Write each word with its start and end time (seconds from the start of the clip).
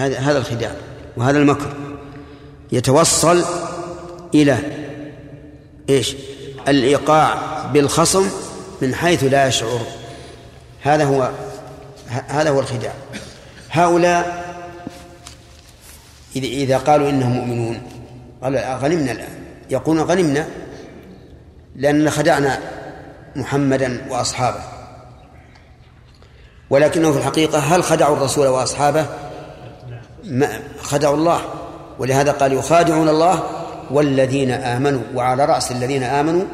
هذا 0.00 0.18
هذا 0.18 0.38
الخداع 0.38 0.72
وهذا 1.16 1.38
المكر. 1.38 1.72
يتوصل 2.72 3.44
إلى 4.34 4.58
إيش؟ 5.88 6.16
الإيقاع 6.68 7.34
بالخصم 7.66 8.26
من 8.82 8.94
حيث 8.94 9.24
لا 9.24 9.46
يشعر. 9.46 9.80
هذا 10.82 11.04
هو 11.04 11.30
هذا 12.08 12.50
هو 12.50 12.60
الخداع. 12.60 12.92
هؤلاء 13.70 14.50
إذا 16.36 16.78
قالوا 16.78 17.10
إنهم 17.10 17.32
مؤمنون 17.32 17.82
قال 18.42 18.56
غنمنا 18.56 19.12
الآن. 19.12 19.44
يقولون 19.70 20.04
غنمنا 20.04 20.46
لأننا 21.76 22.10
خدعنا 22.10 22.60
محمدا 23.36 24.06
وأصحابه. 24.10 24.60
ولكنه 26.70 27.12
في 27.12 27.18
الحقيقة 27.18 27.58
هل 27.58 27.84
خدعوا 27.84 28.16
الرسول 28.16 28.46
وأصحابه؟ 28.46 29.06
خدعوا 30.82 31.16
الله 31.16 31.40
ولهذا 31.98 32.32
قال 32.32 32.52
يخادعون 32.52 33.08
الله 33.08 33.42
والذين 33.90 34.50
آمنوا 34.50 35.00
وعلى 35.14 35.44
رأس 35.44 35.72
الذين 35.72 36.02
آمنوا 36.02 36.44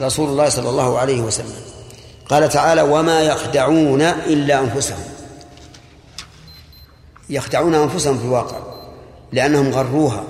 رسول 0.00 0.28
الله 0.28 0.48
صلى 0.48 0.68
الله 0.68 0.98
عليه 0.98 1.20
وسلم. 1.20 1.54
قال 2.28 2.48
تعالى 2.48 2.82
وما 2.82 3.20
يخدعون 3.20 4.02
إلا 4.02 4.60
أنفسهم. 4.60 5.04
يخدعون 7.30 7.74
أنفسهم 7.74 8.18
في 8.18 8.24
الواقع 8.24 8.56
لأنهم 9.32 9.70
غروها 9.70 10.24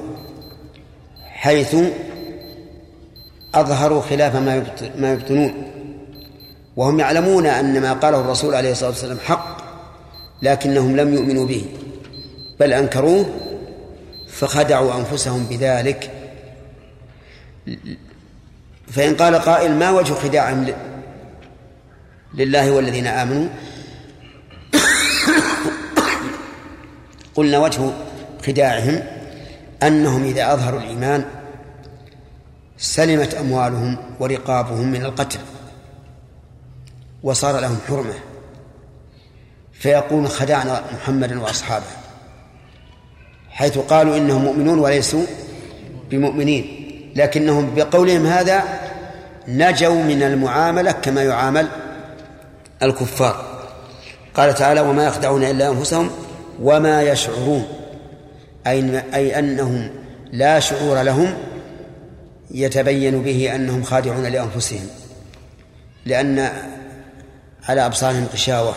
حيث 1.27 1.77
أظهروا 3.55 4.03
خلاف 4.03 4.37
ما 4.97 5.13
يبطنون 5.13 5.73
وهم 6.77 7.01
يعلمون 7.01 7.47
أن 7.47 7.81
ما 7.81 7.93
قاله 7.93 8.21
الرسول 8.21 8.55
عليه 8.55 8.73
الصلاة 8.73 8.91
والسلام 8.91 9.19
حق 9.25 9.57
لكنهم 10.43 10.97
لم 10.97 11.15
يؤمنوا 11.15 11.47
به. 11.47 11.65
بل 12.61 12.73
أنكروه 12.73 13.41
فخدعوا 14.29 14.95
أنفسهم 14.95 15.45
بذلك. 15.45 16.11
فإن 18.89 19.15
قال 19.15 19.35
قائل 19.35 19.73
ما 19.75 19.91
وجه 19.91 20.15
خداعهم 20.15 20.75
لله 22.35 22.71
والذين 22.71 23.07
آمنوا؟ 23.07 23.49
قلنا 27.35 27.59
وجه 27.59 27.91
خداعهم 28.47 29.03
أنهم 29.83 30.25
إذا 30.25 30.53
أظهروا 30.53 30.81
الإيمان 30.81 31.25
سلمت 32.79 33.35
أموالهم 33.35 33.97
ورقابهم 34.21 34.93
من 34.93 35.05
القتل 35.05 35.39
وصار 37.23 37.61
لهم 37.61 37.79
حرمة. 37.89 38.15
فيقول 39.73 40.29
خدعنا 40.29 40.83
محمدا 40.95 41.41
وأصحابه. 41.41 42.00
حيث 43.61 43.79
قالوا 43.79 44.17
إنهم 44.17 44.45
مؤمنون 44.45 44.79
وليسوا 44.79 45.25
بمؤمنين. 46.11 46.77
لكنهم 47.17 47.75
بقولهم 47.75 48.27
هذا 48.27 48.63
نجوا 49.49 50.03
من 50.03 50.23
المعاملة 50.23 50.93
كما 50.93 51.23
يعامل 51.23 51.69
الكفار. 52.83 53.45
قال 54.35 54.55
تعالى 54.55 54.81
وما 54.81 55.07
يخدعون 55.07 55.45
إلا 55.45 55.69
أنفسهم 55.69 56.11
وما 56.63 57.03
يشعرون. 57.03 57.65
أي, 58.67 59.03
أي 59.15 59.39
أنهم 59.39 59.91
لا 60.33 60.61
شعور 60.61 61.03
لهم 61.03 61.35
يتبين 62.51 63.23
به 63.23 63.55
أنهم 63.55 63.83
خادعون 63.83 64.27
لأنفسهم 64.27 64.87
لأن 66.07 66.51
على 67.69 67.87
أبصارهم 67.87 68.27
غشاوة. 68.33 68.75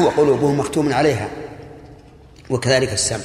وقلوبهم 0.00 0.58
مختوم 0.58 0.92
عليها 0.92 1.30
وكذلك 2.50 2.92
السمع. 2.92 3.24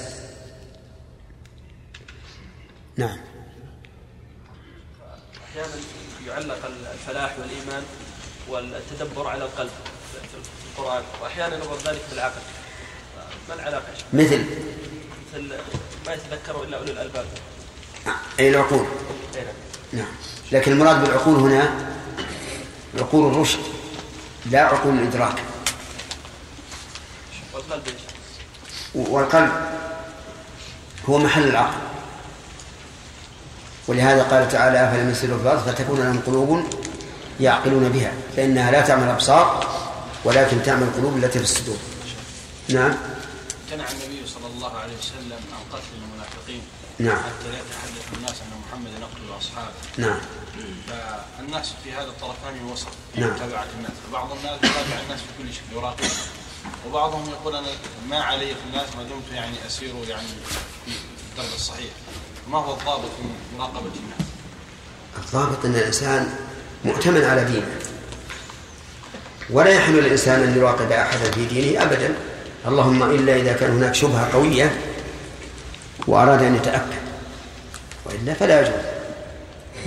نعم. 2.97 3.17
أحيانا 5.49 5.75
يعلق 6.27 6.59
الفلاح 6.93 7.35
والإيمان 7.39 7.83
والتدبر 8.49 9.27
على 9.27 9.43
القلب 9.43 9.71
في 10.11 10.79
القرآن 10.79 11.03
وأحيانا 11.21 11.55
يظهر 11.55 11.77
ذلك 11.77 12.01
بالعقل 12.11 12.41
ما 13.49 13.55
العلاقة؟ 13.55 13.87
مثل؟ 14.13 14.45
مثل 15.33 15.49
ما 16.05 16.13
يتذكر 16.13 16.63
إلا 16.63 16.77
أولو 16.77 16.91
الألباب. 16.91 17.25
أي 18.39 18.49
العقول. 18.49 18.85
نعم. 19.35 19.45
نعم. 19.93 20.13
لكن 20.51 20.71
المراد 20.71 21.01
بالعقول 21.01 21.35
هنا 21.35 21.93
عقول 22.99 23.31
الرشد 23.31 23.59
لا 24.51 24.61
عقول 24.61 24.93
الإدراك. 24.93 25.43
والقلب؟ 27.53 27.83
والقلب 28.95 29.51
هو 31.09 31.17
محل 31.17 31.43
العقل. 31.43 31.77
ولهذا 33.87 34.23
قال 34.23 34.49
تعالى 34.49 34.89
أفلم 34.89 35.09
يسيروا 35.09 35.37
في 35.37 35.43
الأرض 35.43 35.59
فتكون 35.59 35.99
لهم 35.99 36.19
قلوب 36.19 36.63
يعقلون 37.39 37.89
بها 37.89 38.11
فإنها 38.35 38.71
لا 38.71 38.81
تعمل 38.81 39.03
الأبصار 39.03 39.67
ولكن 40.23 40.63
تعمل 40.63 40.83
القلوب 40.83 41.17
التي 41.17 41.39
في 41.39 41.45
الصدور. 41.45 41.77
نعم. 42.69 42.97
امتنع 43.63 43.91
النبي 43.91 44.27
صلى 44.27 44.47
الله 44.47 44.77
عليه 44.77 44.93
وسلم 44.97 45.39
عن 45.53 45.63
قتل 45.71 45.91
المنافقين. 46.03 46.61
نعم. 46.99 47.17
حتى 47.17 47.47
لا 47.51 47.57
يتحدث 47.57 48.17
الناس 48.17 48.31
أن 48.41 48.61
محمد 48.67 48.91
يقتل 48.91 49.37
أصحابه. 49.37 49.73
نعم. 49.97 50.19
فالناس 51.37 51.73
في 51.83 51.91
هذا 51.91 52.07
الطرفان 52.07 52.63
وسط 52.71 52.87
نعم. 53.15 53.29
متابعه 53.29 53.65
الناس. 53.77 53.91
فبعض 54.07 54.31
الناس 54.31 54.57
يتابع 54.57 55.01
الناس 55.03 55.19
في 55.19 55.43
كل 55.43 55.53
شيء 55.53 55.63
يراقبهم. 55.77 56.09
وبعضهم 56.87 57.29
يقول 57.29 57.55
أنا 57.55 57.67
ما 58.09 58.19
علي 58.19 58.47
في 58.47 58.61
الناس 58.69 58.95
ما 58.97 59.03
دمت 59.03 59.33
يعني 59.33 59.55
أسير 59.67 59.93
يعني 60.09 60.27
في 60.85 60.91
الدرب 61.31 61.53
الصحيح. 61.55 61.91
ما 62.51 62.57
هو 62.57 62.73
الضابط 62.73 63.05
في 63.17 63.57
مراقبة 63.57 63.79
الناس؟ 63.79 64.27
الضابط 65.17 65.65
أن 65.65 65.75
الإنسان 65.75 66.35
مؤتمن 66.85 67.23
على 67.23 67.43
دينه. 67.43 67.67
ولا 69.49 69.69
يحمل 69.69 69.99
الإنسان 69.99 70.43
أن 70.43 70.57
يراقب 70.57 70.91
أحدا 70.91 71.31
في 71.31 71.45
دينه 71.45 71.83
أبدا. 71.83 72.15
اللهم 72.67 73.03
إلا 73.03 73.35
إذا 73.35 73.53
كان 73.53 73.71
هناك 73.71 73.95
شبهة 73.95 74.33
قوية 74.33 74.81
وأراد 76.07 76.43
أن 76.43 76.55
يتأكد. 76.55 77.03
وإلا 78.05 78.33
فلا 78.33 78.61
يجوز. 78.61 78.73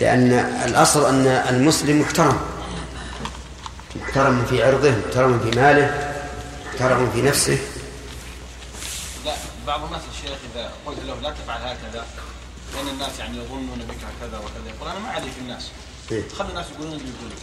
لأن 0.01 0.33
الأصل 0.65 1.09
أن 1.09 1.27
المسلم 1.27 2.01
محترم. 2.01 2.41
محترم 3.97 4.47
في 4.51 4.63
عرضه 4.63 4.91
محترم 5.07 5.41
في 5.41 5.59
ماله. 5.59 6.06
محترم 6.81 7.11
في 7.11 7.23
نفسه. 7.23 7.59
لا 9.25 9.35
بعض 9.67 9.85
الناس 9.85 10.01
الشيخ 10.15 10.39
إذا 10.55 10.73
قلت 10.87 10.99
له 11.07 11.15
لا 11.23 11.31
تفعل 11.31 11.61
هكذا 11.63 12.07
لأن 12.75 12.89
الناس 12.89 13.19
يعني 13.19 13.39
يظنون 13.39 13.79
بك 13.89 13.97
كذا 14.21 14.39
وكذا. 14.39 14.75
يقول 14.77 14.89
أنا 14.91 14.99
ما 14.99 15.09
علي 15.09 15.31
في 15.31 15.41
الناس. 15.41 15.71
إيه. 16.13 16.23
خلي 16.39 16.49
الناس 16.49 16.67
يقولون 16.75 16.93
اللي 16.93 17.05
يقولون. 17.09 17.37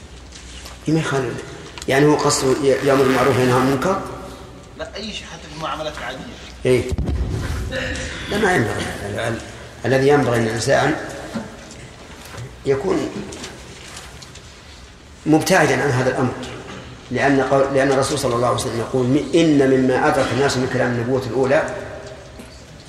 ما 0.88 0.99
يخالف 0.99 1.43
يعني 1.88 2.05
هو 2.05 2.16
قصده 2.16 2.67
يأمر 2.67 3.03
بالمعروف 3.03 3.38
وينهى 3.38 3.53
عن 3.53 3.67
المنكر؟ 3.67 4.01
لا 4.77 4.95
أي 4.95 5.13
شيء 5.13 5.25
حتى 5.33 5.41
في 5.49 5.55
المعاملات 5.57 5.97
العادية. 5.97 6.19
إيه. 6.66 6.83
لا 8.29 8.38
ما 8.38 8.55
ينبغي. 8.55 8.83
ال- 9.05 9.19
ال- 9.19 9.41
الذي 9.85 10.07
ينبغي 10.07 10.38
أن 10.39 10.43
الإنسان 10.43 10.95
يكون 12.66 13.09
مبتعدا 15.25 15.83
عن 15.83 15.89
هذا 15.89 16.09
الأمر. 16.09 16.33
لأن 17.13 17.41
قول 17.41 17.74
لأن 17.74 17.91
الرسول 17.91 18.19
صلى 18.19 18.35
الله 18.35 18.47
عليه 18.47 18.57
وسلم 18.57 18.79
يقول 18.79 19.06
إن 19.35 19.59
مما 19.69 20.07
أدرك 20.07 20.31
الناس 20.31 20.57
من 20.57 20.69
كلام 20.74 20.91
النبوة 20.91 21.22
الأولى 21.22 21.75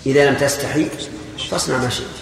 إذا 0.07 0.31
لم 0.31 0.37
تستحي 0.37 0.89
فاصنع 1.51 1.77
ما 1.77 1.89
شئت. 1.91 2.17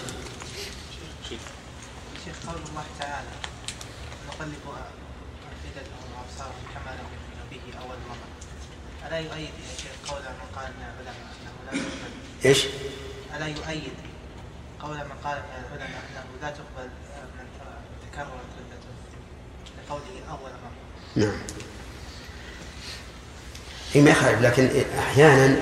شيخ 1.29 2.37
قول 2.47 2.61
الله 2.71 2.85
تعالى 3.01 3.33
نقلب 4.29 4.63
أفئدتهم 5.53 6.09
وأبصارهم 6.15 6.65
كما 6.75 6.91
لم 6.99 7.07
يؤمنوا 7.15 7.47
به 7.53 7.65
أول 7.83 7.99
مرة. 8.09 8.29
ألا 9.09 9.19
يؤيد 9.19 9.55
يا 9.63 9.75
شيخ 9.83 9.95
قول 10.11 10.23
من 10.23 10.49
قال 10.57 10.69
من 10.79 10.83
العلماء 10.83 11.29
أنه 11.39 11.55
لا 11.67 11.73
تقبل؟ 11.73 12.13
إيش؟ 12.45 12.61
ألا 13.37 13.47
يؤيد 13.47 13.97
قول 14.83 14.97
من 14.97 15.17
قال 15.25 15.37
من 15.39 15.55
العلماء 15.59 16.03
أنه 16.11 16.27
لا 16.43 16.51
تقبل 16.51 16.89
من 17.39 17.47
تكررت 18.03 18.51
ردته 18.59 18.93
لقوله 19.79 20.31
أول 20.31 20.53
مرة؟ 20.65 20.83
نعم. 21.17 21.39
ما 24.01 24.11
يخالف 24.11 24.41
لكن 24.43 24.69
أحيانا 24.99 25.57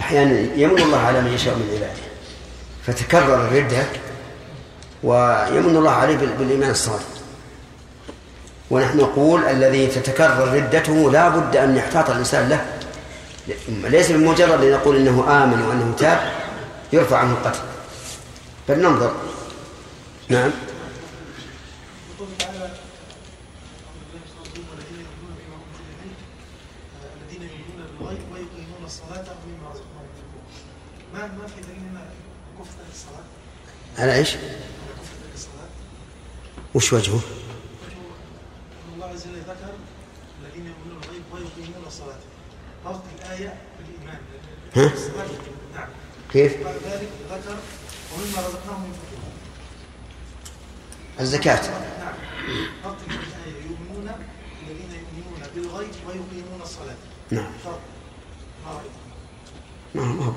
أحيانا 0.00 0.38
يمن 0.56 0.82
الله 0.82 0.98
على 0.98 1.20
من 1.20 1.32
يشاء 1.32 1.54
من 1.54 1.68
عباده. 1.74 2.02
فتكرر 2.86 3.34
الردة 3.48 3.86
ويمن 5.02 5.76
الله 5.76 5.90
عليه 5.90 6.16
بال- 6.16 6.36
بالإيمان 6.36 6.70
الصادق. 6.70 7.08
ونحن 8.70 8.98
نقول 8.98 9.44
الذي 9.44 9.86
تتكرر 9.86 10.54
ردته 10.54 11.10
لا 11.10 11.28
بد 11.28 11.56
أن 11.56 11.76
يحتاط 11.76 12.10
الإنسان 12.10 12.48
له. 12.48 12.66
ليس 13.68 14.10
بمجرد 14.12 14.62
أن 14.64 14.70
نقول 14.72 14.96
إنه 14.96 15.44
آمن 15.44 15.62
وأنه 15.62 15.94
تاب 15.98 16.32
يرفع 16.92 17.18
عنه 17.18 17.32
القتل. 17.32 17.60
بل 18.68 18.78
ننظر. 18.82 19.12
نعم 20.28 20.50
الصلاة 28.84 29.24
ومما 29.44 29.68
رزقناهم 29.70 30.08
ينفقون 30.16 30.44
ما 31.14 31.26
ما 31.42 31.46
في 31.46 31.60
دليل 31.60 31.78
هنا 31.90 32.00
كفر 32.58 32.70
ترك 32.78 32.92
الصلاة 32.92 33.24
على 33.98 34.14
إيش؟ 34.14 34.36
وش 36.74 36.92
وجهه؟ 36.92 37.20
الله 38.94 39.06
عز 39.06 39.26
وجل 39.26 39.40
ذكر 39.40 39.74
الذين 40.42 40.66
يؤمنون 40.66 41.02
الغيب 41.04 41.22
ويقيمون 41.32 41.86
الصلاة 41.86 42.18
ربط 42.86 43.02
الآية 43.18 43.56
بالإيمان 43.78 44.20
ها؟ 44.76 44.92
نعم 45.74 45.88
كيف؟ 46.32 46.64
بعد 46.64 46.74
ذلك 46.74 47.08
ذكر 47.30 47.56
ومما 48.14 48.48
رزقناهم 48.48 48.84
ينفقون 48.84 49.32
الزكاة 51.20 51.70
نعم 52.00 52.14
ربط 52.84 52.96
الآية 53.06 53.62
يؤمنون 53.62 54.10
الذين 54.62 54.90
يؤمنون 54.90 55.40
بالغيب 55.54 55.90
ويقيمون 56.06 56.60
الصلاة 56.62 56.96
نعم 57.30 57.52
ما 59.94 60.02
هو 60.02 60.12
ما 60.12 60.24
هو 60.24 60.30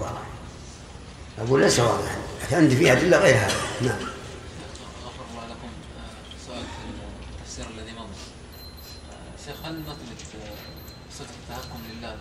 أقول 1.40 1.62
ليس 1.62 1.80
واضح. 1.80 2.18
عندي 2.52 2.76
فيها 2.76 2.94
أدلة 2.94 3.18
غير 3.18 3.36
هذا 3.36 3.56
نعم. 3.82 3.96
غفر 5.06 5.24
الله 5.32 5.44
لكم؟ 5.50 5.70
آه، 5.98 6.48
سؤال 6.48 6.64
في 6.64 7.40
التفسير 7.40 7.66
الذي 7.78 7.92
مضى. 7.92 8.08
آه، 9.12 9.46
شيخ 9.46 9.66
هل 9.66 9.80
نثبت 9.80 10.22
صفة 11.12 11.26
التهكم 11.26 11.80
لله 11.92 12.16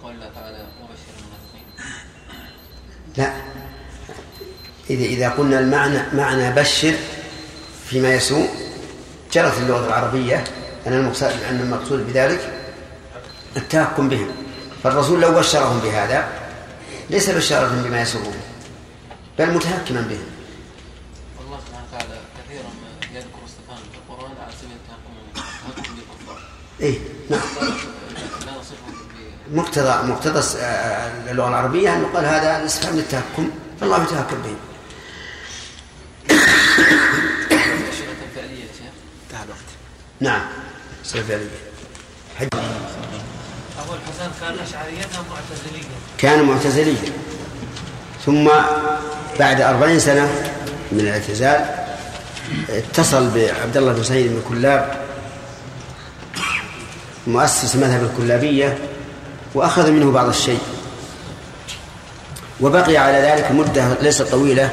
بقول 0.00 0.14
الله 0.14 0.30
تعالى 0.34 0.56
وبشر 0.56 1.12
المنافقين؟ 1.18 1.66
لا. 3.16 3.32
إذا 4.90 5.04
إذا 5.04 5.28
قلنا 5.28 5.58
المعنى 5.58 6.02
معنى 6.12 6.50
بشر 6.50 6.94
فيما 7.86 8.14
يسوء 8.14 8.48
جرت 9.32 9.58
اللغة 9.58 9.86
العربية. 9.86 10.44
أن 10.86 10.92
المقصود 10.92 11.30
أن 11.50 11.60
المقصود 11.60 12.06
بذلك 12.06 12.52
التهكم 13.56 14.08
بهم. 14.08 14.28
فالرسول 14.82 15.20
لو 15.20 15.32
بشرهم 15.32 15.78
بهذا 15.78 16.43
ليس 17.10 17.30
بشارهم 17.30 17.82
بما 17.82 18.02
يسرهم 18.02 18.34
بل 19.38 19.50
متهكما 19.54 20.00
بهم 20.00 20.26
والله 21.38 21.58
سبحانه 21.66 21.86
وتعالى 21.92 22.20
كثيرا 22.38 22.62
ما 22.62 23.18
يذكر 23.18 23.38
استفهام 23.46 23.78
في 23.92 23.98
القرآن 23.98 24.30
على 24.42 24.52
سبيل 24.60 24.76
التهكم 24.76 25.12
بالكفار 25.94 26.40
إيه 26.80 26.98
نعم. 27.30 27.40
مقتضى 29.52 30.08
مقتضى 30.12 30.38
الس- 30.38 30.56
آه، 30.56 31.30
اللغة 31.30 31.48
العربية 31.48 31.94
أن 31.96 32.02
يقال 32.02 32.24
هذا 32.24 32.60
الاستفهام 32.60 32.96
للتهكم 32.96 33.50
فالله 33.80 34.02
يتهكم 34.02 34.36
بهم 34.42 34.56
أشياء 37.88 38.14
فعلية 38.36 38.60
يا 38.64 38.72
شيخ. 38.78 38.92
انتهى 39.26 39.44
الوقت. 39.44 39.58
نعم 40.20 40.42
سلفية 41.04 41.34
حج 41.36 41.42
كان 46.18 46.42
معتزليا. 46.42 47.12
ثم 48.26 48.50
بعد 49.38 49.60
أربعين 49.60 49.98
سنة 49.98 50.52
من 50.92 51.00
الاعتزال 51.00 51.64
اتصل 52.68 53.30
بعبد 53.30 53.76
الله 53.76 53.92
بن 53.92 54.02
سعيد 54.02 54.26
بن 54.26 54.42
كلاب 54.48 55.04
مؤسس 57.26 57.76
مذهب 57.76 58.10
الكلابية 58.10 58.78
وأخذ 59.54 59.90
منه 59.90 60.12
بعض 60.12 60.28
الشيء. 60.28 60.60
وبقي 62.60 62.96
على 62.96 63.18
ذلك 63.18 63.50
مدة 63.50 63.94
ليست 64.00 64.22
طويلة 64.22 64.70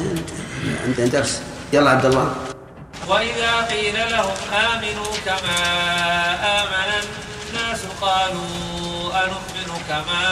انت 0.86 1.00
عند 1.00 1.10
درس. 1.10 1.40
يلا 1.72 1.90
عبد 1.90 2.06
الله. 2.06 2.34
وإذا 3.08 3.52
قيل 3.70 3.94
لهم 3.94 4.36
آمنوا 4.52 5.12
كما 5.26 5.60
آمن 6.60 6.90
الناس 7.48 7.80
قالوا 8.00 9.24
أنؤمن 9.24 9.70
كما 9.88 10.24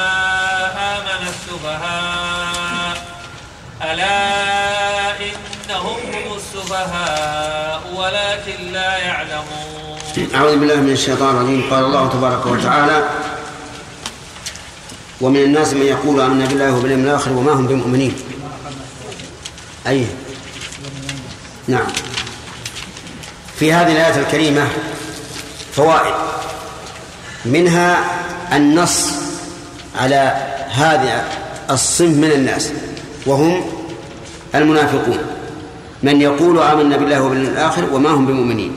آمن 0.95 1.23
السفهاء. 1.29 2.97
ألا 3.83 4.19
إنهم 5.21 6.01
هم 6.15 6.37
السفهاء 6.37 7.81
ولكن 7.95 8.73
لا 8.73 8.97
يعلمون. 8.99 9.99
أعوذ 10.35 10.57
بالله 10.57 10.77
من 10.77 10.93
الشيطان 10.93 11.37
الرجيم. 11.37 11.71
قال 11.71 11.85
الله 11.85 12.09
تبارك 12.09 12.47
وتعالى 12.47 13.09
ومن 15.21 15.37
الناس 15.37 15.75
من 15.75 15.83
يقول 15.83 16.21
آمنا 16.21 16.47
بالله 16.47 16.77
وباليوم 16.77 17.01
الآخر 17.01 17.33
وما 17.33 17.53
هم 17.53 17.67
بمؤمنين. 17.67 18.15
أي. 19.87 20.07
نعم. 21.69 21.87
في 23.59 23.73
هذه 23.73 23.93
الآية 23.93 24.21
الكريمة 24.21 24.69
فوائد. 25.73 26.15
منها 27.45 28.05
النص 28.53 29.11
على 29.97 30.37
هذا 30.69 31.25
الصنف 31.71 32.17
من 32.17 32.33
الناس 32.33 32.71
وهم 33.27 33.63
المنافقون. 34.55 35.19
من 36.03 36.21
يقول 36.21 36.59
آمنا 36.59 36.97
بالله 36.97 37.23
وباليوم 37.23 37.53
الآخر 37.53 37.85
وما 37.93 38.11
هم 38.11 38.27
بمؤمنين. 38.27 38.75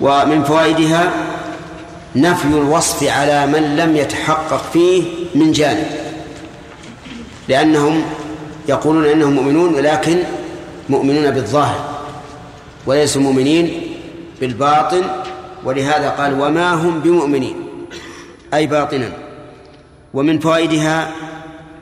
ومن 0.00 0.44
فوائدها 0.44 1.12
نفي 2.16 2.48
الوصف 2.48 3.02
على 3.08 3.46
من 3.46 3.76
لم 3.76 3.96
يتحقق 3.96 4.70
فيه 4.72 5.02
من 5.34 5.52
جانب 5.52 5.86
لأنهم 7.48 8.02
يقولون 8.68 9.04
إنهم 9.04 9.32
مؤمنون 9.32 9.74
ولكن 9.74 10.18
مؤمنون 10.88 11.30
بالظاهر 11.30 12.00
وليسوا 12.86 13.22
مؤمنين 13.22 13.82
بالباطن 14.40 15.02
ولهذا 15.64 16.08
قال 16.08 16.40
وما 16.40 16.74
هم 16.74 17.00
بمؤمنين 17.00 17.56
أي 18.54 18.66
باطنا. 18.66 19.12
ومن 20.14 20.38
فوائدها 20.38 21.12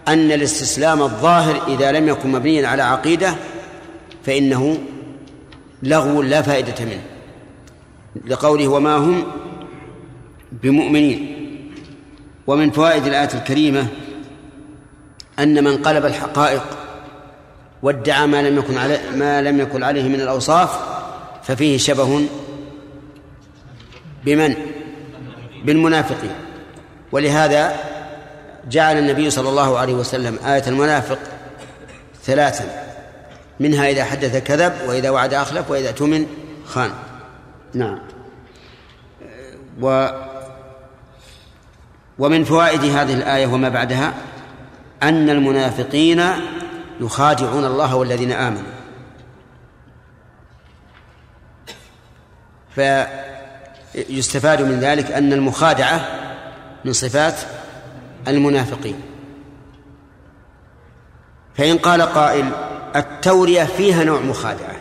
أن 0.09 0.33
الاستسلام 0.33 1.03
الظاهر 1.03 1.61
إذا 1.69 1.93
لم 1.93 2.09
يكن 2.09 2.33
مبنيا 2.33 2.69
على 2.69 2.83
عقيدة 2.83 3.35
فإنه 4.25 4.79
لغو 5.83 6.23
لا 6.23 6.43
فائدة 6.43 6.85
منه 6.85 7.03
لقوله 8.27 8.69
وما 8.69 8.97
هم 8.97 9.25
بمؤمنين. 10.53 11.35
ومن 12.47 12.71
فوائد 12.71 13.07
الآية 13.07 13.29
الكريمة 13.35 13.87
أن 15.39 15.65
من 15.65 15.77
قلب 15.77 16.07
الحقائق 16.07 16.63
وادعى 17.83 18.27
ما 18.27 18.43
لم 18.43 18.59
يكن 18.59 18.79
عليه 18.79 19.11
ما 19.11 19.43
لم 19.43 19.61
يكن 19.61 19.83
عليه 19.83 20.09
من 20.09 20.21
الأوصاف 20.21 20.79
ففيه 21.43 21.79
شبه 21.79 22.27
بمن؟ 24.25 24.55
بالمنافقين. 25.65 26.31
ولهذا 27.13 27.77
جعل 28.71 28.99
النبي 28.99 29.31
صلى 29.31 29.49
الله 29.49 29.79
عليه 29.79 29.95
وسلم 29.95 30.39
آية 30.47 30.63
المنافق 30.67 31.19
ثلاثا. 32.25 32.85
منها 33.61 33.91
إذا 33.91 34.05
حدث 34.05 34.37
كذب 34.37 34.73
وإذا 34.89 35.11
وعد 35.11 35.35
أخلف 35.35 35.71
وإذا 35.71 35.89
اؤتمن 35.89 36.27
خان. 36.67 36.91
نعم. 37.75 37.99
و 39.83 40.09
ومن 42.19 42.45
فوائد 42.45 42.85
هذه 42.85 43.15
الآية 43.15 43.47
وما 43.47 43.69
بعدها 43.69 44.15
أن 45.03 45.31
المنافقين 45.31 46.23
يخادعون 47.01 47.65
الله 47.65 47.95
والذين 47.95 48.33
آمنوا. 48.33 48.73
فيستفاد 52.75 54.63
من 54.63 54.81
ذلك 54.81 55.13
أن 55.13 55.33
المخادعة 55.33 56.01
من 56.85 56.93
صفات 56.93 57.35
المنافقين. 58.29 59.01
فإن 61.55 61.79
قال 61.79 62.03
قائل 62.03 62.53
التورية 62.97 63.65
فيها 63.65 64.05
نوع 64.05 64.21
مخادعة 64.21 64.77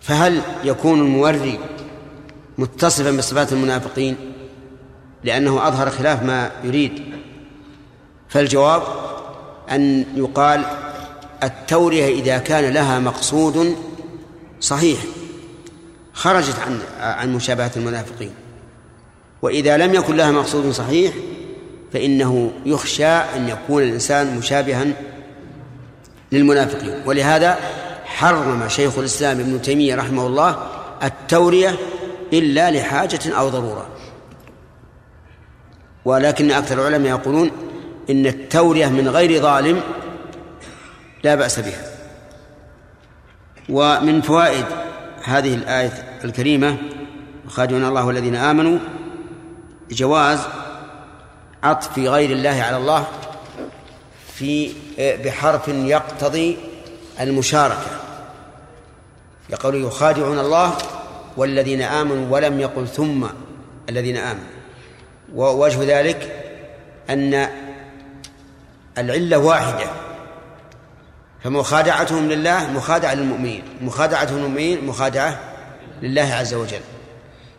فهل 0.00 0.42
يكون 0.64 1.00
الموري 1.00 1.58
متصفا 2.58 3.10
بصفات 3.10 3.52
المنافقين؟ 3.52 4.35
لأنه 5.26 5.68
أظهر 5.68 5.90
خلاف 5.90 6.22
ما 6.22 6.50
يريد. 6.64 7.02
فالجواب 8.28 8.82
أن 9.70 10.04
يقال 10.14 10.64
التورية 11.42 12.20
إذا 12.20 12.38
كان 12.38 12.72
لها 12.72 12.98
مقصود 12.98 13.76
صحيح. 14.60 14.98
خرجت 16.12 16.58
عن 16.58 16.80
عن 17.00 17.34
مشابهة 17.34 17.70
المنافقين. 17.76 18.30
وإذا 19.42 19.76
لم 19.76 19.94
يكن 19.94 20.16
لها 20.16 20.32
مقصود 20.32 20.70
صحيح 20.70 21.12
فإنه 21.92 22.52
يخشى 22.66 23.06
أن 23.06 23.48
يكون 23.48 23.82
الإنسان 23.82 24.36
مشابها 24.38 24.86
للمنافقين. 26.32 26.94
ولهذا 27.06 27.58
حرم 28.04 28.68
شيخ 28.68 28.98
الإسلام 28.98 29.40
ابن 29.40 29.62
تيمية 29.62 29.94
رحمه 29.94 30.26
الله 30.26 30.66
التورية 31.02 31.76
إلا 32.32 32.70
لحاجة 32.70 33.36
أو 33.38 33.48
ضرورة. 33.48 33.86
ولكن 36.06 36.50
أكثر 36.50 36.80
العلماء 36.80 37.10
يقولون 37.10 37.50
إن 38.10 38.26
التورية 38.26 38.86
من 38.86 39.08
غير 39.08 39.42
ظالم 39.42 39.80
لا 41.22 41.34
بأس 41.34 41.60
بها. 41.60 41.92
ومن 43.68 44.20
فوائد 44.20 44.64
هذه 45.24 45.54
الآية 45.54 46.18
الكريمة 46.24 46.76
يخادعون 47.46 47.84
الله 47.84 48.06
والذين 48.06 48.36
آمنوا 48.36 48.78
جواز 49.90 50.40
عطف 51.62 51.98
غير 51.98 52.30
الله 52.30 52.62
على 52.62 52.76
الله 52.76 53.06
في 54.34 54.72
بحرف 54.98 55.68
يقتضي 55.68 56.56
المشاركة. 57.20 58.00
يقول 59.50 59.84
يخادعون 59.84 60.38
الله 60.38 60.76
والذين 61.36 61.82
آمنوا 61.82 62.26
ولم 62.30 62.60
يقل 62.60 62.88
ثم 62.88 63.26
الذين 63.88 64.16
آمنوا. 64.16 64.55
ووجه 65.36 65.98
ذلك 66.00 66.32
أن 67.10 67.48
العلة 68.98 69.38
واحدة 69.38 69.86
فمخادعتهم 71.44 72.28
لله 72.28 72.70
مخادعة 72.70 73.14
للمؤمنين 73.14 73.62
مخادعتهم 73.80 74.38
للمؤمنين 74.38 74.86
مخادعة 74.86 75.40
لله 76.02 76.34
عز 76.34 76.54
وجل. 76.54 76.80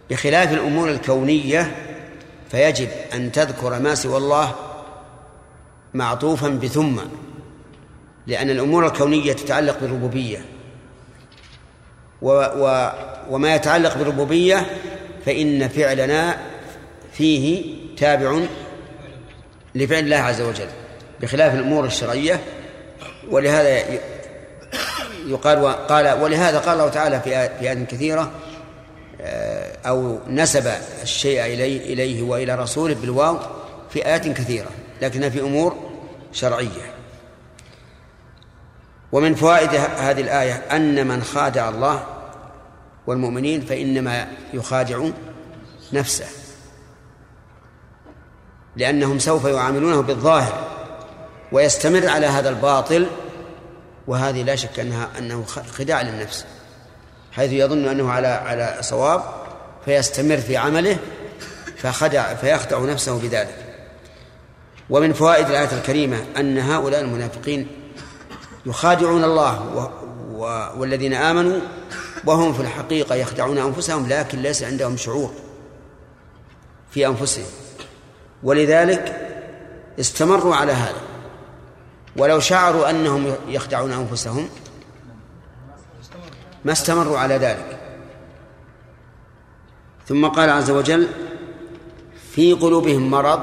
بخلاف 0.09 0.53
الأمور 0.53 0.89
الكونية 0.89 1.75
فيجب 2.51 2.87
أن 3.13 3.31
تذكر 3.31 3.79
ما 3.79 3.95
سوى 3.95 4.17
الله 4.17 4.55
معطوفا 5.93 6.47
بثم 6.47 6.99
لأن 8.27 8.49
الأمور 8.49 8.85
الكونية 8.85 9.33
تتعلق 9.33 9.79
بالربوبية. 9.79 10.37
و 12.21 12.29
و 12.31 12.91
وما 13.29 13.55
يتعلق 13.55 13.97
بالربوبية 13.97 14.65
فإن 15.25 15.67
فعلنا 15.67 16.37
فيه 17.17 17.75
تابع 17.97 18.39
لفعل 19.75 19.99
الله 19.99 20.15
عز 20.15 20.41
وجل 20.41 20.67
بخلاف 21.21 21.53
الأمور 21.53 21.85
الشرعية. 21.85 22.39
ولهذا 23.29 23.99
يقال 25.25 25.65
قال 25.87 26.21
ولهذا 26.21 26.59
قال 26.59 26.73
الله 26.73 26.89
تعالى 26.89 27.21
في 27.21 27.37
آيات 27.37 27.77
كثيرة 27.77 28.31
آه، 29.21 29.77
أو 29.87 30.19
نسب 30.27 30.71
الشيء 31.03 31.45
إليه 31.45 31.93
إليه 31.93 32.21
وإلى 32.21 32.55
رسوله 32.55 32.93
بالواو 32.93 33.39
في 33.89 34.05
آيات 34.05 34.27
كثيرة 34.27 34.69
لكنها 35.01 35.29
في 35.29 35.41
أمور 35.41 35.75
شرعية. 36.33 36.93
ومن 39.11 39.35
فوائد 39.35 39.69
هذه 39.75 40.21
الآية 40.21 40.53
أن 40.53 41.07
من 41.07 41.23
خادع 41.23 41.69
الله 41.69 42.03
والمؤمنين 43.07 43.61
فإنما 43.61 44.27
يخادع 44.53 45.09
نفسه. 45.93 46.46
لأنهم 48.77 49.19
سوف 49.19 49.45
يعاملونه 49.45 50.01
بالظاهر 50.01 50.67
ويستمر 51.51 52.07
على 52.07 52.25
هذا 52.25 52.49
الباطل 52.49 53.07
وهذه 54.07 54.43
لا 54.43 54.55
شك 54.55 54.79
أنها 54.79 55.09
أنه 55.17 55.45
خداع 55.45 56.01
للنفس 56.01 56.45
حيث 57.31 57.51
يظن 57.51 57.87
أنه 57.87 58.11
على 58.11 58.27
على 58.27 58.77
صواب 58.81 59.23
فيستمر 59.85 60.37
في 60.37 60.57
عمله 60.57 60.97
فخدع 61.77 62.35
فيخدع 62.35 62.79
نفسه 62.79 63.19
بذلك. 63.19 63.55
ومن 64.89 65.13
فوائد 65.13 65.49
الآية 65.49 65.77
الكريمة 65.77 66.25
أن 66.37 66.57
هؤلاء 66.57 67.01
المنافقين 67.01 67.67
يخادعون 68.65 69.23
الله 69.23 69.75
و 69.75 69.89
و 70.37 70.69
والذين 70.77 71.13
آمنوا 71.13 71.59
وهم 72.25 72.53
في 72.53 72.59
الحقيقة 72.59 73.15
يخدعون 73.15 73.57
أنفسهم 73.57 74.07
لكن 74.07 74.41
ليس 74.41 74.63
عندهم 74.63 74.97
شعور 74.97 75.33
في 76.91 77.07
أنفسهم. 77.07 77.45
ولذلك 78.43 79.29
استمروا 79.99 80.55
على 80.55 80.71
هذا. 80.71 81.01
ولو 82.15 82.39
شعروا 82.39 82.89
أنهم 82.89 83.35
يخدعون 83.47 83.91
أنفسهم 83.91 84.49
ما 86.65 86.71
استمروا 86.71 87.17
على 87.17 87.37
ذلك. 87.37 87.79
ثم 90.07 90.27
قال 90.27 90.49
عز 90.49 90.71
وجل 90.71 91.07
في 92.31 92.53
قلوبهم 92.53 93.11
مرض. 93.11 93.41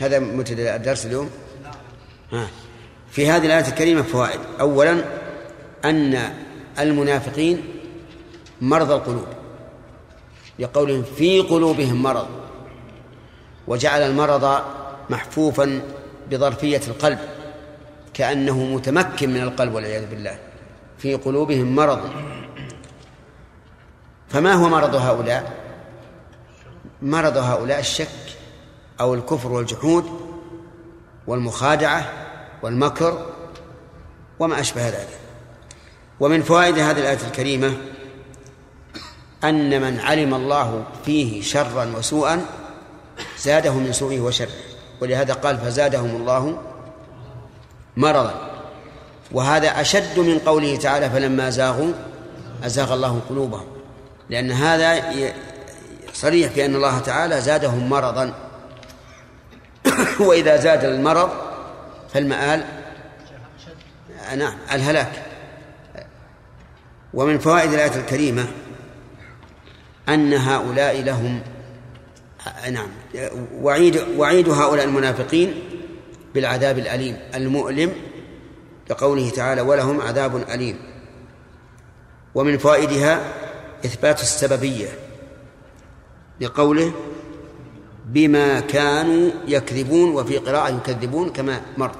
هذا 0.00 0.18
مبتدا 0.18 0.76
الدرس 0.76 1.06
اليوم؟ 1.06 1.30
ها. 2.32 2.46
في 3.10 3.30
هذه 3.30 3.46
الآية 3.46 3.68
الكريمة 3.68 4.02
فوائد. 4.02 4.40
أولا 4.60 5.04
أن 5.84 6.32
المنافقين 6.78 7.64
مرضى 8.60 8.94
القلوب. 8.94 9.26
لقولهم 10.58 11.02
في 11.02 11.40
قلوبهم 11.40 12.02
مرض. 12.02 12.39
وجعل 13.66 14.02
المرض 14.02 14.62
محفوفا 15.10 15.80
بظرفية 16.30 16.80
القلب 16.88 17.18
كأنه 18.14 18.64
متمكن 18.64 19.30
من 19.30 19.40
القلب 19.42 19.74
والعياذ 19.74 20.10
بالله 20.10 20.38
في 20.98 21.14
قلوبهم 21.14 21.74
مرض. 21.74 22.00
فما 24.28 24.52
هو 24.52 24.68
مرض 24.68 24.94
هؤلاء؟ 24.94 25.52
مرض 27.02 27.36
هؤلاء 27.36 27.78
الشك 27.78 28.08
أو 29.00 29.14
الكفر 29.14 29.52
والجحود 29.52 30.04
والمخادعة 31.26 32.12
والمكر 32.62 33.26
وما 34.38 34.60
أشبه 34.60 34.88
ذلك. 34.88 35.18
ومن 36.20 36.42
فوائد 36.42 36.78
هذه 36.78 36.98
الآية 36.98 37.26
الكريمة 37.26 37.76
أن 39.44 39.82
من 39.82 40.00
علم 40.00 40.34
الله 40.34 40.84
فيه 41.04 41.42
شرا 41.42 41.92
وسوءا 41.96 42.46
زاده 43.38 43.72
من 43.72 43.92
سوءه 43.92 44.20
وشره. 44.20 44.50
ولهذا 45.00 45.34
قال 45.34 45.58
فزادهم 45.58 46.16
الله 46.16 46.58
مرضا. 47.96 48.50
وهذا 49.32 49.80
أشد 49.80 50.18
من 50.18 50.38
قوله 50.38 50.76
تعالى 50.76 51.10
فلما 51.10 51.50
زاغوا 51.50 51.92
أزاغ 52.64 52.94
الله 52.94 53.20
قلوبهم. 53.28 53.66
لأن 54.30 54.52
هذا 54.52 55.12
صريح 56.12 56.52
في 56.52 56.64
أن 56.64 56.74
الله 56.74 56.98
تعالى 56.98 57.40
زادهم 57.40 57.90
مرضا. 57.90 58.32
وإذا 60.28 60.56
زاد 60.56 60.84
المرض 60.84 61.30
فالمآل 62.14 62.64
نعم 64.36 64.54
الهلاك. 64.72 65.30
ومن 67.14 67.38
فوائد 67.38 67.72
الآية 67.72 67.96
الكريمة 67.96 68.46
أن 70.08 70.34
هؤلاء 70.34 71.02
لهم 71.02 71.40
نعم. 72.70 72.88
وعيد 73.54 73.96
وعيد 74.16 74.48
هؤلاء 74.48 74.84
المنافقين 74.84 75.54
بالعذاب 76.34 76.78
الأليم. 76.78 77.16
المؤلم 77.34 77.92
لقوله 78.90 79.30
تعالى 79.30 79.60
ولهم 79.60 80.00
عذاب 80.00 80.36
أليم. 80.36 80.78
ومن 82.34 82.58
فوائدها 82.58 83.32
إثبات 83.84 84.20
السببية 84.20 84.88
لقوله 86.40 86.92
بما 88.06 88.60
كانوا 88.60 89.30
يكذبون 89.46 90.14
وفي 90.14 90.38
قراءة 90.38 90.76
يكذبون 90.76 91.30
كما 91.30 91.60
مر. 91.78 91.92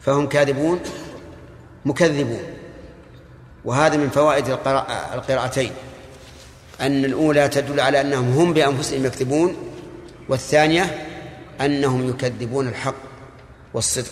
فهم 0.00 0.26
كاذبون 0.26 0.80
مكذبون. 1.84 2.42
وهذا 3.64 3.96
من 3.96 4.08
فوائد 4.10 4.48
القراءتين. 5.14 5.72
أن 6.80 7.04
الأولى 7.04 7.48
تدل 7.48 7.80
على 7.80 8.00
أنهم 8.00 8.32
هم 8.32 8.52
بأنفسهم 8.52 9.06
يكذبون 9.06 9.56
والثانية 10.28 11.06
أنهم 11.60 12.08
يكذبون 12.08 12.68
الحق 12.68 12.94
والصدق. 13.74 14.10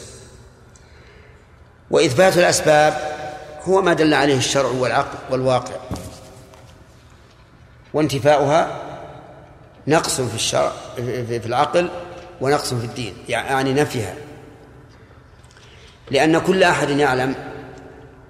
وإثبات 1.90 2.38
الأسباب 2.38 3.18
هو 3.62 3.82
ما 3.82 3.92
دل 3.92 4.14
عليه 4.14 4.36
الشرع 4.36 4.68
والعقل 4.70 5.18
والواقع. 5.30 5.74
وانتفاؤها 7.94 8.82
نقص 9.86 10.20
في 10.20 10.34
الشرع 10.34 10.72
في 10.96 11.46
العقل 11.46 11.90
ونقص 12.40 12.74
في 12.74 12.84
الدين 12.84 13.14
يعني 13.28 13.72
نفيها. 13.72 14.14
لأن 16.10 16.38
كل 16.38 16.62
أحد 16.62 16.90
يعلم 16.90 17.34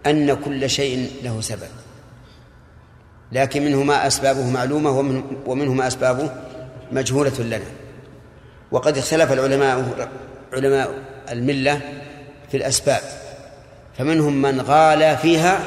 أن 0.07 0.35
كل 0.35 0.71
شيء 0.71 1.13
له 1.23 1.41
سبب. 1.41 1.78
لكن 3.33 3.65
منه 3.65 3.83
ما 3.83 4.07
أسبابه 4.07 4.51
معلومة 4.51 4.91
ومنه 5.47 5.75
ما 5.75 5.87
أسبابه 5.87 6.31
مجهولة 6.93 7.41
لنا. 7.41 7.65
وقد 8.71 8.99
اختلف 8.99 9.33
العلماء 9.33 10.09
علماء 10.53 10.95
الملة 11.31 11.81
في 12.51 12.57
الأسباب. 12.57 13.01
فمنهم 13.99 14.43
من 14.43 14.61
غالى 14.61 15.17
فيها 15.17 15.61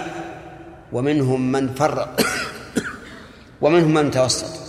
ومنهم 0.92 1.52
من 1.52 1.74
فرق 1.74 2.22
ومنهم 3.62 3.94
من 3.94 4.12
توسط. 4.12 4.62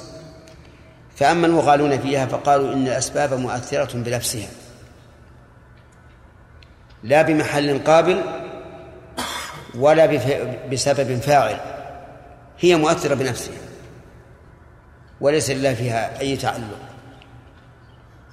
فأما 1.16 1.46
المغالون 1.46 1.98
فيها 1.98 2.26
فقالوا 2.26 2.72
إن 2.72 2.86
الأسباب 2.86 3.34
مؤثرة 3.34 3.98
بنفسها. 3.98 4.48
لا 7.02 7.22
بمحل 7.22 7.78
قابل 7.84 8.22
ولا 9.74 10.06
بسبب 10.70 11.20
فاعل. 11.20 11.81
هي 12.62 12.76
مؤثرة 12.76 13.14
بنفسها 13.14 13.54
وليس 15.20 15.50
لله 15.50 15.74
فيها 15.74 16.20
أي 16.20 16.36
تعلق. 16.36 16.78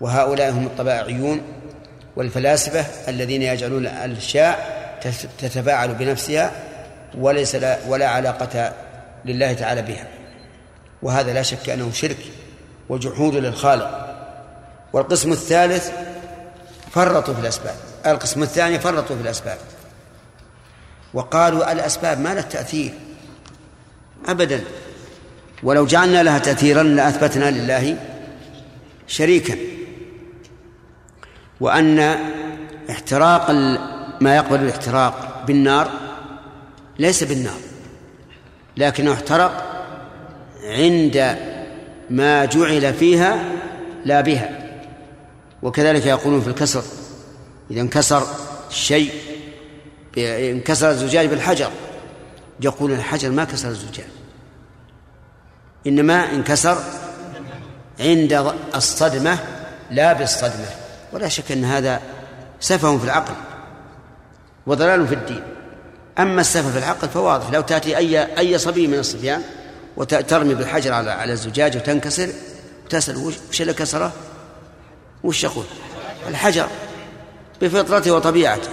وهؤلاء 0.02 0.52
هم 0.52 0.66
الطبائعيون 0.66 1.42
والفلاسفة 2.16 2.86
الذين 3.08 3.42
يجعلون 3.42 3.88
الأشياء 3.88 4.80
تتفاعل 5.40 5.94
بنفسها 5.94 6.52
وليس 7.18 7.56
لا 7.56 7.78
ولا 7.88 8.10
علاقة 8.10 8.74
لله 9.26 9.54
تعالى 9.54 9.82
بها. 9.82 10.08
وهذا 11.02 11.34
لا 11.34 11.42
شك 11.42 11.70
أنه 11.70 11.92
شرك 11.92 12.18
وجحود 12.90 13.36
للخالق. 13.36 14.16
والقسم 14.94 15.32
الثالث 15.32 15.92
فرطوا 16.92 17.34
في 17.34 17.40
الأسباب. 17.40 17.76
القسم 18.06 18.44
الثاني 18.44 18.80
فرطوا 18.80 19.16
في 19.16 19.22
الأسباب. 19.22 19.58
وقالوا 21.14 21.72
الأسباب 21.72 22.20
ما 22.20 22.34
لها 22.34 22.42
تأثير. 22.42 22.94
أبدا. 24.26 24.64
ولو 25.64 25.86
جعلنا 25.86 26.24
لها 26.24 26.40
تأثيرا 26.40 26.84
لأثبتنا 26.84 27.52
لله 27.52 27.98
شريكا. 29.08 29.56
وأن 31.60 32.00
احتراق 32.90 33.52
ما 34.22 34.36
يقبل 34.36 34.60
الاحتراق 34.60 35.44
بالنار 35.48 35.92
ليس 37.00 37.24
بالنار. 37.24 37.60
لكنه 38.78 39.14
احترق 39.14 39.86
عند 40.64 41.38
ما 42.10 42.46
جعل 42.46 42.94
فيها 42.94 43.44
لا 44.06 44.22
بها. 44.22 44.50
وكذلك 45.62 46.06
يقولون 46.06 46.42
في 46.42 46.48
الكسر 46.48 46.84
إذا 47.72 47.82
انكسر 47.82 48.24
الشيء 48.70 49.12
انكسر 50.18 50.90
الزجاج 50.90 51.28
بالحجر. 51.28 51.70
يقول 52.62 52.92
الحجر 52.92 53.30
ما 53.30 53.44
كسر 53.44 53.70
الزجاج 53.70 54.08
إنما 55.88 56.32
انكسر 56.32 56.78
عند 58.00 58.54
الصدمة 58.76 59.38
لا 59.92 60.14
بالصدمة 60.14 60.68
ولا 61.14 61.28
شك 61.28 61.52
أن 61.52 61.66
هذا 61.66 62.02
سفه 62.60 62.98
في 62.98 63.04
العقل 63.04 63.34
وضلال 64.68 65.08
في 65.08 65.16
الدين 65.16 65.44
أما 66.20 66.42
السفه 66.42 66.72
في 66.72 66.78
العقل 66.78 67.10
فواضح 67.10 67.52
لو 67.52 67.62
تأتي 67.62 67.98
أي 67.98 68.38
أي 68.38 68.58
صبي 68.58 68.88
من 68.88 69.00
الصبيان 69.00 69.42
وترمي 69.98 70.56
بالحجر 70.56 70.94
على 70.94 71.12
على 71.12 71.34
الزجاج 71.34 71.78
وتنكسر 71.78 72.30
وتسأل 72.86 73.18
وش 73.18 73.62
اللي 73.62 73.74
كسره؟ 73.74 74.12
وش 75.24 75.44
يقول؟ 75.44 75.66
الحجر 76.28 76.68
بفطرته 77.62 78.12
وطبيعته 78.12 78.70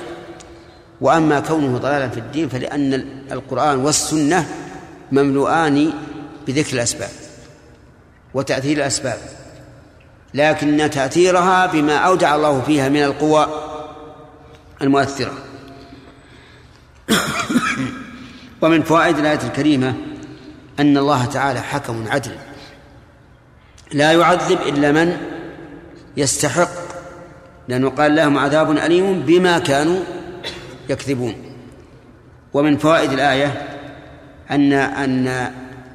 وأما 1.00 1.40
كونه 1.40 1.78
ضلالا 1.78 2.08
في 2.08 2.20
الدين 2.20 2.48
فلأن 2.48 2.94
القرآن 3.32 3.78
والسنة 3.78 4.48
مملوءان 5.12 5.92
بذكر 6.46 6.72
الأسباب 6.72 7.10
وتأثير 8.34 8.76
الأسباب 8.76 9.18
لكن 10.34 10.90
تأثيرها 10.90 11.66
بما 11.66 11.96
أودع 11.96 12.34
الله 12.34 12.60
فيها 12.60 12.88
من 12.88 13.02
القوى 13.02 13.46
المؤثرة. 14.82 15.32
ومن 18.62 18.82
فوائد 18.82 19.18
الآية 19.18 19.40
الكريمة 19.44 19.94
أن 20.80 20.96
الله 20.96 21.24
تعالى 21.24 21.60
حكم 21.60 22.04
عدل 22.08 22.32
لا 23.92 24.12
يعذب 24.12 24.58
إلا 24.66 24.92
من 24.92 25.16
يستحق. 26.16 26.86
لأنه 27.68 27.90
قال 27.90 28.16
لهم 28.16 28.38
عذاب 28.38 28.70
أليم 28.70 29.20
بما 29.20 29.58
كانوا 29.58 30.00
يكذبون. 30.88 31.34
ومن 32.54 32.76
فوائد 32.78 33.12
الآية 33.12 33.68
أن 34.50 34.72
أن 34.72 35.52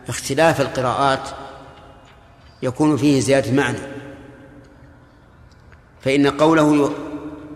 اختلاف 0.10 0.62
القراءات 0.62 1.30
يكون 2.64 2.98
فيه 2.98 3.20
زيادة 3.20 3.52
معنى. 3.52 3.78
فإن 6.02 6.28
قوله 6.28 6.94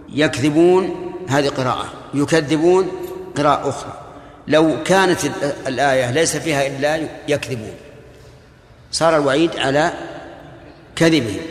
يكذبون 0.10 1.14
هذه 1.30 1.50
قراءة 1.50 1.94
يكذبون 2.14 2.92
قراءة 3.38 3.70
أخرى. 3.70 4.02
لو 4.48 4.84
كانت 4.84 5.20
الآية 5.68 6.12
ليس 6.12 6.38
فيها 6.38 6.68
إلا 6.68 7.08
يكذبون 7.28 7.74
صار 8.92 9.16
الوعيد 9.18 9.58
على 9.58 9.94
كذبهم. 10.96 11.42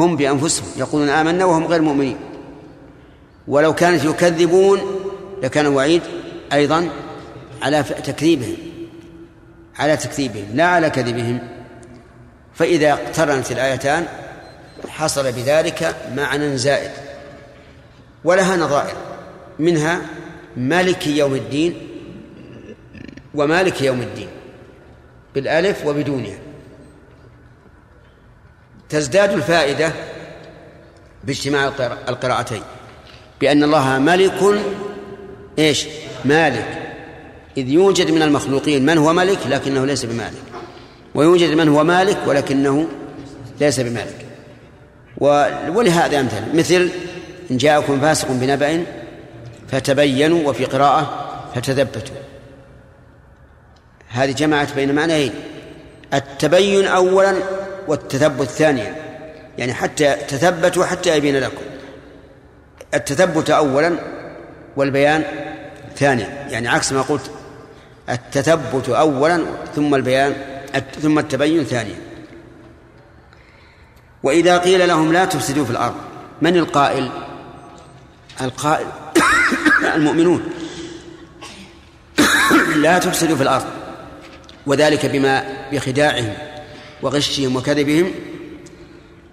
هم 0.00 0.16
بأنفسهم 0.16 0.66
يقولون 0.76 1.08
آمنا 1.08 1.44
وهم 1.44 1.64
غير 1.64 1.82
مؤمنين. 1.82 2.16
ولو 3.48 3.74
كانت 3.74 4.04
يكذبون 4.04 4.80
لكان 5.42 5.66
الوعيد 5.66 6.02
أيضا 6.52 6.88
على 7.62 7.82
تكذيبهم 7.82 8.56
على 9.78 9.96
تكذيبهم 9.96 10.46
لا 10.54 10.64
على 10.64 10.90
كذبهم. 10.90 11.38
فإذا 12.54 12.92
اقترنت 12.92 13.52
الآيتان 13.52 14.06
حصل 14.88 15.32
بذلك 15.32 15.96
معنى 16.16 16.56
زائد 16.56 16.90
ولها 18.24 18.56
نظائر 18.56 18.96
منها 19.58 20.00
مالك 20.56 21.06
يوم 21.06 21.34
الدين 21.34 21.88
ومالك 23.34 23.82
يوم 23.82 24.00
الدين 24.00 24.28
بالألف 25.34 25.86
وبدونها. 25.86 26.38
تزداد 28.88 29.32
الفائدة 29.32 29.92
باجتماع 31.24 31.72
القراءتين. 32.08 32.62
بأن 33.40 33.62
الله 33.64 33.98
ملك 33.98 34.60
إيش؟ 35.58 35.86
مالك. 36.24 36.78
إذ 37.56 37.68
يوجد 37.68 38.10
من 38.10 38.22
المخلوقين 38.22 38.86
من 38.86 38.98
هو 38.98 39.12
ملك 39.12 39.38
لكنه 39.46 39.86
ليس 39.86 40.04
بمالك. 40.04 40.42
ويوجد 41.14 41.50
من 41.50 41.68
هو 41.68 41.84
مالك 41.84 42.18
ولكنه 42.26 42.88
ليس 43.60 43.80
بمالك. 43.80 44.26
ولهذا 45.68 46.20
أمثل. 46.20 46.42
مثل 46.54 46.90
إن 47.50 47.56
جاءكم 47.56 48.00
فاسق 48.00 48.30
بنبأ 48.30 48.84
فتبينوا 49.68 50.48
وفي 50.48 50.64
قراءة 50.64 51.28
فتثبتوا. 51.54 52.16
هذه 54.08 54.30
جمعت 54.30 54.74
بين 54.74 54.94
معنيين. 54.94 55.32
التبين 56.14 56.86
أولا 56.86 57.34
والتثبت 57.88 58.48
ثانيا. 58.48 58.94
يعني 59.58 59.74
حتى 59.74 60.16
تثبتوا 60.28 60.84
حتى 60.84 61.16
يبين 61.16 61.36
لكم. 61.36 61.67
التثبت 62.94 63.50
أولا 63.50 63.98
والبيان 64.76 65.24
ثانيا. 65.96 66.46
يعني 66.50 66.68
عكس 66.68 66.92
ما 66.92 67.02
قلت 67.02 67.30
التثبت 68.08 68.88
أولا 68.88 69.44
ثم 69.76 69.94
البيان 69.94 70.34
ثم 71.02 71.18
التبين 71.18 71.64
ثانيا. 71.64 71.96
وإذا 74.22 74.58
قيل 74.58 74.88
لهم 74.88 75.12
لا 75.12 75.24
تفسدوا 75.24 75.64
في 75.64 75.70
الأرض 75.70 75.94
من 76.42 76.56
القائل؟ 76.56 77.10
القائل 78.40 78.86
المؤمنون. 79.96 80.42
لا 82.76 82.98
تفسدوا 82.98 83.36
في 83.36 83.42
الأرض 83.42 83.66
وذلك 84.66 85.06
بما 85.06 85.44
بخداعهم 85.72 86.34
وغشهم 87.02 87.56
وكذبهم. 87.56 88.12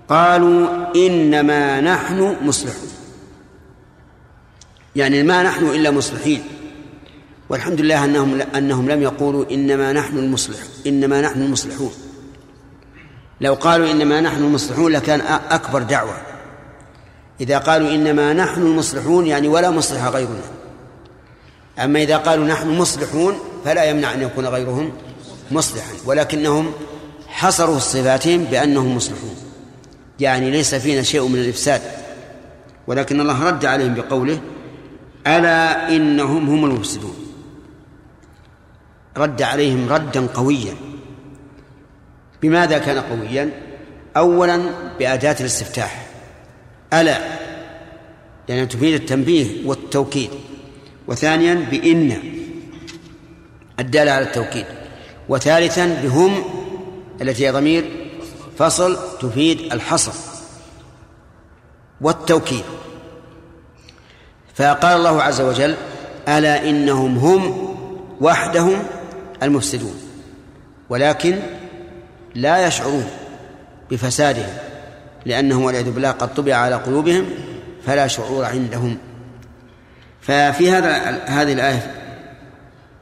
قالوا 0.10 0.68
إنما 0.96 1.82
نحن 1.82 2.38
مصلحون. 2.42 3.05
يعني 4.96 5.24
ما 5.24 5.44
نحن 5.44 5.66
إلا 5.66 5.92
مصلحين. 5.92 6.44
والحمد 7.50 7.82
لله 7.82 8.06
أنهم 8.06 8.42
أنهم 8.42 8.90
لم 8.90 9.02
يقولوا 9.02 9.46
إنما 9.52 9.94
نحن 9.94 10.18
المصلح 10.18 10.58
إنما 10.88 11.22
نحن 11.22 11.42
المصلحون. 11.42 11.92
لو 13.42 13.54
قالوا 13.54 13.92
إنما 13.92 14.22
نحن 14.22 14.44
المصلحون 14.44 14.92
لكان 14.92 15.22
أكبر 15.50 15.82
دعوة. 15.82 16.18
إذا 17.42 17.58
قالوا 17.58 17.96
إنما 17.96 18.34
نحن 18.34 18.62
المصلحون 18.62 19.28
يعني 19.28 19.48
ولا 19.48 19.72
مصلح 19.72 20.06
غيرنا. 20.06 20.42
أما 21.80 22.04
إذا 22.04 22.18
قالوا 22.18 22.46
نحن 22.46 22.70
مصلحون 22.70 23.40
فلا 23.66 23.84
يمنع 23.84 24.14
أن 24.14 24.22
يكون 24.22 24.46
غيرهم 24.46 24.92
مصلحا. 25.52 25.92
ولكنهم 26.06 26.72
حصروا 27.28 27.80
صفاتهم 27.80 28.44
بأنهم 28.44 28.96
مصلحون. 28.96 29.36
يعني 30.20 30.52
ليس 30.52 30.76
فينا 30.76 31.04
شيء 31.04 31.28
من 31.28 31.40
الإفساد. 31.40 31.82
ولكن 32.88 33.22
الله 33.22 33.44
رد 33.44 33.66
عليهم 33.66 33.94
بقوله 33.94 34.40
ألا 35.28 35.90
إنهم 35.96 36.50
هم 36.50 36.66
المفسدون. 36.66 37.16
رد 39.18 39.42
عليهم 39.42 39.90
ردا 39.90 40.28
قويا. 40.28 40.76
بماذا 42.42 42.78
كان 42.78 42.98
قويا؟ 42.98 43.52
أولا 44.18 44.62
بأداة 45.00 45.36
الاستفتاح. 45.40 46.08
ألا 46.94 47.18
لأنها 48.50 48.66
تفيد 48.66 48.94
التنبيه 48.94 49.68
والتوكيد. 49.68 50.30
وثانيا 51.08 51.54
بإن 51.72 52.20
الدالة 53.80 54.12
على 54.12 54.26
التوكيد. 54.26 54.66
وثالثا 55.30 56.02
بهم 56.04 56.44
التي 57.22 57.48
هي 57.48 57.52
ضمير 57.52 57.86
فصل 58.58 58.98
تفيد 59.20 59.74
الحصر 59.74 60.12
والتوكيد. 62.02 62.64
فقال 64.56 64.98
الله 64.98 65.24
عز 65.24 65.42
وجل 65.42 65.76
ألا 66.28 66.70
إنهم 66.70 67.18
هم 67.18 67.76
وحدهم 68.22 68.84
المفسدون 69.44 69.96
ولكن 70.90 71.40
لا 72.36 72.68
يشعرون 72.68 73.06
بفسادهم 73.92 74.54
لأنهم 75.26 75.64
والعياذ 75.64 75.92
بالله 75.92 76.12
قد 76.12 76.34
طبع 76.34 76.56
على 76.56 76.76
قلوبهم 76.76 77.26
فلا 77.86 78.08
شعور 78.08 78.46
عندهم. 78.46 78.98
ففي 80.22 80.72
هذا 80.72 80.92
هذه 81.26 81.54
الآية 81.54 81.92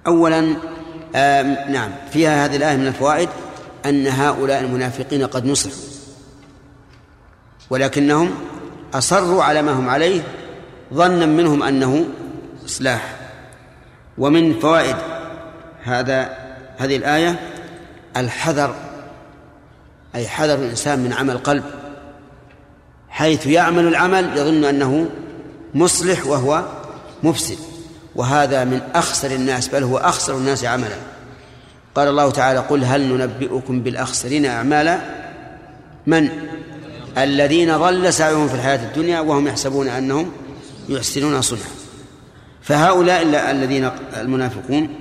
أولا 0.08 0.42
نعم 1.70 1.92
فيها 2.12 2.46
هذه 2.46 2.56
الآية 2.56 2.78
من 2.78 2.88
الفوائد 2.88 3.30
أن 3.86 4.08
هؤلاء 4.08 4.62
المنافقين 4.62 5.26
قد 5.26 5.46
نصحوا 5.46 5.94
ولكنهم 7.70 8.32
أصروا 8.94 9.44
على 9.44 9.62
ما 9.62 9.72
هم 9.72 9.90
عليه 9.90 10.22
ظنا 10.94 11.26
منهم 11.26 11.64
أنه 11.64 12.06
إصلاح. 12.66 13.16
ومن 14.18 14.60
فوائد 14.60 14.96
هذا 15.84 16.38
هذه 16.78 16.96
الآية 16.96 17.40
الحذر 18.18 18.76
أي 20.16 20.28
حذر 20.28 20.56
الإنسان 20.56 21.00
من 21.00 21.14
عمل 21.14 21.38
قلب. 21.38 21.64
حيث 23.10 23.48
يعمل 23.48 23.88
العمل 23.88 24.38
يظن 24.38 24.64
أنه 24.64 25.10
مصلح 25.76 26.28
وهو 26.28 26.64
مفسد. 27.24 27.58
وهذا 28.16 28.64
من 28.64 28.82
أخسر 28.96 29.32
الناس 29.32 29.68
بل 29.68 29.84
هو 29.84 29.98
أخسر 29.98 30.38
الناس 30.38 30.66
عملا. 30.66 30.98
قال 31.96 32.08
الله 32.08 32.32
تعالى 32.32 32.60
قل 32.60 32.84
هل 32.84 33.14
ننبئكم 33.14 33.82
بالأخسرين 33.82 34.46
أعمالا؟ 34.46 35.00
من؟ 36.08 36.30
الذين 37.18 37.78
ضل 37.78 38.14
سعيهم 38.14 38.48
في 38.48 38.56
الحياة 38.56 38.76
الدنيا 38.84 39.20
وهم 39.20 39.48
يحسبون 39.48 39.88
أنهم 39.88 40.32
يحسنون 40.90 41.42
صنعا. 41.42 41.72
فهؤلاء 42.62 43.22
الذين 43.52 43.92
المنافقون 44.18 44.96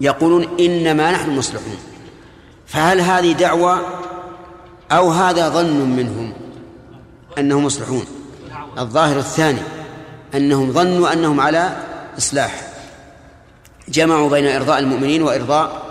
يقولون 0.00 0.48
إنما 0.60 1.10
نحن 1.10 1.30
مصلحون. 1.30 1.76
فهل 2.66 3.00
هذه 3.00 3.32
دعوة 3.32 3.80
أو 4.92 5.10
هذا 5.10 5.48
ظن 5.48 5.96
منهم 5.96 6.32
أنهم 7.38 7.64
مصلحون؟ 7.64 8.04
الظاهر 8.78 9.18
الثاني 9.18 9.60
أنهم 10.34 10.72
ظنوا 10.72 11.12
أنهم 11.12 11.40
على 11.40 11.76
إصلاح. 12.18 12.68
جمعوا 13.88 14.30
بين 14.30 14.46
إرضاء 14.46 14.78
المؤمنين 14.78 15.22
وإرضاء 15.22 15.82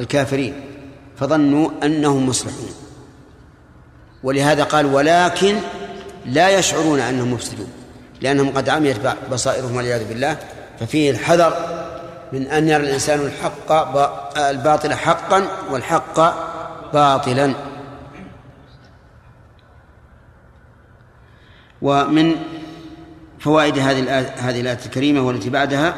الكافرين 0.00 0.60
فظنوا 1.16 1.70
أنهم 1.82 2.28
مصلحون. 2.28 2.70
ولهذا 4.22 4.64
قال 4.64 4.86
ولكن 4.86 5.56
لا 6.26 6.58
يشعرون 6.58 7.00
أنهم 7.00 7.32
مفسدون. 7.32 7.72
لأنهم 8.20 8.50
قد 8.50 8.68
عميت 8.68 8.96
بصائرهم 9.32 9.76
والعياذ 9.76 10.08
بالله 10.08 10.36
ففيه 10.80 11.10
الحذر 11.10 11.54
من 12.32 12.46
أن 12.46 12.68
يرى 12.68 12.82
الإنسان 12.82 13.20
الحق 13.20 13.72
الباطل 14.38 14.94
حقا 14.94 15.46
والحق 15.70 16.20
باطلا. 16.92 17.54
ومن 21.82 22.36
فوائد 23.38 23.78
هذه 23.78 24.20
هذه 24.20 24.60
الآية 24.60 24.78
الكريمة 24.86 25.20
والتي 25.20 25.50
بعدها 25.50 25.94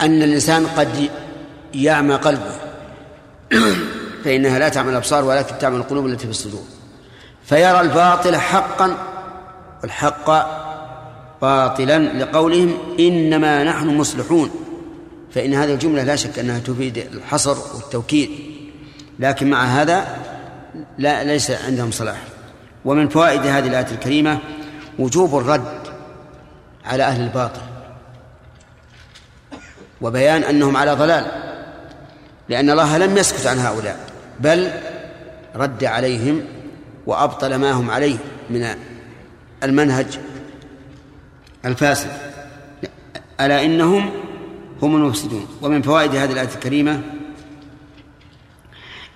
أن 0.00 0.22
الإنسان 0.22 0.66
قد 0.66 1.10
يعمى 1.74 2.14
قلبه 2.14 2.54
فإنها 4.24 4.58
لا 4.58 4.68
تعمل 4.68 4.90
الأبصار 4.90 5.24
ولكن 5.24 5.58
تعمل 5.58 5.76
القلوب 5.76 6.06
التي 6.06 6.24
في 6.24 6.30
الصدور 6.30 6.64
فيرى 7.44 7.80
الباطل 7.80 8.36
حقا 8.36 8.96
والحق 9.84 10.30
باطلا 11.42 11.98
لقولهم 11.98 12.78
إنما 13.00 13.64
نحن 13.64 13.96
مصلحون. 13.96 14.50
فإن 15.34 15.54
هذه 15.54 15.74
الجملة 15.74 16.02
لا 16.02 16.16
شك 16.16 16.38
أنها 16.38 16.58
تفيد 16.58 16.98
الحصر 16.98 17.56
والتوكيد 17.74 18.30
لكن 19.18 19.50
مع 19.50 19.64
هذا 19.64 20.16
لا 20.98 21.24
ليس 21.24 21.50
عندهم 21.50 21.90
صلاح. 21.90 22.16
ومن 22.84 23.08
فوائد 23.08 23.40
هذه 23.40 23.66
الآية 23.66 23.86
الكريمة 23.92 24.38
وجوب 24.98 25.38
الرد 25.38 25.78
على 26.84 27.02
أهل 27.02 27.22
الباطل 27.22 27.60
وبيان 30.00 30.42
أنهم 30.42 30.76
على 30.76 30.92
ضلال 30.94 31.26
لأن 32.48 32.70
الله 32.70 32.98
لم 32.98 33.16
يسكت 33.16 33.46
عن 33.46 33.58
هؤلاء 33.58 33.98
بل 34.40 34.70
رد 35.56 35.84
عليهم 35.84 36.44
وأبطل 37.06 37.54
ما 37.54 37.72
هم 37.72 37.90
عليه 37.90 38.16
من 38.50 38.66
المنهج 39.62 40.18
الفاسد. 41.64 42.10
ألا 43.40 43.64
إنهم 43.64 44.10
هم 44.82 44.96
المفسدون. 44.96 45.46
ومن 45.62 45.82
فوائد 45.82 46.14
هذه 46.14 46.32
الآية 46.32 46.48
الكريمة 46.54 47.00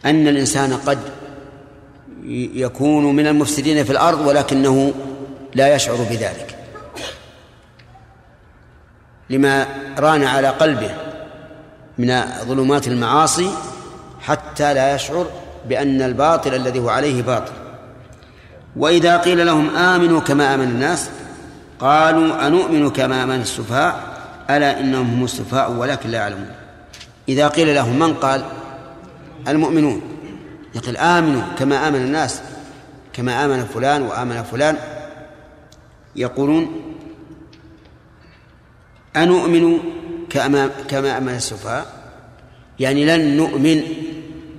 أن 0.04 0.28
الإنسان 0.28 0.72
قد 0.72 0.98
يكون 2.54 3.16
من 3.16 3.26
المفسدين 3.26 3.84
في 3.84 3.90
الأرض 3.92 4.26
ولكنه 4.26 4.94
لا 5.54 5.74
يشعر 5.74 5.96
بذلك. 5.96 6.58
لما 9.30 9.66
ران 9.98 10.24
على 10.24 10.48
قلبه 10.48 10.94
من 11.98 12.22
ظلمات 12.44 12.88
المعاصي 12.88 13.50
حتى 14.20 14.74
لا 14.74 14.94
يشعر 14.94 15.26
بأن 15.68 16.02
الباطل 16.02 16.54
الذي 16.54 16.78
هو 16.78 16.88
عليه 16.88 17.22
باطل. 17.22 17.52
وإذا 18.76 19.16
قيل 19.16 19.46
لهم 19.46 19.76
آمنوا 19.76 20.20
كما 20.20 20.54
آمن 20.54 20.64
الناس 20.64 21.10
قالوا 21.80 22.46
أنؤمن 22.46 22.90
كما 22.90 23.24
آمن 23.24 23.40
السفهاء 23.40 24.18
ألا 24.50 24.80
إنهم 24.80 25.06
هم 25.14 25.24
السفهاء 25.24 25.72
ولكن 25.72 26.10
لا 26.10 26.18
يعلمون. 26.18 26.50
إذا 27.28 27.48
قيل 27.48 27.74
لهم 27.74 27.98
من 27.98 28.14
قال؟ 28.14 28.44
المؤمنون. 29.48 30.02
يقول 30.74 30.96
آمنوا 30.96 31.42
كما 31.58 31.88
آمن 31.88 32.00
الناس 32.00 32.40
كما 33.12 33.44
آمن 33.44 33.64
فلان 33.64 34.02
وآمن 34.02 34.42
فلان. 34.42 34.76
يقولون 36.16 36.82
أنؤمن 39.16 39.78
كما 40.30 40.70
كما 40.88 41.18
آمن 41.18 41.34
السفهاء 41.34 41.86
يعني 42.80 43.04
لن 43.04 43.36
نؤمن 43.36 43.82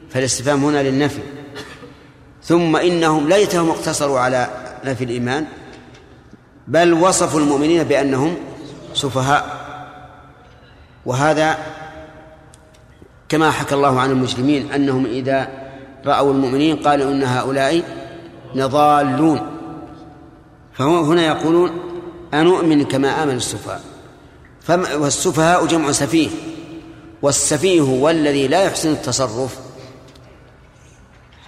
فالاستفهام 0.10 0.63
هنا 0.63 0.84
للنفي. 0.84 1.38
ثم 2.50 2.76
إنهم 2.76 3.30
ليتهم 3.30 3.70
اقتصروا 3.70 4.20
على 4.20 4.50
نفي 4.86 5.04
الإيمان 5.04 5.46
بل 6.68 6.94
وصفوا 6.94 7.40
المؤمنين 7.40 7.84
بأنهم 7.84 8.38
سفهاء. 8.94 9.60
وهذا 11.06 11.58
كما 13.30 13.52
حكى 13.52 13.76
الله 13.76 14.00
عن 14.00 14.12
المجرمين 14.12 14.72
أنهم 14.72 15.06
إذا 15.06 15.48
رأوا 16.06 16.34
المؤمنين 16.34 16.76
قالوا 16.76 17.12
إن 17.12 17.24
هؤلاء 17.24 17.84
لضالون. 18.56 19.40
فهنا 20.74 21.26
يقولون 21.26 21.72
أنؤمن 22.34 22.86
كما 22.86 23.24
آمن 23.24 23.36
السفهاء. 23.36 23.82
والسفهاء 24.98 25.66
جمع 25.66 25.92
سفيه 25.92 26.30
والسفيه 27.22 27.82
هو 27.82 28.10
الذي 28.10 28.48
لا 28.48 28.64
يحسن 28.64 28.92
التصرف. 28.92 29.60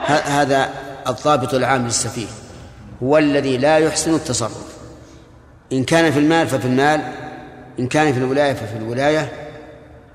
هذا 0.06 0.91
الضابط 1.08 1.54
العام 1.54 1.86
للسفيه 1.86 2.28
هو 3.04 3.18
الذي 3.18 3.58
لا 3.58 3.78
يحسن 3.78 4.16
التصرف. 4.16 4.72
إن 5.74 5.84
كان 5.84 6.12
في 6.12 6.20
المال 6.20 6.48
ففي 6.48 6.66
المال 6.66 7.02
إن 7.80 7.88
كان 7.88 8.14
في 8.14 8.20
الولاية 8.20 8.54
ففي 8.54 8.78
الولاية 8.78 9.32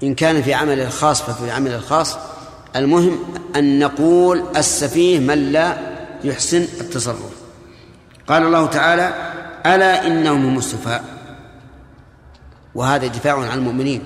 إن 0.02 0.14
كان 0.14 0.42
في 0.42 0.54
عمل 0.54 0.80
الخاص 0.80 1.22
ففي 1.22 1.44
العمل 1.44 1.70
الخاص. 1.70 2.18
المهم 2.76 3.18
أن 3.56 3.78
نقول 3.78 4.44
السفيه 4.56 5.18
من 5.18 5.52
لا 5.52 5.76
يحسن 6.24 6.62
التصرف. 6.80 7.32
قال 8.28 8.42
الله 8.42 8.66
تعالى 8.66 9.12
ألا 9.66 10.06
إنهم 10.06 10.46
هم 10.46 10.58
السفهاء؟ 10.58 11.04
وهذا 12.74 13.06
دفاع 13.06 13.38
عن 13.38 13.58
المؤمنين. 13.58 14.02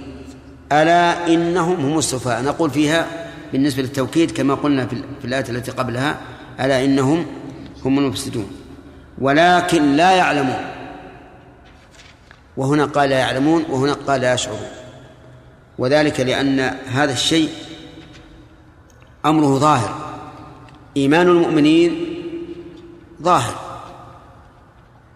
ألا 0.73 1.27
إنهم 1.27 1.87
هم 1.87 1.99
السفهاء؟ 1.99 2.43
نقول 2.43 2.71
فيها 2.71 3.07
بالنسبة 3.53 3.83
للتوكيد 3.83 4.31
كما 4.31 4.55
قلنا 4.55 4.87
في 4.87 5.25
الآية 5.25 5.45
التي 5.49 5.71
قبلها 5.71 6.17
ألا 6.61 6.85
إنهم 6.85 7.27
هم 7.85 7.99
المفسدون. 7.99 8.51
ولكن 9.19 9.97
لا 9.97 10.11
يعلمون. 10.11 10.65
وهنا 12.57 12.85
قال 12.85 13.11
لا 13.11 13.19
يعلمون 13.19 13.65
وهنا 13.71 13.93
قال 13.93 14.21
لا 14.21 14.35
يشعرون. 14.35 14.69
وذلك 15.79 16.21
لأن 16.21 16.61
هذا 16.87 17.13
الشيء 17.13 17.49
أمره 19.27 19.59
ظاهر. 19.59 19.95
إيمان 20.97 21.29
المؤمنين 21.29 22.07
ظاهر. 23.23 23.55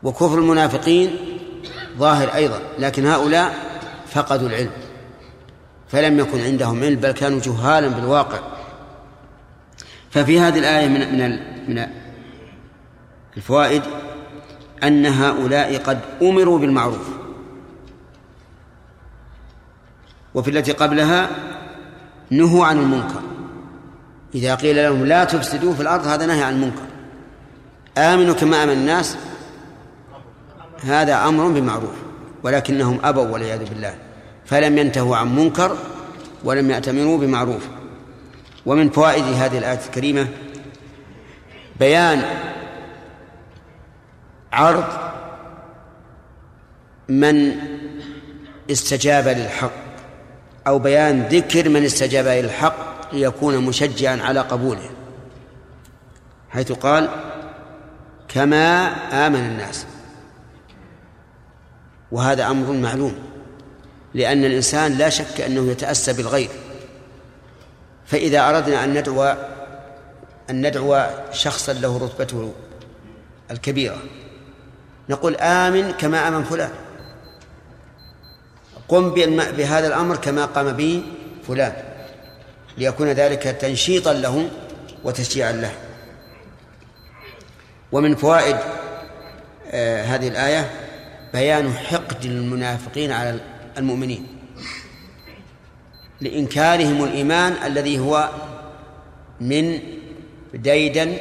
وكفر 0.02 0.38
المنافقين 0.38 1.16
ظاهر 1.98 2.34
أيضا. 2.34 2.60
لكن 2.78 3.06
هؤلاء 3.06 3.54
فقدوا 4.06 4.48
العلم. 4.48 4.70
فلم 5.88 6.18
يكن 6.18 6.40
عندهم 6.40 6.82
علم 6.82 7.00
بل 7.00 7.10
كانوا 7.12 7.40
جهالا 7.40 7.88
بالواقع. 7.88 8.53
ففي 10.14 10.40
هذه 10.40 10.58
الآية 10.58 10.88
من 10.88 11.18
من 11.18 11.38
من 11.68 11.86
الفوائد 13.36 13.82
أن 14.82 15.06
هؤلاء 15.06 15.78
قد 15.78 15.98
أمروا 16.22 16.58
بالمعروف. 16.58 17.08
وفي 20.34 20.50
التي 20.50 20.72
قبلها 20.72 21.28
نهوا 22.30 22.66
عن 22.66 22.78
المنكر. 22.78 23.22
إذا 24.34 24.54
قيل 24.54 24.76
لهم 24.76 25.04
لا 25.04 25.24
تفسدوا 25.24 25.74
في 25.74 25.80
الأرض 25.80 26.06
هذا 26.06 26.26
نهي 26.26 26.42
عن 26.42 26.54
المنكر. 26.54 26.86
آمنوا 27.98 28.34
كما 28.34 28.64
آمن 28.64 28.72
الناس 28.72 29.16
هذا 30.82 31.28
أمر 31.28 31.48
بمعروف. 31.48 31.94
ولكنهم 32.42 32.98
أبوا 33.04 33.26
والعياذ 33.28 33.68
بالله. 33.68 33.94
فلم 34.46 34.78
ينتهوا 34.78 35.16
عن 35.16 35.36
منكر 35.36 35.76
ولم 36.44 36.70
يأتمروا 36.70 37.18
بمعروف. 37.18 37.68
ومن 38.66 38.90
فوائد 38.90 39.24
هذه 39.24 39.58
الآية 39.58 39.80
الكريمة 39.86 40.28
بيان 41.80 42.22
عرض 44.52 44.84
من 47.08 47.56
استجاب 48.70 49.28
للحق 49.28 49.72
أو 50.66 50.78
بيان 50.78 51.22
ذكر 51.22 51.68
من 51.68 51.84
استجاب 51.84 52.26
للحق 52.26 53.12
ليكون 53.14 53.58
مشجعا 53.58 54.22
على 54.22 54.40
قبوله 54.40 54.90
حيث 56.50 56.72
قال 56.72 57.08
كما 58.28 58.86
آمن 59.26 59.40
الناس 59.40 59.86
وهذا 62.12 62.46
أمر 62.46 62.72
معلوم 62.72 63.14
لأن 64.14 64.44
الإنسان 64.44 64.92
لا 64.92 65.08
شك 65.08 65.40
أنه 65.40 65.70
يتأسى 65.70 66.12
بالغير 66.12 66.50
فإذا 68.14 68.48
أردنا 68.48 68.84
أن 68.84 68.98
ندعو 68.98 69.36
أن 70.50 70.66
ندعو 70.66 71.06
شخصا 71.32 71.72
له 71.72 71.98
رتبته 71.98 72.52
الكبيرة 73.50 73.96
نقول 75.08 75.36
آمن 75.36 75.92
كما 75.92 76.28
آمن 76.28 76.44
فلان. 76.44 76.70
قم 78.88 79.10
بهذا 79.56 79.86
الأمر 79.86 80.16
كما 80.16 80.44
قام 80.44 80.72
به 80.72 81.02
فلان 81.48 81.72
ليكون 82.78 83.08
ذلك 83.08 83.42
تنشيطا 83.42 84.12
له 84.12 84.48
وتشجيعا 85.04 85.52
له. 85.52 85.72
ومن 87.92 88.14
فوائد 88.14 88.56
آه 89.70 90.04
هذه 90.04 90.28
الآية 90.28 90.70
بيان 91.32 91.72
حقد 91.72 92.24
المنافقين 92.24 93.12
على 93.12 93.40
المؤمنين. 93.78 94.33
لإنكارهم 96.20 97.04
الإيمان 97.04 97.52
الذي 97.66 97.98
هو 97.98 98.30
من 99.40 99.78
ديدا 100.54 101.16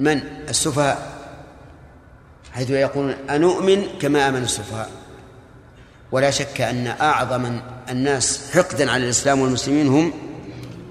من؟ 0.00 0.20
السفهاء. 0.48 1.12
حيث 2.52 2.70
يقولون 2.70 3.14
أنؤمن 3.30 3.84
كما 4.00 4.28
آمن 4.28 4.42
السفهاء. 4.42 4.90
ولا 6.12 6.30
شك 6.30 6.60
أن 6.60 6.86
أعظم 6.86 7.60
الناس 7.90 8.50
حقدا 8.54 8.90
على 8.90 9.04
الإسلام 9.04 9.40
والمسلمين 9.40 9.88
هم 9.88 10.12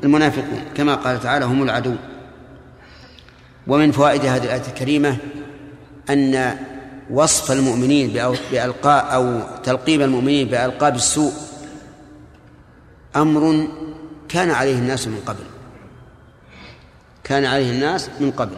المنافقون. 0.03 0.61
كما 0.75 0.95
قال 0.95 1.19
تعالى 1.19 1.45
هم 1.45 1.63
العدو. 1.63 1.95
ومن 3.67 3.91
فوائد 3.91 4.25
هذه 4.25 4.43
الآية 4.43 4.67
الكريمة 4.67 5.17
أن 6.09 6.57
وصف 7.09 7.51
المؤمنين 7.51 8.13
بألقاء 8.51 9.15
أو 9.15 9.41
تلقيب 9.63 10.01
المؤمنين 10.01 10.47
بألقاب 10.47 10.95
السوء 10.95 11.33
أمر 13.17 13.67
كان 14.29 14.51
عليه 14.51 14.75
الناس 14.75 15.07
من 15.07 15.21
قبل. 15.25 15.43
كان 17.23 17.45
عليه 17.45 17.71
الناس 17.71 18.09
من 18.19 18.31
قبل. 18.31 18.55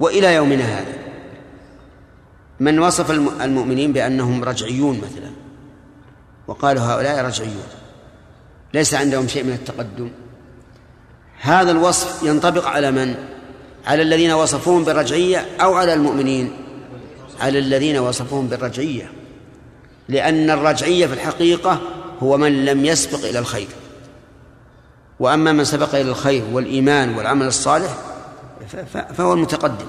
وإلى 0.00 0.34
يومنا 0.34 0.64
هذا. 0.64 0.96
من 2.60 2.78
وصف 2.78 3.10
المؤمنين 3.40 3.92
بأنهم 3.92 4.44
رجعيون 4.44 4.96
مثلا. 4.98 5.30
وقالوا 6.46 6.82
هؤلاء 6.82 7.24
رجعيون. 7.24 7.66
ليس 8.74 8.94
عندهم 8.94 9.28
شيء 9.28 9.44
من 9.44 9.52
التقدم. 9.52 10.10
هذا 11.40 11.70
الوصف 11.70 12.22
ينطبق 12.22 12.66
على 12.66 12.90
من؟ 12.90 13.14
على 13.86 14.02
الذين 14.02 14.32
وصفوهم 14.32 14.84
بالرجعية 14.84 15.46
أو 15.60 15.74
على 15.74 15.94
المؤمنين؟ 15.94 16.52
على 17.40 17.58
الذين 17.58 17.98
وصفوهم 17.98 18.46
بالرجعية. 18.46 19.12
لأن 20.08 20.50
الرجعية 20.50 21.06
في 21.06 21.12
الحقيقة 21.12 21.80
هو 22.22 22.36
من 22.36 22.64
لم 22.64 22.84
يسبق 22.84 23.24
إلى 23.24 23.38
الخير. 23.38 23.68
وأما 25.20 25.52
من 25.52 25.64
سبق 25.64 25.94
إلى 25.94 26.10
الخير 26.10 26.44
والإيمان 26.52 27.14
والعمل 27.14 27.46
الصالح 27.46 27.96
فهو 29.14 29.32
المتقدم. 29.32 29.86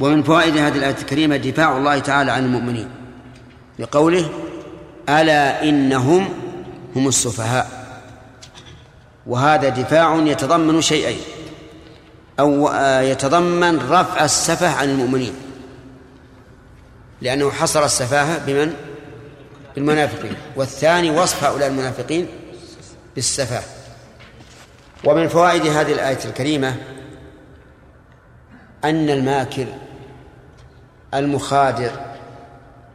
ومن 0.00 0.22
فوائد 0.22 0.56
هذه 0.56 0.76
الآية 0.76 0.96
الكريمة 1.00 1.36
دفاع 1.36 1.76
الله 1.76 1.98
تعالى 1.98 2.32
عن 2.32 2.44
المؤمنين 2.44 2.88
بقوله 3.78 4.30
ألا 5.08 5.62
إنهم 5.62 6.28
هم 6.96 7.08
السفهاء. 7.08 7.78
وهذا 9.26 9.68
دفاع 9.68 10.16
يتضمن 10.16 10.80
شيئين. 10.80 11.20
أو 12.40 12.72
يتضمن 13.02 13.78
رفع 13.78 14.24
السفه 14.24 14.74
عن 14.76 14.90
المؤمنين. 14.90 15.34
لأنه 17.22 17.50
حصر 17.50 17.84
السفاهة 17.84 18.46
بمن؟ 18.46 18.74
بالمنافقين. 19.74 20.36
والثاني 20.56 21.10
وصف 21.10 21.44
هؤلاء 21.44 21.68
المنافقين 21.68 22.26
بالسفاه 23.14 23.62
ومن 25.04 25.28
فوائد 25.28 25.66
هذه 25.66 25.92
الآية 25.92 26.24
الكريمة 26.24 26.74
أن 28.84 29.10
الماكر 29.10 29.66
المخادر 31.14 31.90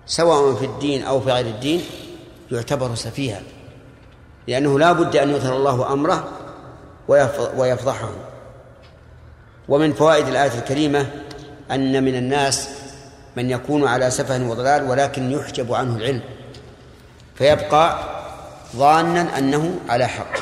سواء 0.05 0.55
في 0.55 0.65
الدين 0.65 1.03
أو 1.03 1.21
في 1.21 1.31
غير 1.31 1.45
الدين 1.45 1.81
يعتبر 2.51 2.95
سفيها 2.95 3.41
لأنه 4.47 4.79
لا 4.79 4.91
بد 4.91 5.15
أن 5.15 5.29
يظهر 5.29 5.55
الله 5.55 5.93
أمره 5.93 6.27
ويفضحه. 7.57 8.09
ومن 9.69 9.93
فوائد 9.93 10.27
الآية 10.27 10.59
الكريمة 10.59 11.07
أن 11.71 12.03
من 12.03 12.15
الناس 12.15 12.69
من 13.37 13.49
يكون 13.49 13.87
على 13.87 14.11
سفه 14.11 14.49
وضلال 14.49 14.89
ولكن 14.89 15.31
يحجب 15.31 15.73
عنه 15.73 15.95
العلم. 15.95 16.21
فيبقى 17.37 17.99
ظانا 18.75 19.37
أنه 19.37 19.79
على 19.89 20.07
حق. 20.07 20.33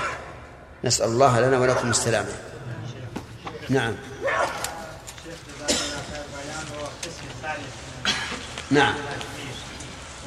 نسأل 0.84 1.06
الله 1.06 1.40
لنا 1.40 1.58
ولكم 1.60 1.90
السلامة. 1.90 2.34
نعم. 3.70 3.96
نعم. 8.72 8.94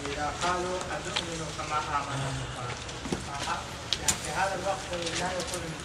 وإذا 0.04 0.32
قالوا 0.42 0.78
كما 1.58 1.80
في 4.24 4.30
هذا 4.36 4.54
الوقت 4.54 4.90
لا 5.20 5.26
يكون 5.26 5.60
من 5.60 5.84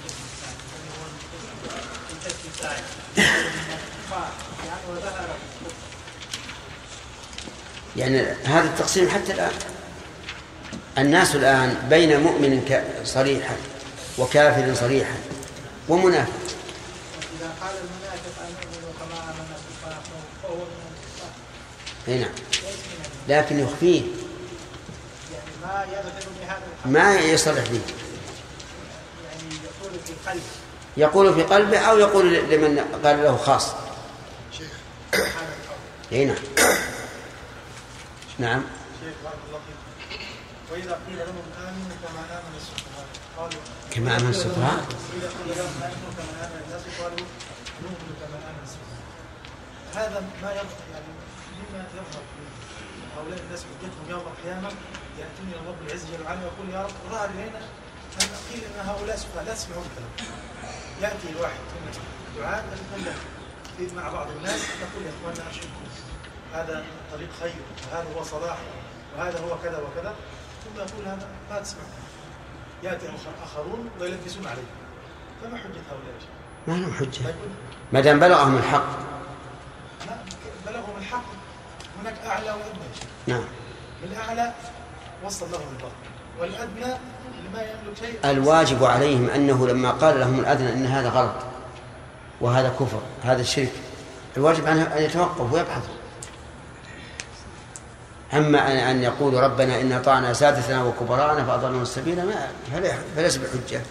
يعني 7.96 8.22
هذا 8.46 8.64
التقسيم 8.64 9.10
حتى 9.10 9.34
الآن. 9.34 9.52
الناس 10.98 11.36
الآن 11.36 11.88
بين 11.90 12.20
مؤمن 12.20 12.82
صريحا 13.06 13.56
وكافر 14.18 14.76
صريحا 14.76 15.16
ومنافق. 15.90 16.34
إذا 17.40 17.52
قال 17.62 17.72
المنافق 17.72 18.42
أنؤمن 18.42 18.94
كما 19.00 19.18
آمن 19.24 19.48
الكفار 19.56 20.02
فهو 20.44 20.56
من 20.56 20.82
الكفار 22.08 22.20
نعم. 22.20 22.34
لكن 23.30 23.60
يخفيه. 23.60 24.02
يعني 25.32 25.86
ما 26.86 26.86
ما 26.86 27.20
يصرح 27.20 27.64
به. 27.64 27.82
يعني 29.26 29.56
يقول 29.64 30.00
في 30.06 30.14
قلبه 30.30 30.44
يقول 30.98 31.34
في 31.34 31.44
قلبه 31.44 31.78
أو 31.78 31.98
يقول 32.00 32.34
لمن 32.34 32.80
قال 33.04 33.24
له 33.24 33.38
خاص. 33.38 33.68
أي 36.12 36.26
نعم. 36.26 36.36
نعم. 38.40 38.62
شيخ 39.00 39.14
بارك 39.24 39.38
الله 39.48 39.60
فيك 40.10 40.20
وإذا 40.72 40.94
قيل 41.08 41.20
لهم 41.30 41.46
آمنوا 41.68 41.96
كما 42.04 42.22
آمن 42.38 42.54
السفهاء. 42.62 43.08
قالوا 43.38 43.62
كما 43.94 44.18
آمن 44.18 44.30
السفهاء؟ 44.30 44.80
وإذا 45.10 45.30
قيل 45.38 45.50
لهم 45.60 45.76
آمنوا 45.88 46.12
كما 46.18 46.34
آمن 46.46 46.60
الناس 46.66 46.84
قالوا 47.00 47.26
نؤمن 47.84 48.12
كما 48.22 48.38
آمن 48.50 48.64
السفهاء. 48.68 49.04
هذا 50.00 50.20
ما 50.44 50.52
يظهر 50.52 50.82
يعني 50.94 51.10
مما 51.60 51.82
يظهر 51.98 52.24
في 52.32 52.42
هؤلاء 53.16 53.40
الناس 53.46 53.62
حجتهم 53.68 54.06
يوم 54.10 54.26
القيامة. 54.34 54.70
ياتون 55.20 55.48
إلى 55.52 55.70
رب 55.70 55.82
العزة 55.88 56.06
جل 56.12 56.24
وعلا 56.24 56.40
ويقول 56.40 56.70
يا 56.74 56.82
رب 56.84 56.96
ظهر 57.12 57.30
الينا 57.30 57.62
أن 58.22 58.30
قيل 58.50 58.62
أن 58.64 58.90
هؤلاء 58.90 59.16
سفهاء 59.16 59.44
لا 59.46 59.54
تسمعون 59.54 59.86
الكلام 59.90 60.14
يأتي 61.02 61.30
الواحد 61.30 61.60
من 61.60 61.94
الدعاء 62.36 62.66
يقول 63.80 63.96
مع 63.96 64.10
بعض 64.10 64.28
الناس. 64.38 64.62
يقول 64.62 65.06
يا 65.06 65.12
إخواننا 65.22 65.52
اشهدكم 65.52 65.86
هذا 66.54 66.86
طريق 67.12 67.30
خير 67.40 67.62
وهذا 67.92 68.08
هو 68.16 68.24
صلاح 68.24 68.58
وهذا 69.18 69.40
هو 69.40 69.58
كذا 69.64 69.78
وكذا. 69.78 70.16
ثم 70.64 70.80
يقول 70.80 71.06
هذا 71.06 71.28
ما 71.52 71.60
تسمع 71.60 71.82
يأتي 72.84 73.06
آخرون 73.44 73.90
ويلبسون 74.00 74.48
عليه 74.48 74.70
فما 75.44 75.58
حجة 75.58 75.82
هؤلاء 75.90 76.14
يا 76.16 76.20
شيخ؟ 76.20 76.30
ما 76.68 76.74
لهم 76.74 76.94
حجة. 76.94 77.10
فيقول 77.10 77.50
ما 77.92 78.00
دام 78.02 78.20
بلغهم 78.20 78.58
الحق. 78.58 78.86
لا 80.08 80.16
بلغهم 80.66 80.98
الحق. 80.98 81.24
هناك 82.02 82.16
أعلى 82.26 82.46
وأدنى 82.46 82.86
يا 82.90 82.96
شيخ. 82.96 83.08
نعم. 83.28 83.44
بالاعلى 84.02 84.54
وصل 85.26 85.52
لهم 85.52 85.68
الباطل 85.72 86.60
ما 87.54 87.62
يملك 87.62 87.98
شيء. 88.00 88.32
الواجب 88.32 88.84
عليهم 88.84 89.30
أنه 89.30 89.68
لما 89.68 89.92
قال 89.92 90.20
لهم 90.20 90.40
الأذن 90.40 90.66
أن 90.68 90.86
هذا 90.86 91.10
غلط 91.10 91.36
وهذا 92.42 92.70
كفر 92.70 93.02
هذا 93.24 93.42
الشرك 93.42 93.72
الواجب 94.38 94.68
عنه 94.68 94.82
أن 94.98 95.04
يتوقف 95.04 95.54
ويبحث. 95.54 95.84
أما 98.34 98.60
أن- 98.68 99.04
يقولوا 99.04 99.42
ربنا 99.42 99.82
إن 99.82 99.92
أطعنا 99.92 100.34
سادتنا 100.34 100.84
وكبراءنا 100.84 101.46
فأضلنا 101.46 101.82
السبيل 101.82 102.26
ما 102.26 102.48
فليس 103.16 103.38
بحجة. 103.38 103.82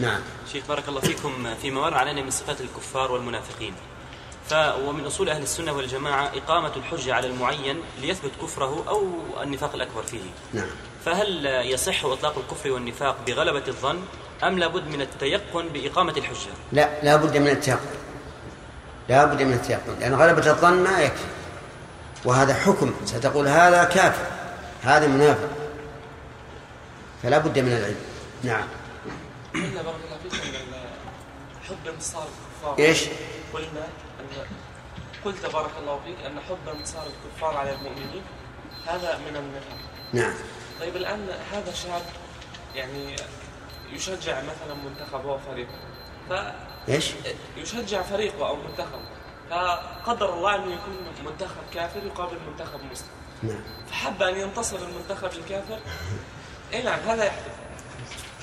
نعم. 0.00 0.20
شيخ 0.52 0.66
بارك 0.68 0.88
الله 0.88 1.00
فيكم 1.00 1.54
فيما 1.62 1.80
مر 1.80 1.94
علينا 1.94 2.22
من 2.22 2.30
صفات 2.30 2.60
الكفار 2.60 3.12
والمنافقين. 3.12 3.74
ف 4.48 4.54
ومن 4.86 5.06
أصول 5.06 5.28
أهل 5.28 5.42
السنة 5.42 5.72
والجماعة 5.72 6.30
إقامة 6.34 6.72
الحجة 6.76 7.14
على 7.14 7.26
المعين 7.26 7.80
ليثبت 8.00 8.30
كفره 8.42 8.84
أو 8.88 9.06
النفاق 9.42 9.74
الأكبر 9.74 10.02
فيه. 10.02 10.20
نعم. 10.52 10.66
فهل 11.04 11.46
يصح 11.46 12.04
إطلاق 12.04 12.34
الكفر 12.38 12.70
والنفاق 12.70 13.16
بغلبة 13.26 13.62
الظن 13.68 13.98
أم 14.44 14.58
لابد 14.58 14.88
من 14.88 15.00
التيقن 15.00 15.68
بإقامة 15.68 16.12
الحجة؟ 16.16 16.50
لا 16.72 16.88
لا 17.02 17.16
بد 17.16 17.36
من 17.36 17.48
التيقن. 17.48 17.80
لا 19.08 19.24
بد 19.24 19.42
من 19.42 19.52
التيقن 19.52 19.98
لأن 20.00 20.14
غلبة 20.14 20.50
الظن 20.50 20.72
ما 20.84 21.00
يكفي. 21.00 21.24
وهذا 22.24 22.54
حكم. 22.54 22.94
ستقول 23.04 23.48
هذا 23.48 23.84
كافر 23.84 24.26
هذا 24.82 25.06
منافق. 25.06 25.48
فلا 27.22 27.38
بد 27.38 27.58
من 27.58 27.72
العلم. 27.72 28.04
نعم. 28.42 28.68
قلنا 29.54 29.82
بارك 29.82 29.96
الله 30.04 30.18
فيكم 30.30 30.74
حب 31.68 31.88
انتصار 31.88 32.22
الكفار 32.22 32.78
إيش؟ 32.78 33.04
قلنا 33.54 33.84
أن 34.20 34.26
قلت 35.24 35.46
بارك 35.46 35.70
الله 35.80 36.00
فيك 36.04 36.26
أن 36.26 36.40
حب 36.40 36.76
انتصار 36.78 37.02
الكفار 37.06 37.56
على 37.56 37.72
المؤمنين. 37.72 38.22
هذا 38.86 39.18
من 39.18 39.36
النفاق 39.36 39.78
نعم. 40.12 40.34
طيب 40.80 40.96
الآن 40.96 41.28
هذا 41.52 41.72
شاب 41.72 42.02
يعني 42.74 43.16
يشجع 43.92 44.42
مثلا 44.42 44.74
منتخبه 44.84 45.32
وفريقه 45.32 45.78
ف 46.28 46.32
إيش؟ 46.88 47.10
يشجع 47.56 48.02
فريقه 48.02 48.48
أو 48.48 48.56
منتخبه 48.56 49.08
فقدر 49.54 50.34
الله 50.34 50.54
انه 50.54 50.74
يكون 50.74 50.94
منتخب 51.24 51.62
كافر 51.74 52.06
يقابل 52.06 52.36
منتخب 52.50 52.80
مسلم. 52.92 53.08
نعم. 53.42 53.60
فحب 53.90 54.22
أن 54.22 54.38
ينتصر 54.38 54.76
المنتخب 54.76 55.30
الكافر. 55.38 55.78
اي 56.72 56.82
نعم 56.82 56.98
هذا 57.08 57.24
يحدث. 57.24 57.54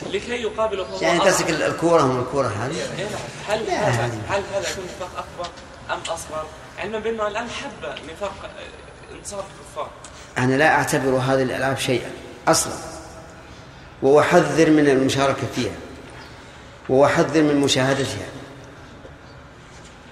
لكي 0.09 0.31
يقابله 0.31 0.83
فهو 0.83 1.01
يعني. 1.01 1.19
تمسك 1.19 1.49
الكورة 1.49 2.03
من 2.03 2.19
الكورة 2.19 2.47
هذه؟ 2.47 2.75
إيه 2.99 3.03
نعم. 3.03 3.21
هل 3.47 3.69
هذا 3.69 4.05
هل 4.29 4.43
هذا 4.53 4.71
يكون 4.71 4.83
نفاق 4.85 5.09
أكبر 5.17 5.51
أم 5.89 5.99
أصغر؟ 6.13 6.45
علما 6.79 6.99
بأنه 6.99 7.27
الآن 7.27 7.49
حب 7.49 8.09
نفاق 8.13 8.33
آه، 8.43 9.15
انتصار 9.15 9.39
الكفار. 9.39 9.89
أنا 10.37 10.55
لا 10.55 10.75
أعتبر 10.75 11.09
هذه 11.09 11.43
الألعاب 11.43 11.77
شيئا 11.77 12.11
أصلا. 12.47 12.73
وأحذر 14.01 14.69
من 14.69 14.89
المشاركة 14.89 15.47
فيها. 15.55 15.75
وأحذر 16.89 17.41
من 17.41 17.55
مشاهدتها. 17.55 18.40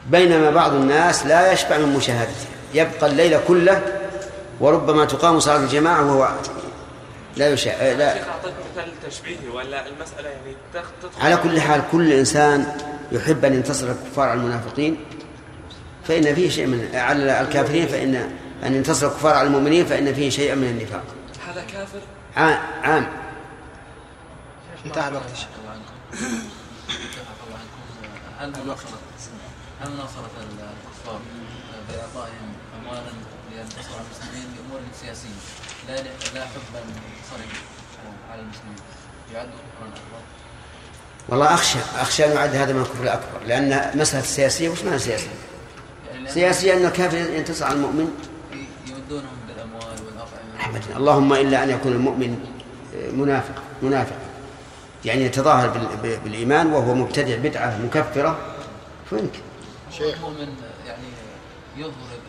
بينما 0.10 0.50
بعض 0.50 0.74
الناس 0.74 1.26
لا 1.26 1.52
يشبع 1.52 1.78
من 1.78 1.94
مشاهدتها 1.94 2.48
يبقى 2.74 3.06
الليل 3.06 3.40
كله 3.48 3.82
وربما 4.60 5.06
تقام 5.06 5.40
صلاة 5.40 5.58
الجماعة 5.58 6.06
وهو 6.06 6.30
لا 7.38 7.50
يشاهد 7.50 7.98
لا. 7.98 8.14
شيخ 8.14 8.28
اعطيك 8.28 8.54
مثال 8.72 8.92
تشبيهي 9.10 9.48
ولا 9.54 9.88
المسألة 9.88 10.30
يعني 10.30 10.56
تدخل 10.74 11.22
على 11.22 11.38
كل 11.38 11.62
حال 11.62 11.82
كل 11.92 12.12
إنسان 12.14 12.66
يحب 13.12 13.46
أن 13.46 13.54
ينتصر 13.54 13.88
الكفار 13.92 14.30
على 14.30 14.40
المنافقين. 14.40 14.98
فإن 16.08 16.36
فيه 16.36 16.50
شيء 16.50 16.68
من 16.68 16.90
على 16.96 17.42
الكافرين 17.42 17.88
فإن 17.88 18.32
أن 18.64 18.76
ينتصر 18.76 19.08
الكفار 19.08 19.34
على 19.34 19.48
المؤمنين 19.48 19.86
فإن 19.86 20.14
فيه 20.14 20.30
شيئا 20.30 20.56
من 20.56 20.68
النفاق. 20.68 21.04
هذا 21.50 21.64
كافر؟ 21.74 22.00
عام, 22.38 22.60
عام. 22.84 23.08
انتهى 24.86 25.08
الوقت 25.08 25.30
يا 25.30 25.36
شيخ 25.36 25.48
الله. 25.62 25.72
عنكم 25.72 25.94
اتفق 26.90 27.40
الله 27.48 27.60
عنكم 28.42 28.60
هل 28.60 28.68
نصرت 28.68 29.09
هل 29.82 29.90
نصرت 29.94 30.32
الكفار 30.40 31.20
بإعطائهم 31.90 32.50
اموالا 32.82 33.12
لينتصروا 33.52 33.96
على 33.96 34.06
المسلمين 34.06 34.48
بأمور 34.56 34.80
سياسية؟ 35.02 35.30
لا 35.88 35.96
لا 36.40 36.46
حبا 36.46 36.82
صريح 37.32 37.48
على 38.32 38.42
المسلمين. 38.42 38.76
يعد 39.34 39.46
كفرا 39.48 39.88
أكبر. 39.88 40.22
والله 41.30 41.54
أخشى 41.54 41.80
أخشى 41.96 42.26
أن 42.26 42.32
يعد 42.32 42.56
هذا 42.56 42.74
من 42.74 42.82
الكفر 42.82 43.04
الأكبر 43.04 43.40
لأن 43.48 43.98
مسألة 44.00 44.24
سياسية 44.24 44.70
وش 44.70 44.84
معنى 44.84 45.00
سياسية؟ 45.00 45.28
يعني 46.12 46.24
لأن 46.24 46.34
سياسية 46.34 46.74
أن 46.74 46.86
الكافر 46.86 47.18
ينتصر 47.18 47.66
على 47.66 47.76
المؤمن. 47.76 48.12
يمدونهم 48.88 49.38
بالأموال 49.48 50.00
والأطعمة. 50.06 50.78
أبدا 50.78 50.98
اللهم 50.98 51.34
إلا 51.34 51.64
أن 51.64 51.70
يكون 51.70 51.92
المؤمن 51.92 52.46
منافق 53.14 53.64
منافق. 53.82 54.16
يعني 55.06 55.24
يتظاهر 55.24 55.70
بال- 55.70 55.98
ب- 56.04 56.24
بالإيمان 56.24 56.68
وهو 56.68 56.94
مبتدع 56.96 57.36
بدعة 57.38 57.78
مكفرة. 57.78 58.38
فيمكن 59.92 60.14
المؤمن 60.14 60.64
يعني 60.86 61.08
يظهر 61.78 62.20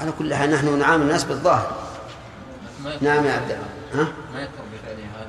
على 0.00 0.12
كل 0.18 0.34
حال 0.34 0.50
نحن 0.50 0.78
نعامل 0.78 1.02
الناس 1.02 1.24
بالظاهر. 1.24 1.82
نعم 3.00 3.26
يا 3.26 3.32
عبد 3.32 3.50
الله 3.50 3.68
ها؟ 3.94 4.12
ما 4.34 4.42
يكفر 4.42 4.62
بفعله 4.72 5.06
هذا. 5.16 5.28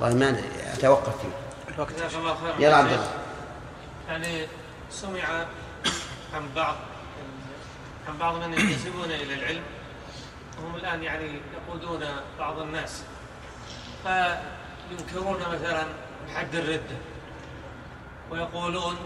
والله 0.00 0.16
ما 0.16 0.42
أتوقف 0.74 1.14
فيه. 1.22 1.84
جزاك 1.84 2.14
الله 2.14 2.34
خيرا. 2.34 2.56
يلا 2.58 2.76
عبد 2.76 2.92
الله 2.92 3.10
يعني 4.08 4.46
سمع 4.90 5.46
عن 6.34 6.48
بعض 6.56 6.76
عن 8.08 8.18
بعض 8.18 8.34
من 8.34 8.52
ينتسبون 8.52 9.04
إلى 9.04 9.34
العلم. 9.34 9.62
هم 10.58 10.76
الآن 10.76 11.02
يعني 11.02 11.40
يقودون 11.54 12.00
بعض 12.38 12.58
الناس. 12.58 13.02
فينكرون 14.02 15.38
مثلا 15.40 15.84
حد 16.34 16.54
الرده 16.54 16.96
ويقولون 18.30 18.96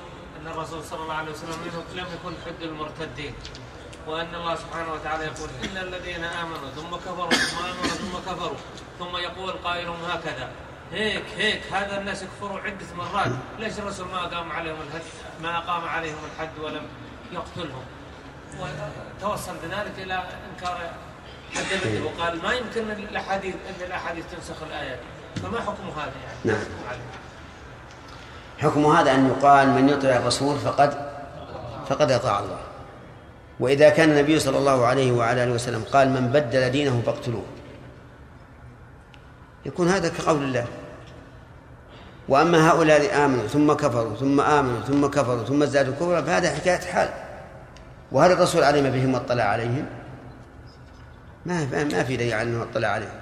أن 0.40 0.46
الرسول 0.46 0.84
صلى 0.84 1.02
الله 1.02 1.14
عليه 1.14 1.32
وسلم 1.32 1.82
لم 1.94 2.06
يكن 2.06 2.34
حد 2.46 2.62
المرتدين 2.62 3.34
وأن 4.06 4.34
الله 4.34 4.54
سبحانه 4.54 4.92
وتعالى 4.92 5.24
يقول 5.24 5.48
ان 5.64 5.76
الذين 5.76 6.24
آمنوا 6.24 6.70
ثم 6.76 6.96
كفروا 6.96 7.30
ثم 7.30 7.58
آمنوا 7.58 7.96
ثم 7.96 8.30
كفروا 8.30 8.56
ثم 8.98 9.16
يقول 9.16 9.52
قائلهم 9.52 10.04
هكذا. 10.04 10.50
هيك 10.92 11.24
هيك 11.36 11.72
هذا 11.72 12.00
الناس 12.00 12.22
يكفروا 12.22 12.60
عدة 12.60 12.86
مرات. 12.96 13.32
ليش 13.58 13.78
الرسول 13.78 14.08
ما 14.08 14.24
أقام 14.24 14.52
عليهم 14.52 14.76
الحد 14.88 15.02
ما 15.42 15.58
أقام 15.58 15.88
عليهم 15.88 16.18
الحد 16.32 16.58
ولم 16.58 16.86
يقتلهم. 17.32 17.84
وتوصل 18.60 19.56
بذلك 19.62 19.92
إلى 19.98 20.24
إنكار 20.50 20.90
حد 21.54 21.72
الرده 21.72 22.04
وقال 22.04 22.42
ما 22.42 22.52
يمكن 22.52 22.90
الاحاديث 22.90 23.54
إن 23.54 23.86
الأحاديث 23.86 24.24
تنسخ 24.32 24.62
الايات 24.62 25.00
فما 25.36 25.60
حكم 25.60 25.88
هذا 25.88 26.12
يعني؟ 26.24 26.38
نعم. 26.44 26.98
حكم 28.58 28.86
هذا 28.86 29.14
أن 29.14 29.26
يقال 29.26 29.68
من 29.68 29.88
يطع 29.88 30.08
الرسول 30.08 30.58
فقد 30.58 30.94
فقد 31.88 32.10
أطاع 32.10 32.38
الله. 32.38 32.58
وإذا 33.60 33.88
كان 33.88 34.10
النبي 34.10 34.38
صلى 34.38 34.58
الله 34.58 34.86
عليه 34.86 35.12
وعلى 35.12 35.44
آله 35.44 35.52
وسلم 35.52 35.84
قال 35.92 36.10
من 36.10 36.28
بدل 36.28 36.70
دينه 36.70 37.02
فاقتلوه. 37.06 37.44
يكون 39.66 39.88
هذا 39.88 40.08
كقول 40.08 40.42
الله. 40.42 40.66
وأما 42.28 42.70
هؤلاء 42.70 43.24
آمنوا 43.24 43.46
ثم 43.46 43.72
كفروا 43.72 44.16
ثم 44.16 44.40
آمنوا 44.40 44.80
ثم 44.80 45.06
كفروا 45.06 45.44
ثم 45.44 45.62
ازدادوا 45.62 45.94
كفرا 45.94 46.22
فهذا 46.22 46.54
حكاية 46.54 46.80
حال. 46.80 47.08
وهل 48.12 48.32
الرسول 48.32 48.62
علم 48.62 48.90
بهم 48.90 49.14
واطلع 49.14 49.44
عليهم؟ 49.44 49.86
ما 51.46 51.84
ما 51.84 52.04
في 52.04 52.16
دليل 52.16 52.34
على 52.34 52.42
أنه 52.42 52.62
اطلع 52.62 52.88
عليهم. 52.88 53.18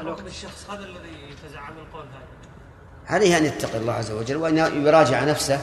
لكن 0.00 0.26
الشخص 0.26 0.70
هذا 0.70 0.84
الذي 0.84 1.30
يتزعم 1.30 1.72
القول 1.78 2.04
هذا. 2.04 2.31
عليه 3.08 3.38
أن 3.38 3.44
يتقي 3.44 3.78
الله 3.78 3.92
عز 3.92 4.10
وجل 4.10 4.36
وأن 4.36 4.86
يراجع 4.86 5.24
نفسه 5.24 5.60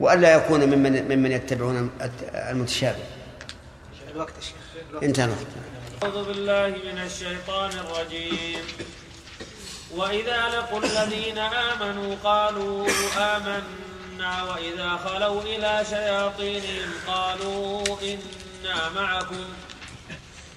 وألا 0.00 0.34
يكون 0.34 0.60
ممن 0.60 1.02
ممن 1.08 1.32
يتبعون 1.32 1.90
المتشابه. 2.34 3.04
الوقت 4.14 4.32
يا 4.36 4.40
شيخ 4.40 5.02
انتهى 5.02 5.24
الوقت. 5.24 5.46
أعوذ 6.02 6.24
بالله 6.24 6.68
من 6.68 6.98
الشيطان 6.98 7.70
الرجيم. 7.70 8.60
وإذا 9.96 10.48
لقوا 10.48 10.80
الذين 10.84 11.38
آمنوا 11.38 12.16
قالوا 12.24 12.88
آمنا. 13.18 14.42
وإذا 14.42 14.96
خلوا 15.04 15.42
إلى 15.42 15.84
شياطينهم 15.90 16.90
قالوا 17.06 17.84
إنا 18.02 18.88
معكم. 18.94 19.44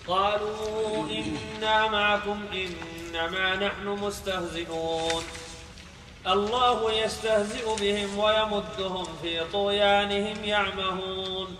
قالوا 0.07 1.07
إنا 1.09 1.87
معكم 1.87 2.45
إنما 2.53 3.55
نحن 3.55 3.87
مستهزئون. 3.87 5.23
الله 6.27 6.91
يستهزئ 6.91 7.75
بهم 7.81 8.19
ويمدهم 8.19 9.07
في 9.21 9.43
طغيانهم 9.53 10.43
يعمهون. 10.43 11.57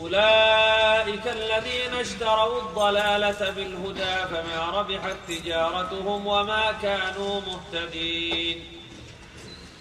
أولئك 0.00 1.26
الذين 1.26 1.94
اشتروا 2.00 2.60
الضلالة 2.60 3.50
بالهدى 3.50 4.16
فما 4.30 4.70
ربحت 4.78 5.16
تجارتهم 5.28 6.26
وما 6.26 6.72
كانوا 6.82 7.40
مهتدين. 7.40 8.64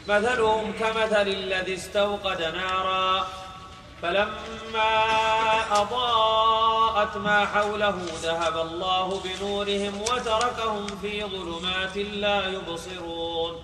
مثلهم 0.08 0.74
كمثل 0.80 1.28
الذي 1.28 1.74
استوقد 1.76 2.41
نارا 2.41 3.28
فلما 4.01 4.93
أضاءت 5.72 7.18
ما 7.18 7.45
حوله 7.45 8.01
ذهب 8.24 8.58
الله 8.58 9.22
بنورهم 9.24 10.01
وتركهم 10.01 10.88
في 10.88 11.24
ظلمات 11.24 11.97
لا 11.97 12.47
يبصرون. 12.47 13.64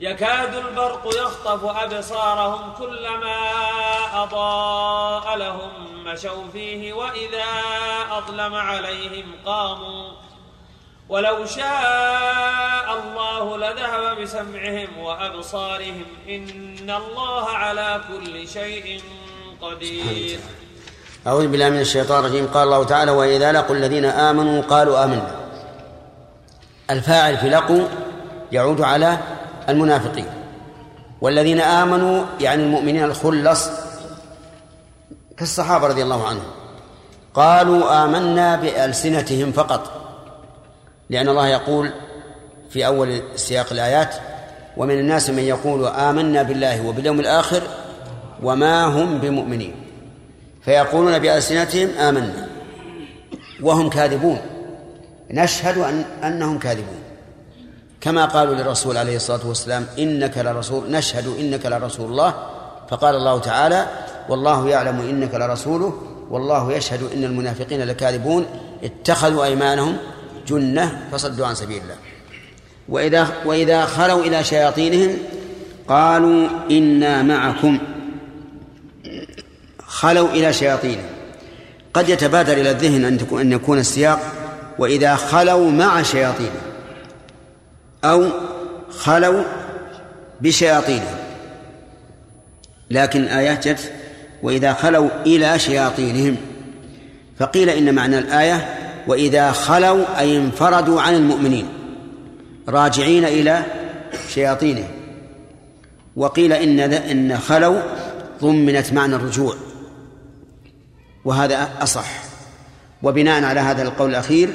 يكاد 0.00 0.54
البرق 0.54 1.06
يخطف 1.06 1.64
أبصارهم 1.64 2.72
كلما 2.78 3.36
أضاء 4.14 5.36
لهم 5.36 5.70
مشوا 6.04 6.44
فيه 6.52 6.92
وإذا 6.92 7.44
أظلم 8.10 8.54
عليهم 8.54 9.24
قاموا. 9.46 10.08
ولو 11.08 11.46
شاء 11.46 12.98
الله 13.02 13.56
لذهب 13.56 14.20
بسمعهم 14.22 14.98
وأبصارهم. 14.98 16.04
إن 16.28 16.90
الله 16.90 17.48
على 17.48 18.00
كل 18.08 18.48
شيء 18.48 19.02
قدير. 19.62 20.38
أعوذ 21.26 21.48
بالله 21.48 21.68
من 21.68 21.80
الشيطان 21.80 22.24
الرجيم. 22.24 22.46
قال 22.46 22.62
الله 22.62 22.84
تعالى 22.84 23.10
وإذا 23.10 23.52
لقوا 23.52 23.76
الذين 23.76 24.04
آمنوا 24.04 24.62
قالوا 24.62 25.04
آمنا. 25.04 25.36
الفاعل 26.90 27.36
في 27.36 27.48
لقوا 27.48 27.88
يعود 28.52 28.80
على 28.80 29.18
المنافقين. 29.68 30.26
والذين 31.20 31.60
آمنوا 31.60 32.24
يعني 32.40 32.62
المؤمنين 32.62 33.04
الخلص 33.04 33.70
كالصحابة 35.36 35.86
رضي 35.86 36.02
الله 36.02 36.26
عنهم. 36.28 36.50
قالوا 37.34 38.04
آمنا 38.04 38.56
بألسنتهم 38.56 39.52
فقط 39.52 39.90
لأن 41.10 41.28
الله 41.28 41.48
يقول 41.48 41.90
في 42.70 42.86
أول 42.86 43.22
سياق 43.36 43.72
الآيات 43.72 44.14
ومن 44.76 44.98
الناس 44.98 45.30
من 45.30 45.42
يقول 45.42 45.86
آمنا 45.86 46.42
بالله 46.42 46.86
وباليوم 46.86 47.20
الآخر 47.20 47.62
وما 48.42 48.84
هم 48.84 49.18
بمؤمنين 49.18 49.74
فيقولون 50.64 51.18
بألسنتهم 51.18 51.88
آمنا 51.98 52.46
وهم 53.62 53.90
كاذبون. 53.90 54.38
نشهد 55.30 55.78
أن 55.78 56.04
أنهم 56.24 56.58
كاذبون. 56.58 56.99
كما 58.00 58.24
قالوا 58.24 58.54
للرسول 58.54 58.96
عليه 58.96 59.16
الصلاة 59.16 59.46
والسلام 59.46 59.86
إنك 59.98 60.38
لرسول 60.38 60.90
نشهد 60.90 61.26
إنك 61.38 61.66
لرسول 61.66 62.10
الله 62.10 62.34
فقال 62.90 63.14
الله 63.14 63.40
تعالى 63.40 63.86
والله 64.28 64.68
يعلم 64.68 65.00
إنك 65.00 65.34
لرسوله 65.34 66.02
والله 66.30 66.72
يشهد 66.72 67.12
إن 67.14 67.24
المنافقين 67.24 67.82
لكاذبون 67.82 68.46
اتخذوا 68.84 69.44
أيمانهم 69.44 69.96
جنة 70.48 71.08
فصدوا 71.12 71.46
عن 71.46 71.54
سبيل 71.54 71.82
الله. 71.82 71.94
وإذا 72.88 73.28
وإذا 73.44 73.84
خلوا 73.84 74.24
إلى 74.24 74.44
شياطينهم 74.44 75.18
قالوا 75.88 76.48
إنا 76.70 77.22
معكم. 77.22 77.78
خلوا 79.86 80.28
إلى 80.28 80.52
شياطينهم. 80.52 81.06
قد 81.94 82.08
يتبادر 82.08 82.52
إلى 82.52 82.70
الذهن 82.70 83.04
أن 83.04 83.40
أن 83.40 83.52
يكون 83.52 83.78
السياق. 83.78 84.20
وإذا 84.78 85.14
خلوا 85.14 85.70
مع 85.70 86.02
شياطينهم 86.02 86.69
أو 88.04 88.28
خلوا 88.90 89.42
بشياطينهم 90.40 91.16
لكن 92.90 93.20
الآيات 93.22 93.68
جت 93.68 93.92
وإذا 94.42 94.72
خلوا 94.72 95.08
إلى 95.26 95.58
شياطينهم 95.58 96.36
فقيل 97.38 97.70
إن 97.70 97.94
معنى 97.94 98.18
الآية 98.18 98.76
وإذا 99.06 99.52
خلوا 99.52 100.18
أي 100.18 100.36
انفردوا 100.36 101.00
عن 101.00 101.14
المؤمنين 101.14 101.66
راجعين 102.68 103.24
إلى 103.24 103.62
شياطينهم. 104.28 104.88
وقيل 106.16 106.52
إن 106.52 106.80
إن 106.80 107.38
خلوا 107.38 107.80
ضمنت 108.42 108.92
معنى 108.92 109.14
الرجوع 109.14 109.54
وهذا 111.24 111.68
أصح. 111.80 112.08
وبناء 113.02 113.44
على 113.44 113.60
هذا 113.60 113.82
القول 113.82 114.10
الأخير 114.10 114.50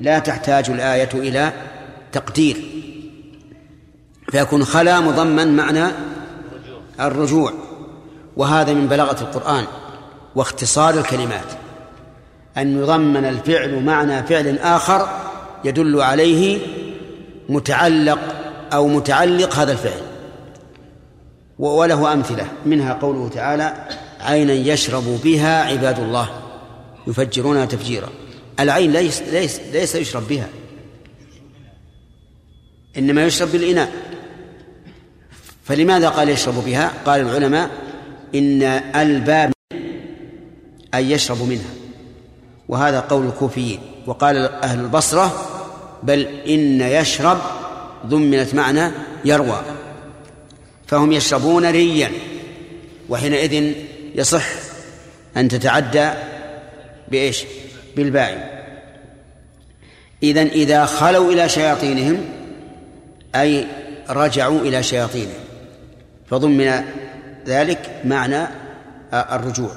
لا 0.00 0.18
تحتاج 0.18 0.70
الآية 0.70 1.08
إلى 1.14 1.52
تقدير. 2.12 2.67
فيكون 4.30 4.64
خلا 4.64 5.00
مضمن 5.00 5.56
معنى 5.56 5.86
الرجوع. 7.00 7.52
وهذا 8.36 8.72
من 8.72 8.86
بلاغة 8.86 9.20
القرآن 9.20 9.64
واختصار 10.34 10.98
الكلمات. 10.98 11.52
أن 12.56 12.78
يضمن 12.78 13.24
الفعل 13.24 13.84
معنى 13.84 14.22
فعل 14.22 14.58
آخر 14.58 15.08
يدل 15.64 16.00
عليه 16.00 16.58
متعلق 17.48 18.18
أو 18.72 18.88
متعلق 18.88 19.54
هذا 19.54 19.72
الفعل. 19.72 20.00
وله 21.58 22.12
أمثلة. 22.12 22.46
منها 22.66 22.92
قوله 22.92 23.28
تعالى 23.28 23.88
عينا 24.20 24.52
يشرب 24.52 25.20
بها 25.24 25.64
عباد 25.64 25.98
الله. 25.98 26.28
يفجرونها 27.06 27.64
تفجيرا. 27.64 28.08
العين 28.60 28.92
ليس 28.92 29.22
ليس 29.22 29.60
ليس 29.72 29.94
يشرب 29.94 30.28
بها. 30.28 30.48
إنما 32.98 33.24
يشرب 33.24 33.52
بالإناء. 33.52 34.07
فلماذا 35.68 36.08
قال 36.08 36.28
يشرب 36.28 36.64
بها؟ 36.64 36.92
قال 37.06 37.20
العلماء 37.20 37.70
إن 38.34 38.62
الباب 38.96 39.52
أن 40.94 41.10
يشرب 41.10 41.42
منها 41.42 41.70
وهذا 42.68 43.00
قول 43.00 43.26
الكوفيين. 43.26 43.80
وقال 44.06 44.36
أهل 44.36 44.80
البصرة 44.80 45.48
بل 46.02 46.26
إن 46.48 46.80
يشرب 46.80 47.38
ضمنت 48.06 48.54
معنى 48.54 48.90
يروى 49.24 49.62
فهم 50.86 51.12
يشربون 51.12 51.66
ريا 51.70 52.10
وحينئذ 53.08 53.72
يصح 54.14 54.46
أن 55.36 55.48
تتعدى 55.48 56.10
بإيش؟ 57.08 57.44
بالباء 57.96 58.58
إذن 60.22 60.46
إذا 60.46 60.84
خلوا 60.84 61.32
إلى 61.32 61.48
شياطينهم 61.48 62.24
أي 63.34 63.66
رجعوا 64.10 64.60
إلى 64.60 64.82
شياطينهم. 64.82 65.47
فضمن 66.30 66.84
ذلك 67.46 68.02
معنى 68.04 68.46
الرجوع. 69.12 69.70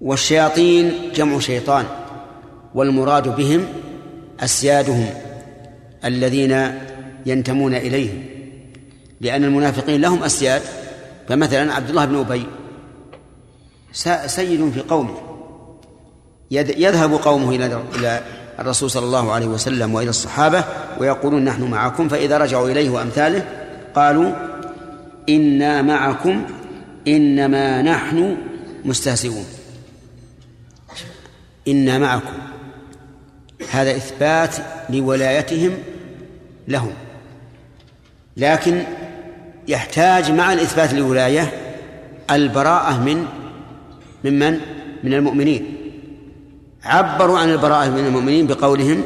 والشياطين 0.00 1.12
جمع 1.14 1.38
شيطان 1.38 1.84
والمراد 2.74 3.36
بهم 3.36 3.66
أسيادهم 4.40 5.10
الذين 6.04 6.80
ينتمون 7.26 7.74
إليهم. 7.74 8.24
لأن 9.20 9.44
المنافقين 9.44 10.00
لهم 10.00 10.22
أسياد 10.22 10.62
فمثلا 11.28 11.74
عبد 11.74 11.88
الله 11.88 12.04
بن 12.04 12.16
أبي 12.16 12.46
سيد 14.26 14.70
في 14.70 14.80
قومه 14.80 15.14
يذهب 16.50 17.12
قومه 17.12 17.50
إلى 17.50 17.82
إلى 17.98 18.20
الرسول 18.58 18.90
صلى 18.90 19.04
الله 19.04 19.32
عليه 19.32 19.46
وسلم 19.46 19.94
وإلى 19.94 20.10
الصحابة 20.10 20.64
ويقولون 20.98 21.44
نحن 21.44 21.62
معكم 21.62 22.08
فإذا 22.08 22.38
رجعوا 22.38 22.68
إليه 22.68 22.90
وأمثاله 22.90 23.44
قالوا 23.94 24.32
إنا 25.28 25.82
معكم 25.82 26.44
إنما 27.08 27.82
نحن 27.82 28.36
مستهزئون. 28.84 29.44
إنا 31.68 31.98
معكم. 31.98 32.38
هذا 33.70 33.96
إثبات 33.96 34.56
لولايتهم 34.90 35.72
لهم. 36.68 36.92
لكن 38.36 38.82
يحتاج 39.68 40.30
مع 40.30 40.52
الإثبات 40.52 40.94
للولاية 40.94 41.52
البراءة 42.30 43.02
من 43.02 43.26
ممن 44.24 44.60
من 45.04 45.14
المؤمنين. 45.14 45.66
عبروا 46.84 47.38
عن 47.38 47.50
البراءة 47.50 47.90
من 47.90 48.06
المؤمنين 48.06 48.46
بقولهم 48.46 49.02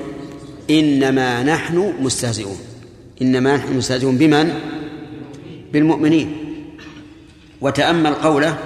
إنما 0.71 1.43
نحن 1.43 1.95
مستهزئون. 2.01 2.59
إنما 3.23 3.57
نحن 3.57 3.77
مستهزئون 3.77 4.19
بمن؟ 4.19 4.55
بالمؤمنين. 5.73 6.37
وتأمل 7.61 8.15
قوله 8.15 8.59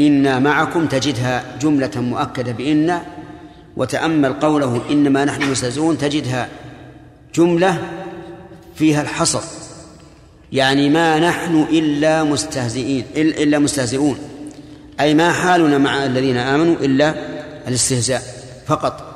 إنا 0.00 0.38
معكم 0.38 0.86
تجدها 0.86 1.44
جملة 1.62 1.90
مؤكدة 1.96 2.52
بإن 2.52 2.98
وتأمل 3.76 4.32
قوله 4.32 4.82
إنما 4.90 5.24
نحن 5.24 5.50
مستهزئون 5.50 5.98
تجدها 5.98 6.48
جملة 7.34 7.78
فيها 8.74 9.02
الحصر. 9.02 9.42
يعني 10.52 10.90
ما 10.90 11.18
نحن 11.18 11.66
إلا 11.70 12.24
مستهزئين 12.24 13.04
إلا 13.16 13.58
مستهزئون. 13.58 14.18
أي 15.00 15.14
ما 15.14 15.32
حالنا 15.32 15.78
مع 15.78 16.04
الذين 16.04 16.36
آمنوا 16.36 16.76
إلا 16.76 17.14
الاستهزاء 17.68 18.22
فقط 18.66 19.14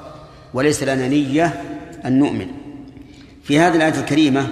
وليس 0.55 0.83
لنا 0.83 1.09
نية 1.09 1.63
أن 2.05 2.19
نؤمن. 2.19 2.47
في 3.45 3.59
هذه 3.59 3.77
الآية 3.77 4.01
الكريمة 4.01 4.47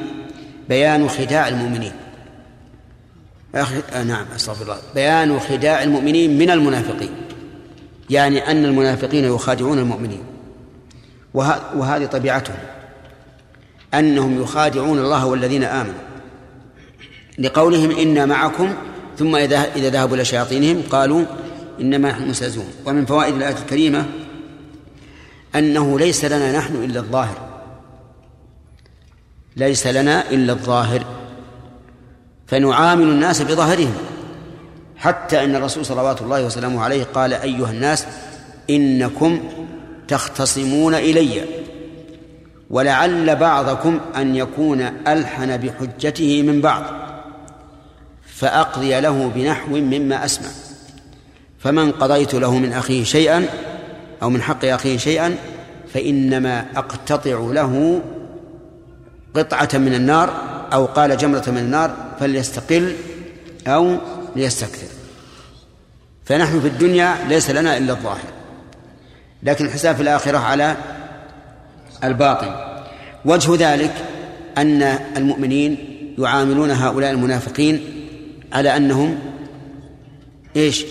بيان 0.68 1.08
خداع 1.08 1.48
المؤمنين. 1.48 1.92
آه 3.56 4.02
نعم 4.02 4.26
أستغفر 4.36 4.62
الله. 4.62 4.78
بيان 4.94 5.40
خداع 5.40 5.82
المؤمنين 5.82 6.38
من 6.38 6.50
المنافقين. 6.50 7.10
يعني 8.10 8.50
أن 8.50 8.64
المنافقين 8.64 9.24
يخادعون 9.24 9.78
المؤمنين. 9.78 10.22
وه... 11.34 11.78
وهذه 11.78 12.06
طبيعتهم. 12.06 12.56
أنهم 13.94 14.42
يخادعون 14.42 14.98
الله 14.98 15.26
والذين 15.26 15.64
آمنوا. 15.64 16.06
لقولهم 17.38 17.90
إنا 17.90 18.26
معكم 18.26 18.74
ثم 19.18 19.36
إذا 19.36 19.58
إذا 19.76 19.90
ذهبوا 19.90 20.16
إلى 20.16 20.24
شياطينهم 20.24 20.82
قالوا 20.90 21.24
إنما 21.80 22.10
نحن 22.10 22.28
مستهزئون. 22.28 22.70
ومن 22.86 23.06
فوائد 23.06 23.34
الآية 23.34 23.56
الكريمة 23.56 24.06
أنه 25.54 25.98
ليس 25.98 26.24
لنا 26.24 26.58
نحن 26.58 26.74
إلا 26.74 27.00
الظاهر. 27.00 27.48
ليس 29.56 29.86
لنا 29.86 30.30
إلا 30.30 30.52
الظاهر. 30.52 31.04
فنعامل 32.46 33.02
الناس 33.02 33.42
بظاهرهم 33.42 33.94
حتى 34.96 35.44
أن 35.44 35.56
الرسول 35.56 35.86
صلوات 35.86 36.22
الله 36.22 36.44
وسلامه 36.44 36.82
عليه 36.82 37.04
قال 37.04 37.32
أيها 37.32 37.70
الناس 37.70 38.06
إنكم 38.70 39.40
تختصمون 40.08 40.94
إلي. 40.94 41.44
ولعل 42.70 43.36
بعضكم 43.36 44.00
أن 44.16 44.36
يكون 44.36 44.80
ألحن 45.08 45.56
بحجته 45.56 46.42
من 46.42 46.60
بعض 46.60 46.82
فأقضي 48.34 49.00
له 49.00 49.30
بنحو 49.34 49.70
مما 49.70 50.24
أسمع. 50.24 50.48
فمن 51.58 51.92
قضيت 51.92 52.34
له 52.34 52.58
من 52.58 52.72
أخيه 52.72 53.04
شيئا 53.04 53.46
أو 54.22 54.30
من 54.30 54.42
حق 54.42 54.64
أخيه 54.64 54.96
شيئا 54.96 55.36
فإنما 55.94 56.66
أقتطع 56.76 57.38
له 57.38 58.02
قطعة 59.34 59.68
من 59.74 59.94
النار 59.94 60.30
أو 60.72 60.84
قال 60.84 61.16
جمرة 61.16 61.44
من 61.46 61.58
النار 61.58 62.05
فليستقل 62.20 62.96
أو 63.66 63.96
ليستكثر. 64.36 64.86
فنحن 66.24 66.60
في 66.60 66.68
الدنيا 66.68 67.16
ليس 67.28 67.50
لنا 67.50 67.76
إلا 67.76 67.92
الظاهر 67.92 68.28
لكن 69.42 69.66
الحساب 69.66 69.96
في 69.96 70.02
الآخرة 70.02 70.38
على 70.38 70.76
الباطن. 72.04 72.54
وجه 73.24 73.72
ذلك 73.72 73.92
أن 74.58 74.82
المؤمنين 75.16 75.76
يعاملون 76.18 76.70
هؤلاء 76.70 77.10
المنافقين 77.10 77.80
على 78.52 78.76
أنهم 78.76 79.18
إيش؟ 80.56 80.84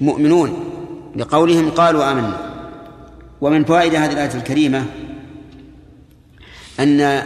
مؤمنون. 0.00 0.64
لقولهم 1.16 1.70
قالوا 1.70 2.12
آمنا. 2.12 2.36
ومن 3.40 3.64
فوائد 3.64 3.94
هذه 3.94 4.12
الآية 4.12 4.34
الكريمة 4.34 4.84
أن 6.80 7.22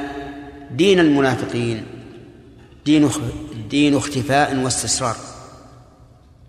دين 0.71 0.99
المنافقين 0.99 1.83
دين 2.85 3.11
دين 3.71 3.97
اختفاء 3.97 4.57
واستسرار. 4.57 5.17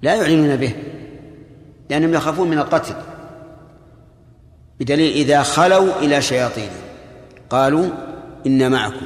لا 0.02 0.16
يعلنون 0.16 0.56
به 0.56 0.76
لأنهم 1.90 2.14
يخافون 2.14 2.50
من 2.50 2.58
القتل 2.58 2.96
بدليل 4.80 5.12
إذا 5.14 5.44
خلوا 5.44 6.00
إلى 6.00 6.22
شياطين 6.22 6.70
قالوا 7.50 7.90
إن 8.46 8.72
معكم. 8.72 9.06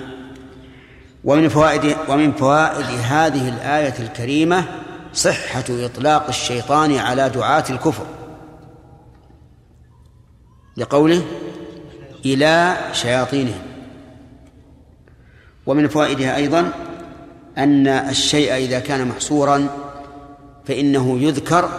ومن 1.24 1.50
فوائد 1.50 1.96
ومن 2.10 2.32
فوائد 2.32 2.86
هذه 2.86 3.50
الآية 3.50 3.94
الكريمة 4.00 4.66
صحة 5.14 5.64
إطلاق 5.70 6.28
الشيطان 6.28 6.98
على 6.98 7.30
دعاة 7.30 7.64
الكفر. 7.70 8.06
لقوله 10.78 11.26
إلى 12.26 12.78
شياطينهم. 12.94 13.62
ومن 15.66 15.88
فوائدها 15.88 16.36
أيضا 16.36 16.72
أن 17.58 17.88
الشيء 17.88 18.56
إذا 18.56 18.80
كان 18.80 19.08
محصورا 19.08 19.68
فإنه 20.66 21.20
يذكر 21.20 21.70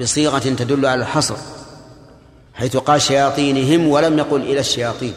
بصيغة 0.00 0.38
تدل 0.38 0.86
على 0.86 1.00
الحصر 1.00 1.36
حيث 2.54 2.76
قال 2.76 3.02
شياطينهم 3.02 3.88
ولم 3.88 4.18
يقل 4.18 4.40
إلى 4.40 4.60
الشياطين. 4.60 5.12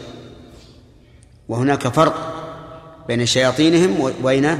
وهناك 1.48 1.88
فرق 1.88 2.14
بين 3.08 3.26
شياطينهم 3.26 4.00
وبين 4.00 4.58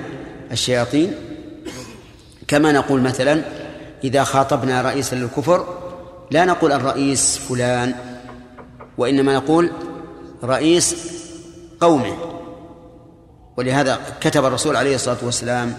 الشياطين. 0.52 1.12
كما 2.48 2.72
نقول 2.72 3.00
مثلا 3.00 3.42
إذا 4.04 4.24
خاطبنا 4.24 4.82
رئيسا 4.82 5.14
للكفر 5.14 5.66
لا 6.30 6.44
نقول 6.44 6.72
الرئيس 6.72 7.38
فلان 7.38 7.94
وإنما 8.98 9.36
نقول 9.36 9.70
رئيس 10.44 10.96
قومه. 11.80 12.35
ولهذا 13.56 14.00
كتب 14.20 14.44
الرسول 14.44 14.76
عليه 14.76 14.94
الصلاة 14.94 15.16
والسلام 15.22 15.76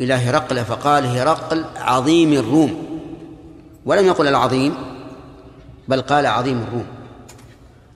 إلى 0.00 0.14
هرقل 0.14 0.64
فقال 0.64 1.06
هرقل 1.06 1.64
عظيم 1.76 2.32
الروم. 2.32 3.00
ولم 3.86 4.06
يقل 4.06 4.28
العظيم 4.28 4.74
بل 5.88 6.00
قال 6.00 6.26
عظيم 6.26 6.62
الروم. 6.62 6.86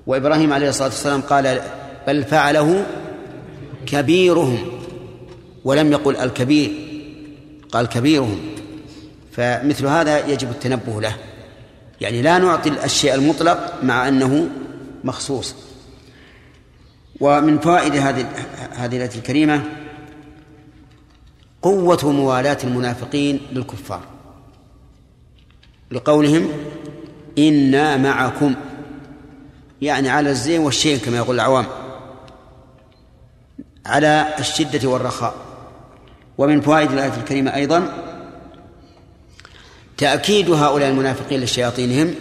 وإبراهيم 0.06 0.52
عليه 0.52 0.68
الصلاة 0.68 0.88
والسلام 0.88 1.20
قال 1.20 1.60
بل 2.06 2.24
فعله 2.24 2.86
كبيرهم 3.86 4.58
ولم 5.64 5.92
يقل 5.92 6.16
الكبير 6.16 6.72
قال 7.72 7.86
كبيرهم. 7.86 8.40
فمثل 9.32 9.86
هذا 9.86 10.26
يجب 10.26 10.50
التنبه 10.50 11.00
له. 11.00 11.16
يعني 12.00 12.22
لا 12.22 12.38
نعطي 12.38 12.70
الشيء 12.84 13.14
المطلق 13.14 13.74
مع 13.82 14.08
أنه 14.08 14.48
مخصوص. 15.04 15.54
ومن 17.20 17.58
فوائد 17.58 17.96
هذه 17.96 18.28
هذه 18.72 18.96
الآية 18.96 19.14
الكريمة 19.16 19.62
قوة 21.62 22.12
موالاة 22.12 22.58
المنافقين 22.64 23.40
للكفار. 23.52 24.00
لقولهم 25.90 26.48
إنا 27.38 27.96
معكم. 27.96 28.54
يعني 29.82 30.08
على 30.08 30.30
الزين 30.30 30.60
والشين 30.60 30.98
كما 30.98 31.16
يقول 31.16 31.36
العوام. 31.36 31.66
على 33.86 34.34
الشدة 34.38 34.88
والرخاء. 34.88 35.34
ومن 36.38 36.60
فوائد 36.60 36.92
الآية 36.92 37.14
الكريمة 37.16 37.54
أيضا 37.54 37.92
تأكيد 39.96 40.50
هؤلاء 40.50 40.88
المنافقين 40.88 41.40
لشياطينهم 41.40 42.14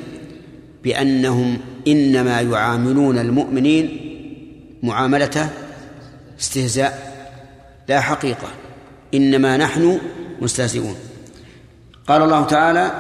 بأنهم 0.83 1.57
إنما 1.87 2.41
يعاملون 2.41 3.17
المؤمنين 3.17 4.06
معاملة 4.83 5.49
استهزاء. 6.39 7.17
لا 7.89 8.01
حقيقة 8.01 8.47
إنما 9.13 9.57
نحن 9.57 9.99
مستهزئون. 10.41 10.95
قال 12.07 12.21
الله 12.21 12.45
تعالى 12.45 12.91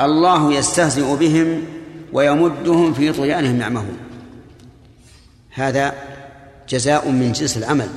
الله 0.00 0.52
يستهزئ 0.54 1.16
بهم 1.16 1.64
ويمدهم 2.12 2.94
في 2.94 3.12
طغيانهم 3.12 3.60
يعمهون 3.60 3.96
هذا 5.50 5.94
جزاء 6.68 7.10
من 7.10 7.32
جنس 7.32 7.56
العمل. 7.56 7.88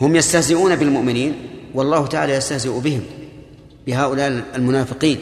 هم 0.00 0.16
يستهزئون 0.16 0.76
بالمؤمنين 0.76 1.34
والله 1.74 2.06
تعالى 2.06 2.32
يستهزئ 2.32 2.80
بهم 2.80 3.02
بهؤلاء 3.86 4.42
المنافقين. 4.54 5.18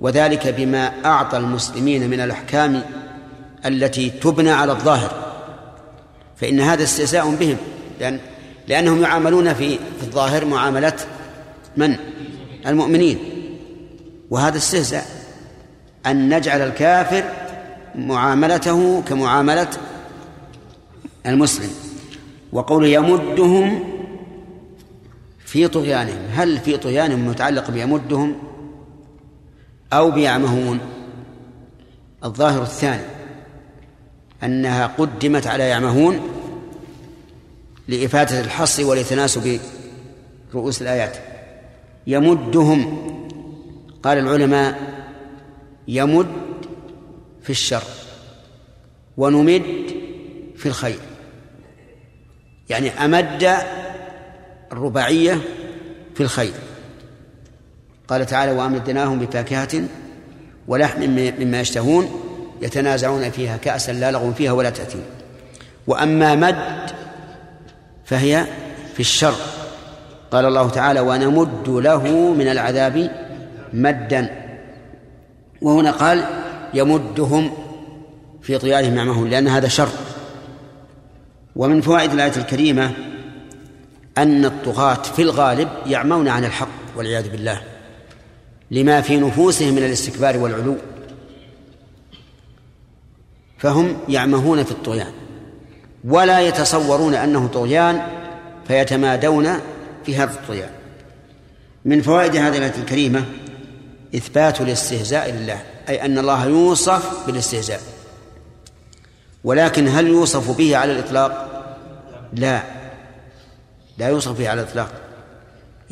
وذلك 0.00 0.48
بما 0.48 0.92
أعطى 1.04 1.36
المسلمين 1.36 2.10
من 2.10 2.20
الأحكام 2.20 2.82
التي 3.66 4.10
تبنى 4.10 4.50
على 4.50 4.72
الظاهر. 4.72 5.27
فإن 6.40 6.60
هذا 6.60 6.82
استهزاء 6.82 7.34
بهم. 7.34 7.56
لأن 8.00 8.18
لأنهم 8.68 9.02
يعاملون 9.02 9.54
في 9.54 9.68
في 9.76 10.02
الظاهر 10.02 10.44
معاملة 10.44 10.96
من؟ 11.76 11.96
المؤمنين. 12.66 13.18
وهذا 14.30 14.56
استهزاء. 14.56 15.06
أن 16.06 16.36
نجعل 16.36 16.60
الكافر 16.60 17.24
معاملته 17.94 19.02
كمعاملة 19.02 19.70
المسلم. 21.26 21.70
وقوله 22.52 22.88
يمدهم 22.88 23.84
في 25.44 25.68
طغيانهم. 25.68 26.18
هل 26.34 26.58
في 26.58 26.76
طغيانهم 26.76 27.28
متعلق 27.28 27.70
بيمدهم 27.70 28.34
أو 29.92 30.10
بيعمهون؟ 30.10 30.80
الظاهر 32.24 32.62
الثاني. 32.62 33.17
أنها 34.44 34.86
قدمت 34.86 35.46
على 35.46 35.68
يعمهون 35.68 36.20
لإفادة 37.88 38.40
الحصر 38.40 38.86
ولتناسب 38.86 39.60
رؤوس 40.54 40.82
الآيات. 40.82 41.16
يمدهم 42.06 43.08
قال 44.02 44.18
العلماء 44.18 44.78
يمد 45.88 46.26
في 47.42 47.50
الشر 47.50 47.82
ونمد 49.16 49.62
في 50.56 50.66
الخير. 50.66 50.98
يعني 52.68 52.90
أمد 52.90 53.56
الرباعية 54.72 55.40
في 56.14 56.22
الخير. 56.22 56.54
قال 58.08 58.26
تعالى 58.26 58.52
وأمدناهم 58.52 59.18
بفاكهة 59.18 59.88
ولحم 60.68 61.00
مما 61.40 61.60
يشتهون 61.60 62.27
يتنازعون 62.62 63.30
فيها 63.30 63.56
كأسا 63.56 63.92
لا 63.92 64.10
لغو 64.10 64.32
فيها 64.32 64.52
ولا 64.52 64.70
تأثيم. 64.70 65.02
وأما 65.86 66.34
مد 66.34 66.90
فهي 68.04 68.44
في 68.94 69.00
الشر. 69.00 69.34
قال 70.30 70.44
الله 70.44 70.70
تعالى 70.70 71.00
ونمد 71.00 71.68
له 71.68 72.32
من 72.34 72.48
العذاب 72.48 73.10
مدا. 73.72 74.30
وهنا 75.62 75.90
قال 75.90 76.24
يمدهم 76.74 77.52
في 78.42 78.58
طغيانهم 78.58 78.94
معهم 78.94 79.28
لأن 79.28 79.48
هذا 79.48 79.68
شر. 79.68 79.88
ومن 81.56 81.80
فوائد 81.80 82.12
الآية 82.12 82.36
الكريمة 82.36 82.92
أن 84.18 84.44
الطغاة 84.44 85.02
في 85.02 85.22
الغالب 85.22 85.68
يعمون 85.86 86.28
عن 86.28 86.44
الحق 86.44 86.68
والعياذ 86.96 87.28
بالله 87.28 87.60
لما 88.70 89.00
في 89.00 89.16
نفوسهم 89.16 89.74
من 89.74 89.84
الاستكبار 89.84 90.36
والعلو. 90.36 90.76
فهم 93.58 93.96
يعمهون 94.08 94.64
في 94.64 94.70
الطغيان 94.70 95.12
ولا 96.04 96.40
يتصورون 96.40 97.14
أنه 97.14 97.46
طغيان 97.46 98.02
فيتمادون 98.68 99.48
في 100.06 100.16
هذا 100.16 100.32
الطغيان. 100.32 100.70
من 101.84 102.02
فوائد 102.02 102.36
هذه 102.36 102.58
الآية 102.58 102.74
الكريمة 102.78 103.24
إثبات 104.16 104.60
الاستهزاء 104.60 105.30
لله 105.30 105.62
أي 105.88 106.04
أن 106.04 106.18
الله 106.18 106.46
يوصف 106.46 107.26
بالاستهزاء 107.26 107.80
ولكن 109.44 109.88
هل 109.88 110.06
يوصف 110.06 110.56
به 110.58 110.76
على 110.76 110.92
الإطلاق؟ 110.92 111.48
لا 112.32 112.62
لا 113.98 114.08
يوصف 114.08 114.38
به 114.38 114.48
على 114.48 114.60
الإطلاق. 114.60 114.88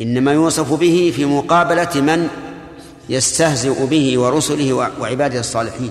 إنما 0.01 0.33
يوصف 0.33 0.73
به 0.73 1.12
في 1.17 1.25
مقابلة 1.25 2.01
من 2.01 2.29
يستهزئ 3.09 3.87
به 3.87 4.19
ورسله 4.19 4.73
وعباده 4.73 5.41
الصالحين. 5.41 5.91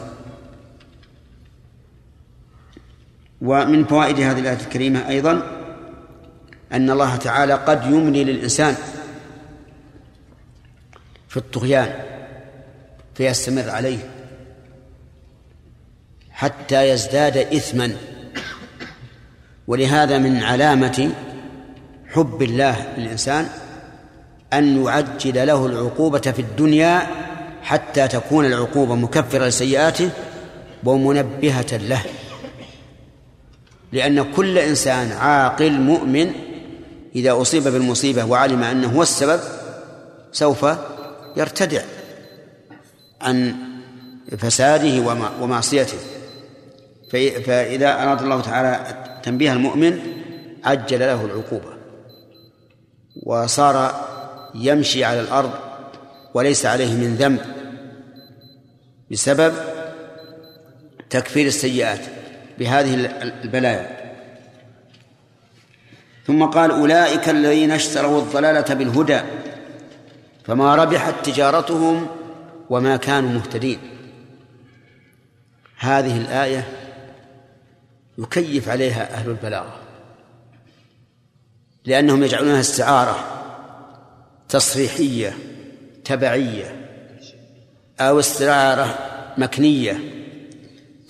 ومن 3.45 3.85
فوائد 3.85 4.19
هذه 4.19 4.39
الآية 4.39 4.57
الكريمة 4.61 5.09
أيضا 5.09 5.41
أن 6.73 6.89
الله 6.89 7.15
تعالى 7.15 7.53
قد 7.53 7.85
يملي 7.85 8.23
للإنسان 8.23 8.75
في 11.29 11.37
الطغيان 11.37 11.93
فيستمر 13.15 13.69
عليه 13.69 13.97
حتى 16.31 16.89
يزداد 16.89 17.37
إثما. 17.37 17.91
ولهذا 19.67 20.17
من 20.17 20.43
علامة 20.43 21.11
حب 22.07 22.41
الله 22.41 22.93
للإنسان 22.97 23.47
أن 24.53 24.83
يعجل 24.83 25.47
له 25.47 25.65
العقوبة 25.65 26.19
في 26.19 26.39
الدنيا 26.39 27.07
حتى 27.61 28.07
تكون 28.07 28.45
العقوبة 28.45 28.95
مكفرة 28.95 29.47
لسيئاته 29.47 30.09
ومنبهة 30.83 31.77
له. 31.77 32.01
لأن 33.95 34.31
كل 34.31 34.57
إنسان 34.57 35.11
عاقل 35.11 35.71
مؤمن 35.71 36.31
إذا 37.15 37.41
أصيب 37.41 37.63
بالمصيبة 37.63 38.25
وعلم 38.25 38.63
أنه 38.63 38.87
هو 38.87 39.01
السبب 39.01 39.39
سوف 40.31 40.65
يرتدع 41.37 41.81
عن 43.21 43.55
فساده 44.37 45.15
ومعصيته. 45.41 45.97
فإذا 47.45 48.03
أراد 48.03 48.21
الله 48.21 48.41
تعالى 48.41 49.03
تنبيه 49.23 49.53
المؤمن 49.53 49.99
عجل 50.63 50.99
له 50.99 51.25
العقوبة. 51.25 51.75
وصار 53.23 54.05
يمشي 54.55 55.03
على 55.03 55.21
الأرض 55.21 55.51
وليس 56.33 56.65
عليه 56.65 56.93
من 56.93 57.15
ذنب 57.15 57.39
بسبب 59.11 59.53
تكفير 61.09 61.47
السيئات. 61.47 62.24
بهذه 62.59 62.93
البلايا. 63.43 64.05
ثم 66.27 66.45
قال 66.45 66.71
أولئك 66.71 67.29
الذين 67.29 67.71
اشتروا 67.71 68.21
الضلالة 68.21 68.73
بالهدى 68.73 69.21
فما 70.43 70.75
ربحت 70.75 71.13
تجارتهم 71.25 72.07
وما 72.69 72.97
كانوا 72.97 73.29
مهتدين. 73.29 73.79
هذه 75.77 76.17
الآية 76.17 76.67
يكيف 78.17 78.69
عليها 78.69 79.13
أهل 79.13 79.29
البلاغة 79.29 79.79
لأنهم 81.85 82.23
يجعلونها 82.23 82.59
استعارة 82.59 83.17
تصريحية 84.49 85.37
تبعية 86.05 86.75
أو 87.99 88.19
استعارة 88.19 88.97
مكنية. 89.37 89.99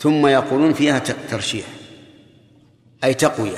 ثم 0.05 0.27
يقولون 0.27 0.73
فيها 0.73 0.99
ترشيح 1.29 1.65
أي 3.03 3.13
تقوية 3.13 3.57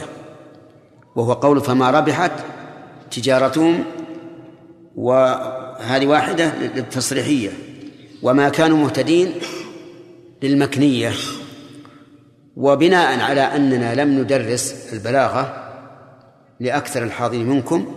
وهو 1.15 1.33
قول 1.33 1.61
فما 1.61 1.91
ربحت 1.91 2.31
تجارتهم 3.11 3.83
وهذه 4.95 6.07
واحدة 6.07 6.51
للتصريحية 6.75 7.49
وما 8.23 8.49
كانوا 8.49 8.77
مهتدين 8.77 9.31
للمكنية 10.43 11.11
وبناء 12.57 13.19
على 13.19 13.41
أننا 13.41 13.95
لم 13.95 14.19
ندرس 14.19 14.93
البلاغة 14.93 15.73
لأكثر 16.59 17.03
الحاضرين 17.03 17.49
منكم 17.49 17.95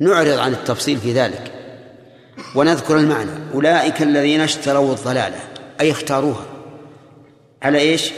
نعرض 0.00 0.38
عن 0.38 0.52
التفصيل 0.52 0.98
في 0.98 1.12
ذلك 1.12 1.52
ونذكر 2.54 2.96
المعنى 2.96 3.30
أولئك 3.54 4.02
الذين 4.02 4.40
اشتروا 4.40 4.92
الضلالة 4.92 5.38
أي 5.80 5.90
اختاروها. 5.90 6.51
على 7.62 7.78
إيش؟ 7.78 8.12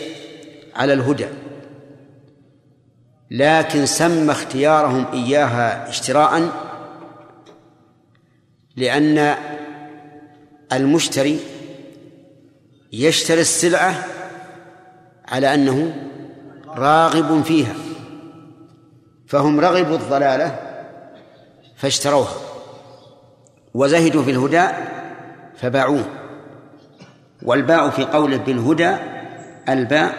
على 0.74 0.92
الهدى. 0.92 1.26
لكن 3.30 3.86
سمى 3.86 4.32
اختيارهم 4.32 5.06
إياها 5.12 5.88
اشتراء 5.88 6.50
لأن 8.76 9.34
المشتري 10.72 11.40
يشتري 12.92 13.40
السلعة 13.40 14.04
على 15.28 15.54
أنه 15.54 15.94
راغب 16.68 17.42
فيها. 17.42 17.74
فهم 19.26 19.60
رغبوا 19.60 19.96
الضلالة 19.96 20.58
فاشتروها. 21.76 22.34
وزهدوا 23.74 24.22
في 24.22 24.30
الهدى 24.30 24.66
فباعوه. 25.56 26.04
والباء 27.42 27.90
في 27.90 28.04
قوله 28.04 28.36
بالهدى 28.36 29.13
الباء 29.68 30.14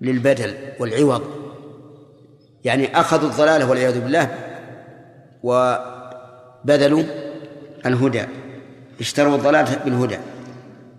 للبدل 0.00 0.54
والعوض. 0.80 1.22
يعني 2.64 3.00
أخذوا 3.00 3.30
الضلالة 3.30 3.70
والعياذ 3.70 4.00
بالله 4.00 4.38
وبذلوا 5.42 7.02
الهدى. 7.86 8.24
اشتروا 9.00 9.36
الضلالة 9.36 9.76
بالهدى. 9.84 10.18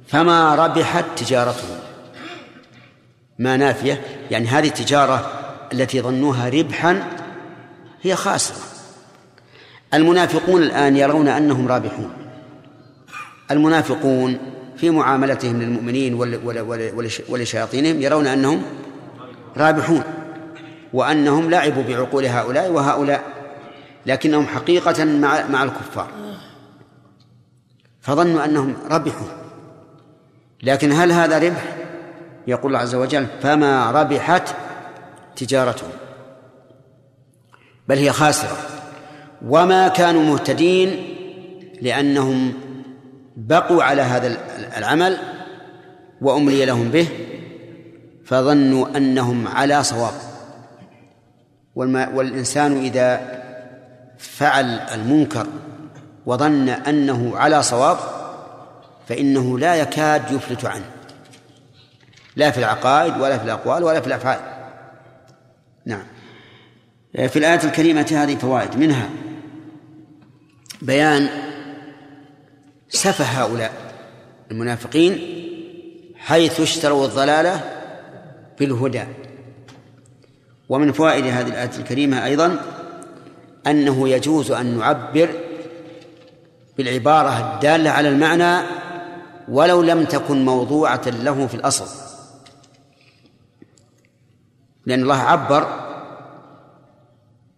فما 0.07 0.55
ربحت 0.55 1.05
تجارتهم. 1.15 1.77
ما 3.39 3.57
نافية. 3.57 4.01
يعني 4.31 4.47
هذه 4.47 4.67
التجارة 4.67 5.31
التي 5.73 6.01
ظنوها 6.01 6.49
ربحا 6.49 7.03
هي 8.01 8.15
خاسرة. 8.15 8.57
المنافقون 9.93 10.63
الآن 10.63 10.97
يرون 10.97 11.27
أنهم 11.27 11.67
رابحون. 11.67 12.13
المنافقون 13.51 14.52
في 14.83 14.89
معاملتهم 14.89 15.61
للمؤمنين 15.61 16.13
ولشياطينهم 17.29 18.01
يرون 18.01 18.27
أنهم 18.27 18.63
رابحون 19.57 20.03
وأنهم 20.93 21.49
لعبوا 21.49 21.83
بعقول 21.83 22.25
هؤلاء 22.25 22.71
وهؤلاء 22.71 23.23
لكنهم 24.05 24.47
حقيقة 24.47 25.05
مع 25.05 25.47
مع 25.47 25.63
الكفار. 25.63 26.07
فظنوا 28.01 28.45
أنهم 28.45 28.75
ربحوا 28.91 29.27
لكن 30.63 30.91
هل 30.91 31.11
هذا 31.11 31.39
ربح؟ 31.39 31.75
يقول 32.47 32.65
الله 32.65 32.79
عز 32.79 32.95
وجل 32.95 33.27
فما 33.41 33.91
ربحت 33.91 34.55
تجارتهم. 35.35 35.91
بل 37.87 37.97
هي 37.97 38.11
خاسرة. 38.11 38.57
وما 39.47 39.87
كانوا 39.87 40.23
مهتدين 40.23 41.15
لأنهم 41.81 42.53
بقوا 43.37 43.83
على 43.83 44.01
هذا 44.01 44.37
العمل 44.77 45.17
وأملي 46.21 46.65
لهم 46.65 46.89
به 46.89 47.07
فظنوا 48.25 48.97
أنهم 48.97 49.47
على 49.47 49.83
صواب. 49.83 50.13
والإنسان 51.75 52.77
إذا 52.77 53.21
فعل 54.17 54.65
المنكر 54.65 55.47
وظن 56.25 56.69
أنه 56.69 57.37
على 57.37 57.63
صواب 57.63 57.97
فإنه 59.07 59.59
لا 59.59 59.75
يكاد 59.75 60.31
يفلت 60.31 60.65
عنه. 60.65 60.85
لا 62.35 62.51
في 62.51 62.57
العقائد 62.57 63.17
ولا 63.17 63.37
في 63.37 63.43
الأقوال 63.43 63.83
ولا 63.83 64.01
في 64.01 64.07
الأفعال. 64.07 64.39
نعم. 65.85 66.03
في 67.13 67.39
الآية 67.39 67.63
الكريمة 67.63 68.11
هذه 68.11 68.35
فوائد. 68.35 68.77
منها 68.77 69.09
بيان 70.81 71.29
سفه 72.93 73.25
هؤلاء 73.25 73.71
المنافقين 74.51 75.19
حيث 76.17 76.59
اشتروا 76.59 77.05
الضلالة 77.05 77.61
بالهدى. 78.59 79.03
ومن 80.69 80.91
فوائد 80.91 81.25
هذه 81.25 81.47
الآية 81.47 81.71
الكريمة 81.79 82.25
أيضا 82.25 82.59
أنه 83.67 84.09
يجوز 84.09 84.51
أن 84.51 84.77
نعبر 84.77 85.29
بالعبارة 86.77 87.53
الدالة 87.53 87.89
على 87.89 88.09
المعنى 88.09 88.67
ولو 89.47 89.81
لم 89.81 90.05
تكن 90.05 90.45
موضوعة 90.45 91.01
له 91.07 91.47
في 91.47 91.53
الأصل. 91.53 91.87
لأن 94.85 95.01
الله 95.01 95.19
عبر 95.19 95.67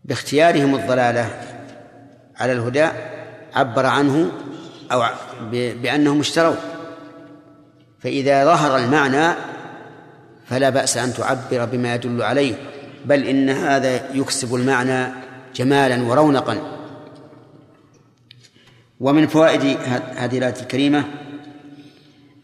باختيارهم 0.06 0.76
الضلالة 0.76 1.42
على 2.38 2.52
الهدى 2.52 2.88
عبر 3.56 3.86
عنه 3.86 4.32
أو 4.92 5.04
بأنهم 5.52 6.20
اشتروا. 6.20 6.56
فإذا 8.00 8.46
ظهر 8.46 8.78
المعنى 8.78 9.36
فلا 10.50 10.70
بأس 10.70 10.98
أن 10.98 11.14
تعبر 11.14 11.66
بما 11.66 11.96
يدل 11.96 12.22
عليه 12.22 12.56
بل 13.06 13.24
إن 13.24 13.50
هذا 13.50 14.16
يكسب 14.16 14.56
المعنى 14.56 15.14
جمالا 15.56 16.04
ورونقا. 16.04 16.58
ومن 19.00 19.28
فوائد 19.28 19.78
هذه 20.16 20.38
الآية 20.38 20.62
الكريمة 20.62 21.06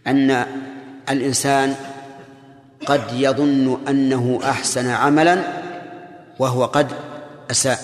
أن 0.08 0.46
الإنسان 1.10 1.76
قد 2.86 3.02
يظن 3.14 3.88
أنه 3.88 4.40
أحسن 4.44 4.88
عملا 4.88 5.42
وهو 6.40 6.66
قد 6.66 6.88
أساء. 7.52 7.80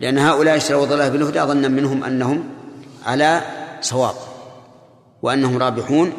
لأن 0.00 0.18
هؤلاء 0.18 0.56
اشتروا 0.56 0.86
ضلاله 0.86 1.08
بالهدى 1.08 1.40
ظنا 1.40 1.68
منهم 1.68 2.04
أنهم 2.04 2.44
على 3.04 3.40
صواب 3.80 4.14
وأنهم 5.22 5.58
رابحون 5.58 6.12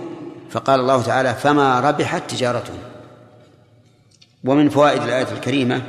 فقال 0.49 0.79
الله 0.79 1.01
تعالى 1.03 1.33
فما 1.33 1.79
ربحت 1.79 2.29
تجارتهم. 2.29 2.79
ومن 4.43 4.69
فوائد 4.69 5.01
الآية 5.01 5.31
الكريمة 5.31 5.81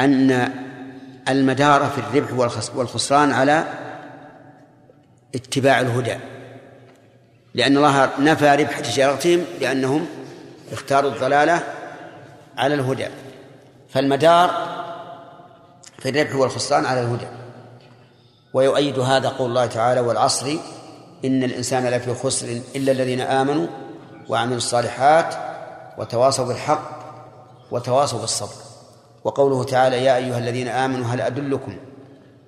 أن 0.00 0.52
المدار 1.28 1.84
في 1.86 1.98
الربح 1.98 2.32
والخسران 2.74 3.32
على 3.32 3.64
اتباع 5.34 5.80
الهدى 5.80 6.16
لأن 7.54 7.76
الله 7.76 8.10
نفى 8.18 8.56
ربح 8.56 8.80
تجارتهم 8.80 9.44
لأنهم 9.60 10.06
اختاروا 10.72 11.10
الضلالة 11.10 11.62
على 12.56 12.74
الهدى. 12.74 13.06
فالمدار 13.88 14.50
في 15.98 16.08
الربح 16.08 16.34
والخسران 16.34 16.86
على 16.86 17.00
الهدى. 17.00 17.26
ويؤيد 18.54 18.98
هذا 18.98 19.28
قول 19.28 19.48
الله 19.48 19.66
تعالى 19.66 20.00
والعصر 20.00 20.56
إن 21.24 21.44
الإنسان 21.44 21.86
لفي 21.86 22.14
خسر 22.14 22.60
إلا 22.76 22.92
الذين 22.92 23.20
آمنوا 23.20 23.66
وعملوا 24.28 24.56
الصالحات 24.56 25.34
وتواصوا 25.98 26.46
بالحق 26.46 26.98
وتواصوا 27.70 28.20
بالصبر. 28.20 28.54
وقوله 29.24 29.64
تعالى 29.64 30.04
يا 30.04 30.16
أيها 30.16 30.38
الذين 30.38 30.68
آمنوا 30.68 31.06
هل 31.06 31.20
أدلكم 31.20 31.76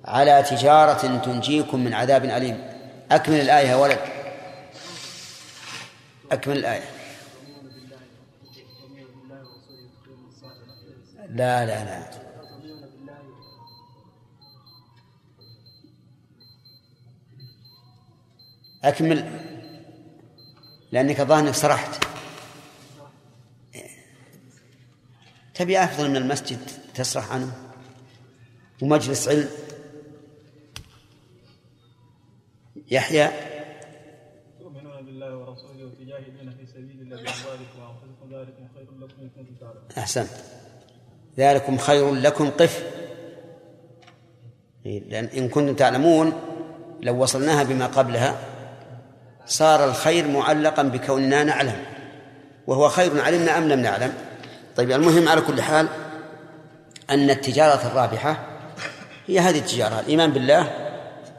على 0.05 0.43
تجارة 0.43 1.17
تنجيكم 1.17 1.83
من 1.83 1.93
عذاب 1.93 2.25
أليم؟ 2.25 2.67
أكمل 3.11 3.39
الآية 3.39 3.67
يا 3.67 3.75
ولد. 3.75 3.99
أكمل 6.31 6.57
الآية. 6.57 6.83
لا 11.29 11.65
لا 11.65 11.83
لا. 11.85 12.20
أكمل. 18.83 19.41
لأنك 20.91 21.21
ظاهر 21.21 21.39
أنك 21.39 21.53
سرحت. 21.53 22.03
تبي 25.53 25.83
أفضل 25.83 26.09
من 26.09 26.15
المسجد 26.15 26.59
تسرح 26.95 27.31
عنه؟ 27.31 27.51
ومجلس 28.81 29.27
علم؟ 29.27 29.49
يحيى؟ 32.91 33.31
تؤمنون 34.59 35.05
بالله 35.05 35.35
ورسوله 35.37 35.85
وتجاهدون 35.85 36.55
في 36.59 36.65
سبيل 36.65 37.01
الله 37.01 37.15
بأموالكم 37.15 37.79
وأنفسكم 37.79 38.33
ذلكم 38.33 38.67
خير 38.75 38.87
لكم 38.99 39.21
إن 39.21 39.29
كنتم 39.29 39.55
تعلمون. 39.59 39.91
أحسنت 39.97 40.29
ذلكم 41.37 41.77
خير 41.77 42.13
لكم. 42.13 42.49
قف. 42.49 42.83
لأن 44.85 45.25
إن 45.25 45.49
كنتم 45.49 45.75
تعلمون 45.75 46.33
لو 47.01 47.23
وصلناها 47.23 47.63
بما 47.63 47.87
قبلها. 47.87 48.47
صار 49.51 49.85
الخير 49.85 50.27
معلقا 50.27 50.83
بكوننا 50.83 51.43
نعلم. 51.43 51.83
وهو 52.67 52.89
خير 52.89 53.21
علمنا 53.21 53.57
أم 53.57 53.67
لم 53.67 53.79
نعلم؟ 53.79 54.13
طيب 54.75 54.91
المهم 54.91 55.29
على 55.29 55.41
كل 55.41 55.61
حال 55.61 55.87
أن 57.09 57.29
التجارة 57.29 57.87
الرابحة 57.87 58.39
هي 59.27 59.39
هذه 59.39 59.59
التجارة 59.59 59.99
الإيمان 59.99 60.31
بالله 60.31 60.71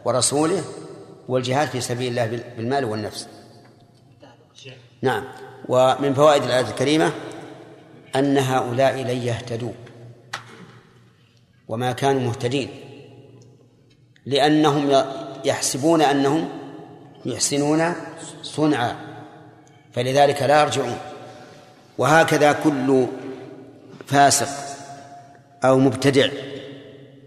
ورسوله 0.04 0.62
والجهاد 1.28 1.68
في 1.68 1.80
سبيل 1.80 2.08
الله 2.08 2.42
بالمال 2.56 2.84
والنفس. 2.84 3.28
نعم. 5.02 5.24
ومن 5.68 6.14
فوائد 6.14 6.42
الآية 6.42 6.60
الكريمة 6.60 7.12
أن 8.16 8.38
هؤلاء 8.38 9.02
لن 9.02 9.22
يهتدوا 9.22 9.72
وما 11.68 11.92
كانوا 11.92 12.20
مهتدين 12.20 12.68
لأنهم 14.26 15.04
يحسبون 15.44 16.02
أنهم 16.02 16.61
يحسنون 17.25 17.95
صنعا 18.43 18.97
فلذلك 19.93 20.43
لا 20.43 20.61
يرجعون. 20.61 20.99
وهكذا 21.99 22.53
كل 22.53 23.07
فاسق 24.07 24.49
أو 25.64 25.79
مبتدع 25.79 26.29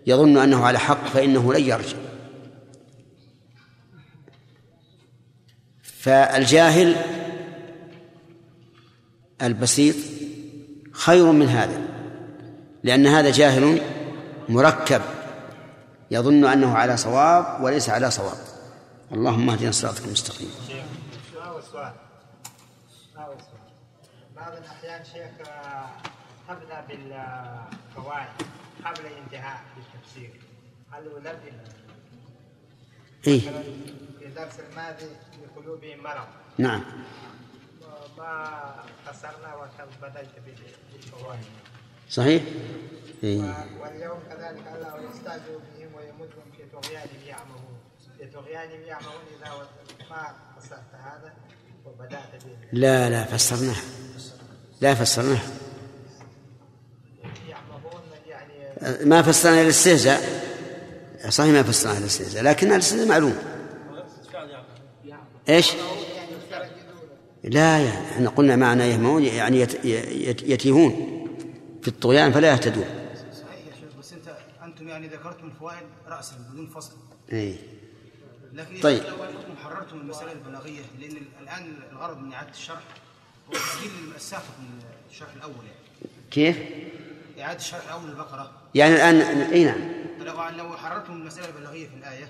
يظن 0.07 0.37
أنه 0.37 0.65
على 0.65 0.79
حق 0.79 1.07
فإنه 1.07 1.53
لن 1.53 1.63
يرجع. 1.63 1.97
فالجاهل 5.83 6.95
البسيط 9.41 9.95
خير 10.91 11.31
من 11.31 11.47
هذا 11.47 11.81
لأن 12.83 13.07
هذا 13.07 13.31
جاهل 13.31 13.81
مركب 14.49 15.01
يظن 16.11 16.45
أنه 16.45 16.77
على 16.77 16.97
صواب 16.97 17.63
وليس 17.63 17.89
على 17.89 18.11
صواب. 18.11 18.44
اللهم 19.15 19.49
اهدنا 19.49 19.71
صراطك 19.71 20.05
المستقيم. 20.05 20.51
بعض 24.35 24.53
الأحيان 24.57 25.05
شيخ 25.05 25.31
تبدأ 26.47 26.81
بالفوائد 26.87 28.29
قبل 28.85 29.05
الانتهاء 29.05 29.63
بالتفسير. 29.75 30.41
هل 30.91 31.05
يلبي 31.05 31.51
إيه؟ 33.27 33.39
في 34.19 34.25
الدرس 34.25 34.59
الماضي 34.59 35.09
لقلوبهم 35.43 36.03
مرض. 36.03 36.27
نعم. 36.57 36.83
ما 38.17 38.75
قصرنا 39.07 39.55
وبدأت 39.55 40.27
بالفوائد 40.45 41.45
صحيح؟ 42.09 42.43
إيه؟ 43.23 43.39
واليوم 43.81 44.19
كذلك 44.29 44.67
الله 44.75 45.11
يستعجل 45.11 45.59
بهم 45.77 45.95
ويمدهم 45.95 46.47
في 46.57 46.63
طغيانهم. 46.73 47.24
يعمهون 48.87 49.21
إذا 49.41 49.67
ما 50.09 50.35
فسرت 50.59 50.91
هذا 50.93 51.33
وبدأت 51.85 52.45
به. 52.45 52.57
لا 52.73 53.09
لا 53.09 53.23
فسرناه. 53.23 53.75
لا 54.81 54.93
فسرناه. 54.93 55.41
يعني 58.27 59.05
ما 59.05 59.21
فسرنا 59.21 59.61
الاستهزاء. 59.61 60.45
صحيح 61.29 61.53
ما 61.53 61.63
فسرنا 61.63 61.97
الاستهزاء 61.97 62.43
لكن 62.43 62.71
الاستهزاء 62.71 63.07
معلوم. 63.07 63.37
إيش؟ 65.49 65.73
لا 67.43 67.79
يعني 67.79 68.11
إحنا 68.11 68.29
قلنا 68.29 68.55
معنى 68.55 68.83
يهمون 68.83 69.23
يعني 69.23 69.59
يت 69.59 69.85
يت 69.85 70.41
يتيهون. 70.41 71.11
في 71.81 71.87
الطغيان 71.87 72.31
فلا 72.31 72.51
يهتدون. 72.51 72.85
صحيح 72.85 73.67
يا 73.67 73.75
شيخ 73.75 73.99
بس 73.99 74.13
أنت 74.13 74.37
أنتم 74.63 74.87
يعني 74.87 75.07
ذكرتم 75.07 75.47
الفوائد 75.47 75.87
راسا 76.07 76.35
بدون 76.51 76.67
فصل. 76.67 76.93
اي 77.33 77.55
لكن 78.55 78.79
طيب. 78.81 79.03
لو 79.03 79.23
أنكم 79.23 79.55
حررتم 79.63 79.97
المسائل 79.97 80.31
البلاغية 80.37 80.81
لأن 80.99 81.17
الآن 81.41 81.73
الغرض 81.91 82.17
من 82.21 82.33
إعادة 82.33 82.49
الشرح 82.49 82.79
هو 83.49 83.53
تسجيل 83.53 83.91
الساقط 84.15 84.43
من 84.59 84.79
الشرح 85.11 85.29
الأول. 85.35 85.53
يعني 85.53 86.21
كيف؟ 86.31 86.57
إعادة 87.39 87.59
الشرح 87.59 87.83
الأول 87.85 88.09
البقرة. 88.09 88.51
يعني 88.75 88.93
الان 88.95 89.41
أي 89.41 89.63
نعم. 89.63 89.79
لو 90.19 90.33
لو 90.57 90.77
حررتم 90.77 91.13
المسائل 91.13 91.49
البلاغية 91.55 91.87
في 91.87 91.93
الآية 91.95 92.27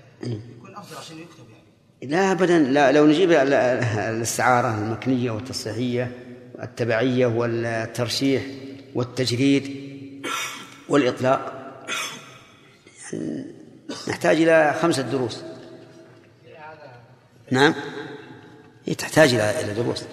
يكون 0.58 0.76
أفضل 0.76 0.98
عشان 0.98 1.18
يكتب 1.20 1.44
يعني. 1.50 2.12
لا 2.12 2.32
ابدا. 2.32 2.60
لا 2.60 2.92
لو 2.92 3.06
نجيب 3.06 3.32
ال- 3.32 3.38
ال- 3.54 4.00
الاستعاره 4.00 4.78
المكنية 4.78 5.32
والتصحيحية 5.32 6.12
التبعيه 6.64 7.26
والترشيح 7.26 8.44
والتجريد 8.96 9.86
والإطلاق 10.90 11.52
يعني 13.14 13.46
نحتاج 14.08 14.42
إلى 14.42 14.76
خمسة 14.82 15.02
دروس. 15.02 15.44
نعم. 17.52 17.76
هي 18.86 18.96
تحتاج 18.96 19.34
إلى 19.34 19.62
إلى 19.62 19.74
دروس. 19.74 20.04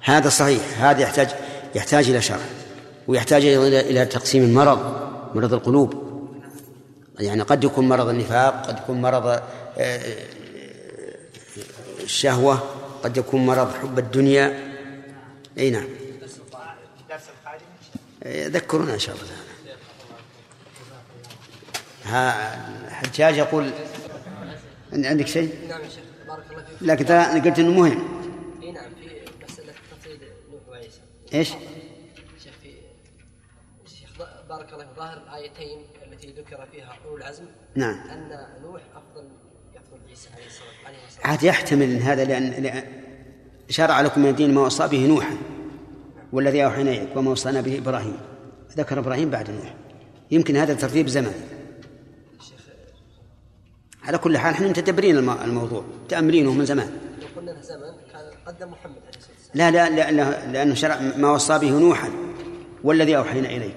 هذا 0.00 0.28
صحيح. 0.28 0.62
هذا 0.78 1.00
يحتاج 1.00 1.28
يحتاج 1.74 2.10
إلى 2.10 2.22
شرح. 2.22 2.48
ويحتاج 3.08 3.44
إلى 3.44 3.80
إلى 3.80 4.06
تقسيم 4.06 4.42
المرض 4.42 5.10
مرض 5.34 5.54
القلوب. 5.54 6.06
يعني 7.18 7.42
قد 7.42 7.64
يكون 7.64 7.88
مرض 7.88 8.08
النفاق 8.08 8.66
قد 8.66 8.78
يكون 8.78 9.02
مرض 9.02 9.26
آه، 9.78 10.00
الشهوة 12.00 12.62
قد 13.02 13.16
يكون 13.16 13.46
مرض 13.46 13.74
حب 13.74 13.98
الدنيا. 13.98 14.74
أي 15.58 15.70
نعم. 15.70 15.88
آه، 18.22 18.48
ذكرونا 18.48 18.94
إن 18.94 18.98
شاء 18.98 19.14
الله. 19.14 19.45
ها 22.06 22.90
حجاج 22.90 23.36
يقول 23.36 23.70
عند- 24.92 25.06
عندك 25.06 25.26
شيء؟ 25.26 25.54
نعم 25.68 25.80
يا 25.80 25.88
شيخ 25.88 26.04
بارك 26.28 26.44
الله 26.50 26.62
فيك. 26.64 26.82
لكن 26.82 27.04
ترى 27.04 27.40
قلت 27.40 27.58
إنه 27.58 27.70
مهم. 27.72 27.98
إي 28.62 28.72
نعم 28.72 28.90
في 28.94 29.08
مسألة 29.48 29.72
تفصيل 29.98 30.18
نوح 30.52 30.60
وعيسى 30.68 31.00
إيش؟ 31.34 31.48
شيخ 31.48 32.52
في 32.62 32.70
شيخ 33.96 34.10
بارك 34.48 34.72
الله 34.72 34.84
في 34.84 34.90
ظاهر 34.96 35.22
الآيتين 35.26 35.78
التي 36.12 36.28
ذكر 36.32 36.66
فيها 36.72 36.96
أولو 37.04 37.16
العزم 37.16 37.44
نعم. 37.74 37.94
أن 38.10 38.28
نوح 38.62 38.80
أفضل 38.96 39.28
أفضل 39.76 39.98
عيسى 40.08 40.28
عليه 40.34 40.46
الصلاة 40.46 40.86
عليه 40.86 40.98
الصلاة 41.08 41.26
عاد 41.26 41.42
يحتمل 41.42 41.82
إن 41.90 42.02
هذا 42.02 42.24
لأن 42.24 42.62
لأن 42.62 42.84
شرع 43.68 44.00
لكم 44.00 44.20
من 44.22 44.28
الدين 44.28 44.54
ما 44.54 44.60
وصى 44.60 44.88
به 44.88 45.06
نوحا 45.06 45.36
والذي 46.32 46.64
أوحينا 46.64 46.90
إليك 46.90 47.16
وما 47.16 47.30
وصانا 47.30 47.60
به 47.60 47.78
إبراهيم. 47.78 48.16
ذكر 48.76 48.98
إبراهيم 48.98 49.30
بعد 49.30 49.50
نوح. 49.50 49.74
يمكن 50.30 50.56
هذا 50.56 50.74
ترتيب 50.74 51.06
زمني. 51.08 51.30
على 54.06 54.18
كل 54.18 54.38
حال 54.38 54.54
إحنا 54.54 54.68
متدبرين 54.68 55.16
الم- 55.16 55.30
الموضوع 55.44 55.84
تأمرينه 56.08 56.52
من 56.52 56.64
زمان. 56.64 56.90
لو 57.20 57.26
قلنا 57.36 57.50
له 57.50 57.60
زمن 57.60 57.80
كان 58.12 58.24
قدم 58.46 58.68
محمد 58.70 58.96
عليه 59.06 59.18
الصلاة 59.18 59.36
والسلام. 59.36 59.54
لا 59.54 59.70
لا, 59.70 59.90
لا, 59.90 60.10
لا 60.10 60.52
لأنه 60.52 60.74
شرع 60.74 61.00
ما 61.16 61.30
وصى 61.30 61.58
به 61.58 61.70
نوحا 61.70 62.10
والذي 62.84 63.16
أوحينا 63.16 63.48
اليك 63.48 63.76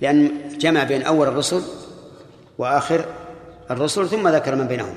لأن 0.00 0.30
جمع 0.58 0.84
بين 0.84 1.02
أول 1.02 1.28
الرسل 1.28 1.62
وآخر 2.58 3.04
الرسل 3.70 4.08
ثم 4.08 4.28
ذكر 4.28 4.54
من 4.54 4.60
واحد 4.60 4.94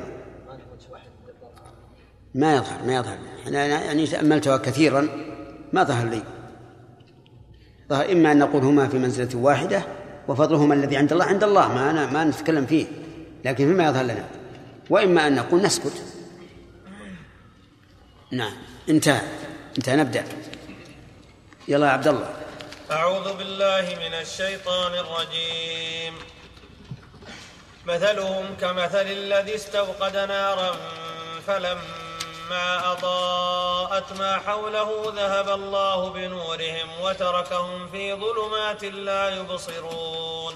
ما 2.35 2.55
يظهر 2.55 2.83
ما 2.85 2.95
يظهر. 2.95 3.17
أنا 3.47 3.65
يعني 3.65 4.07
تأملتها 4.07 4.57
كثيرا 4.57 5.07
ما 5.73 5.83
ظهر 5.83 6.07
لي. 6.07 6.23
ظهر 7.89 8.11
إما 8.11 8.31
أن 8.31 8.39
نقول 8.39 8.63
هما 8.63 8.87
في 8.87 8.97
منزلة 8.97 9.29
واحدة 9.35 9.81
وفضلهما 10.27 10.73
الذي 10.75 10.97
عند 10.97 11.11
الله 11.13 11.25
عند 11.25 11.43
الله 11.43 11.67
ما 11.73 11.89
أنا 11.89 12.11
ما 12.11 12.23
نتكلم 12.23 12.65
فيه 12.65 12.85
لكن 13.45 13.67
فيما 13.67 13.85
يظهر 13.87 14.03
لنا. 14.03 14.25
وإما 14.89 15.27
أن 15.27 15.35
نقول 15.35 15.61
نسكت. 15.61 16.03
نعم. 18.31 18.53
انتهى. 18.89 19.21
انتهى 19.77 19.95
نبدأ. 19.95 20.25
يلا 21.67 21.88
يا 21.88 21.91
عبد 21.91 22.07
الله 22.07 22.33
أعوذ 22.91 23.33
بالله 23.33 23.97
من 23.99 24.13
الشيطان 24.13 24.93
الرجيم. 24.93 26.13
مثلهم 27.85 28.55
كمثل 28.61 29.01
الذي 29.01 29.55
استوقد 29.55 30.15
نارا 30.15 30.75
فلما 31.47 32.91
أضاءت 32.91 34.19
ما 34.19 34.38
حوله 34.38 35.13
ذهب 35.15 35.49
الله 35.49 36.09
بنورهم 36.09 37.01
وتركهم 37.01 37.88
في 37.88 38.13
ظلمات 38.13 38.83
لا 38.83 39.29
يبصرون. 39.29 40.55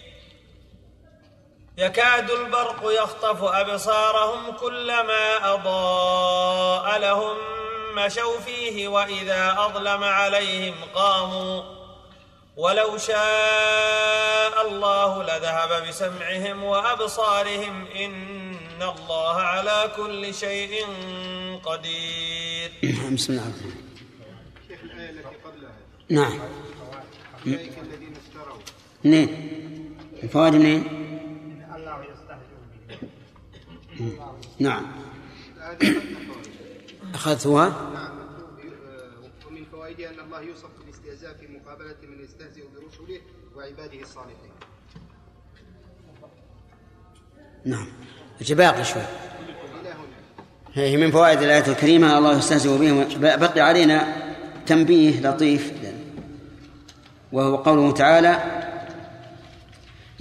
يكاد 1.81 2.31
البرق 2.31 2.81
يخطف 3.03 3.43
أبصارهم 3.43 4.51
كلما 4.51 5.53
أضاء 5.53 6.99
لهم 6.99 7.37
مشوا 7.95 8.39
فيه 8.39 8.87
وإذا 8.87 9.55
أظلم 9.57 10.03
عليهم 10.03 10.75
قاموا. 10.95 11.63
ولو 12.57 12.97
شاء 12.97 14.67
الله 14.67 15.23
لذهب 15.23 15.87
بسمعهم 15.87 16.63
وأبصارهم 16.63 17.87
إن 17.95 18.81
الله 18.81 19.35
على 19.35 19.91
كل 19.97 20.33
شيء 20.33 20.85
قدير. 21.63 22.71
بسم 23.13 23.33
الله 23.33 23.43
الرحمن 23.43 23.61
الرحيم. 23.65 23.91
شيخ 24.67 24.79
الآية 24.83 25.09
التي 25.09 25.23
قبلها 25.45 25.73
نعم. 26.09 26.39
أولئك 27.45 27.77
الذين 27.77 28.13
اشتروا 28.21 28.57
منين 29.03 29.29
الفوائد 30.23 30.53
منين؟ 30.53 31.11
نعم. 34.59 34.85
أخذتها؟ 37.13 37.91
نعم. 37.93 38.11
ومن 39.47 39.65
فوائدها 39.71 40.09
أن 40.09 40.19
الله 40.19 40.41
يوصف 40.41 40.69
بالاستهزاء 40.79 41.33
في 41.33 41.47
مقابلة 41.47 41.95
من 42.03 42.23
يستهزئ 42.23 42.61
برسله 42.61 43.21
وعباده 43.55 44.01
الصالحين. 44.01 44.51
نعم. 47.65 47.87
باقي 48.49 48.83
شوي؟ 48.83 49.01
هي 50.73 50.97
من 50.97 51.11
فوائد 51.11 51.41
الآية 51.41 51.67
الكريمة 51.67 52.17
الله 52.17 52.37
يستهزئ 52.37 52.77
بهم. 52.77 53.07
بقي 53.19 53.61
علينا 53.61 54.15
تنبيه 54.65 55.21
لطيف. 55.21 55.73
وهو 57.31 57.55
قوله 57.55 57.91
تعالى 57.91 58.60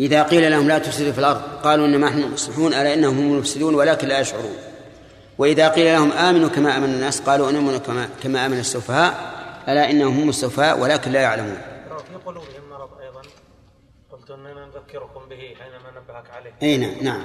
إذا 0.01 0.23
قيل 0.23 0.51
لهم 0.51 0.69
لا 0.69 0.79
تفسدوا 0.79 1.13
في 1.13 1.19
الأرض 1.19 1.43
قالوا 1.65 1.87
إنما 1.87 2.09
نحن 2.11 2.33
مصلحون 2.33 2.75
ألا 2.75 2.95
إنهم 2.95 3.19
هم 3.19 3.33
المفسدون 3.33 3.75
ولكن 3.75 4.09
لا 4.09 4.21
يشعرون. 4.21 4.57
وإذا 5.39 5.69
قيل 5.69 5.87
لهم 5.87 6.13
آمنوا 6.13 6.49
كما 6.49 6.77
آمن 6.77 6.85
الناس 6.85 7.21
قالوا 7.21 7.51
نؤمن 7.51 7.79
كما 7.79 8.09
كما 8.23 8.47
آمن 8.47 8.59
السفهاء 8.59 9.33
ألا 9.69 9.91
إنهم 9.91 10.21
هم 10.21 10.29
السفهاء 10.29 10.79
ولكن 10.79 11.13
لا 11.13 11.21
يعلمون. 11.21 11.59
في 12.09 12.15
قلوبهم 12.27 12.71
مرض 12.71 12.89
أيضا. 13.01 13.23
قلت 14.13 14.31
أننا 14.31 14.67
نذكركم 14.67 15.29
به 15.31 15.55
حينما 15.61 16.01
نبهك 16.01 16.31
عليه. 16.31 16.53
أي 16.63 16.77
نعم 16.77 16.95
نعم. 17.03 17.23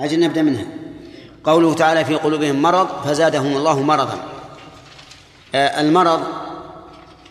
أجل 0.00 0.20
نبدأ 0.20 0.42
منها. 0.42 0.66
قوله 1.44 1.74
تعالى 1.74 2.04
في 2.04 2.14
قلوبهم 2.14 2.62
مرض 2.62 2.88
فزادهم 3.04 3.56
الله 3.56 3.82
مرضا. 3.82 4.28
آه، 5.54 5.80
المرض 5.80 6.22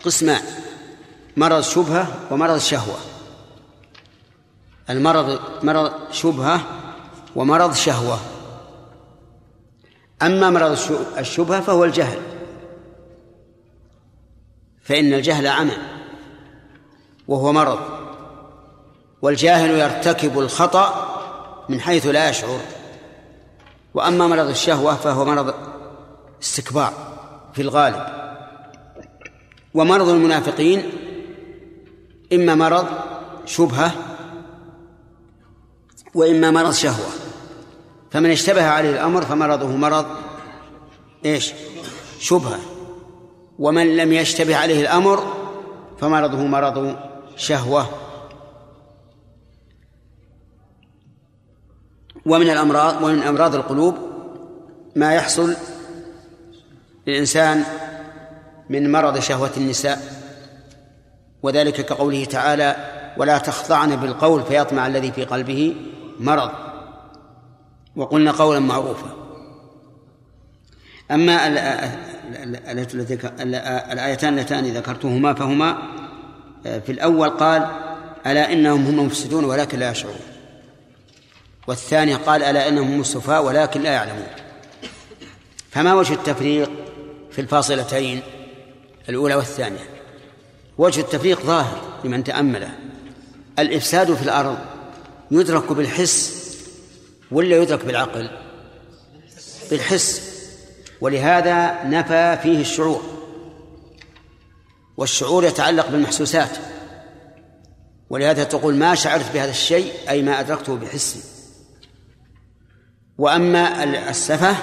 قسمان. 0.04 0.42
مرض 1.36 1.60
شبهة 1.60 2.06
ومرض 2.30 2.58
شهوة. 2.58 2.96
المرض 4.90 5.40
مرض 5.62 5.92
شبهة 6.12 6.60
ومرض 7.36 7.74
شهوة. 7.74 8.18
أما 10.22 10.50
مرض 10.50 10.70
الش- 10.70 11.18
الشبهة 11.18 11.60
فهو 11.60 11.84
الجهل. 11.84 12.18
فإن 14.82 15.12
الجهل 15.14 15.46
عمى 15.46 15.76
وهو 17.28 17.52
مرض 17.52 17.78
والجاهل 19.22 19.70
يرتكب 19.70 20.38
الخطأ 20.38 21.16
من 21.68 21.80
حيث 21.80 22.06
لا 22.06 22.28
يشعر. 22.30 22.60
وأما 23.94 24.26
مرض 24.26 24.48
الشهوة 24.48 24.94
فهو 24.94 25.24
مرض 25.24 25.54
استكبار 26.42 26.92
في 27.54 27.62
الغالب. 27.62 28.06
ومرض 29.74 30.08
المنافقين 30.08 30.82
إما 32.32 32.54
مرض 32.54 32.86
شبهة 33.44 33.92
وإما 36.14 36.50
مرض 36.50 36.72
شهوة. 36.72 37.06
فمن 38.10 38.30
اشتبه 38.30 38.66
عليه 38.66 38.90
الأمر 38.90 39.22
فمرضه 39.22 39.76
مرض 39.76 40.06
إيش؟ 41.24 41.52
شبهة. 42.18 42.58
ومن 43.58 43.96
لم 43.96 44.12
يشتبه 44.12 44.56
عليه 44.56 44.80
الأمر 44.80 45.34
فمرضه 46.00 46.46
مرض 46.46 46.96
شهوة. 47.36 47.88
ومن 52.26 52.50
الأمراض 52.50 53.02
ومن 53.02 53.22
أمراض 53.22 53.54
القلوب 53.54 53.94
ما 54.96 55.14
يحصل 55.14 55.56
للإنسان 57.06 57.64
من 58.70 58.92
مرض 58.92 59.18
شهوة 59.18 59.50
النساء. 59.56 60.15
وذلك 61.46 61.86
كقوله 61.86 62.24
تعالى 62.24 62.76
ولا 63.16 63.38
تخضعن 63.38 63.96
بالقول 63.96 64.42
فيطمع 64.42 64.86
الذي 64.86 65.12
في 65.12 65.24
قلبه 65.24 65.76
مرض. 66.20 66.50
وقلنا 67.96 68.32
قولا 68.32 68.60
معروفا. 68.60 69.16
أما 71.10 71.46
الآيتان 73.92 74.38
اللتان 74.38 74.64
ذكرتهما 74.64 75.34
فهما 75.34 75.78
في 76.62 76.92
الأول 76.92 77.30
قال 77.30 77.66
ألا 78.26 78.52
إنهم 78.52 78.86
هم 78.86 79.00
المفسدون 79.00 79.44
ولكن 79.44 79.78
لا 79.78 79.90
يشعرون. 79.90 80.20
والثاني 81.66 82.14
قال 82.14 82.42
ألا 82.42 82.68
إنهم 82.68 82.92
هم 82.92 83.00
السفهاء 83.00 83.44
ولكن 83.44 83.82
لا 83.82 83.92
يعلمون. 83.92 84.28
فما 85.70 85.94
وجه 85.94 86.12
التفريق 86.12 86.70
في 87.30 87.40
الفاصلتين 87.40 88.22
الأولى 89.08 89.34
والثانية؟ 89.34 89.95
وجه 90.78 91.00
التفريق 91.00 91.40
ظاهر 91.40 92.00
لمن 92.04 92.24
تأمله. 92.24 92.78
الإفساد 93.58 94.14
في 94.14 94.22
الأرض 94.22 94.58
يدرك 95.30 95.72
بالحس 95.72 96.46
ولا 97.30 97.56
يدرك 97.56 97.84
بالعقل؟ 97.84 98.30
بالحس. 99.70 100.36
ولهذا 101.00 101.84
نفى 101.84 102.38
فيه 102.42 102.60
الشعور. 102.60 103.02
والشعور 104.96 105.44
يتعلق 105.44 105.88
بالمحسوسات. 105.88 106.50
ولهذا 108.10 108.44
تقول 108.44 108.74
ما 108.74 108.94
شعرت 108.94 109.32
بهذا 109.34 109.50
الشيء 109.50 109.92
أي 110.08 110.22
ما 110.22 110.40
أدركته 110.40 110.76
بحسي 110.76 111.20
وأما 113.18 113.84
السفه 114.10 114.56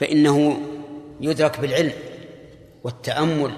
فإنه 0.00 0.60
يدرك 1.20 1.60
بالعلم 1.60 1.92
والتأمل 2.84 3.56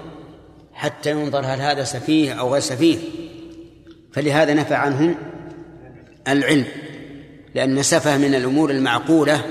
حتى 0.75 1.11
ينظر 1.11 1.39
هل 1.39 1.61
هذا 1.61 1.83
سفيه 1.83 2.33
أو 2.33 2.53
غير 2.53 2.61
سفيه. 2.61 2.97
فلهذا 4.13 4.53
نفى 4.53 4.73
عنهم 4.73 5.15
العلم 6.27 6.65
لأن 7.55 7.83
سفه 7.83 8.17
من 8.17 8.35
الأمور 8.35 8.71
المعقولة 8.71 9.41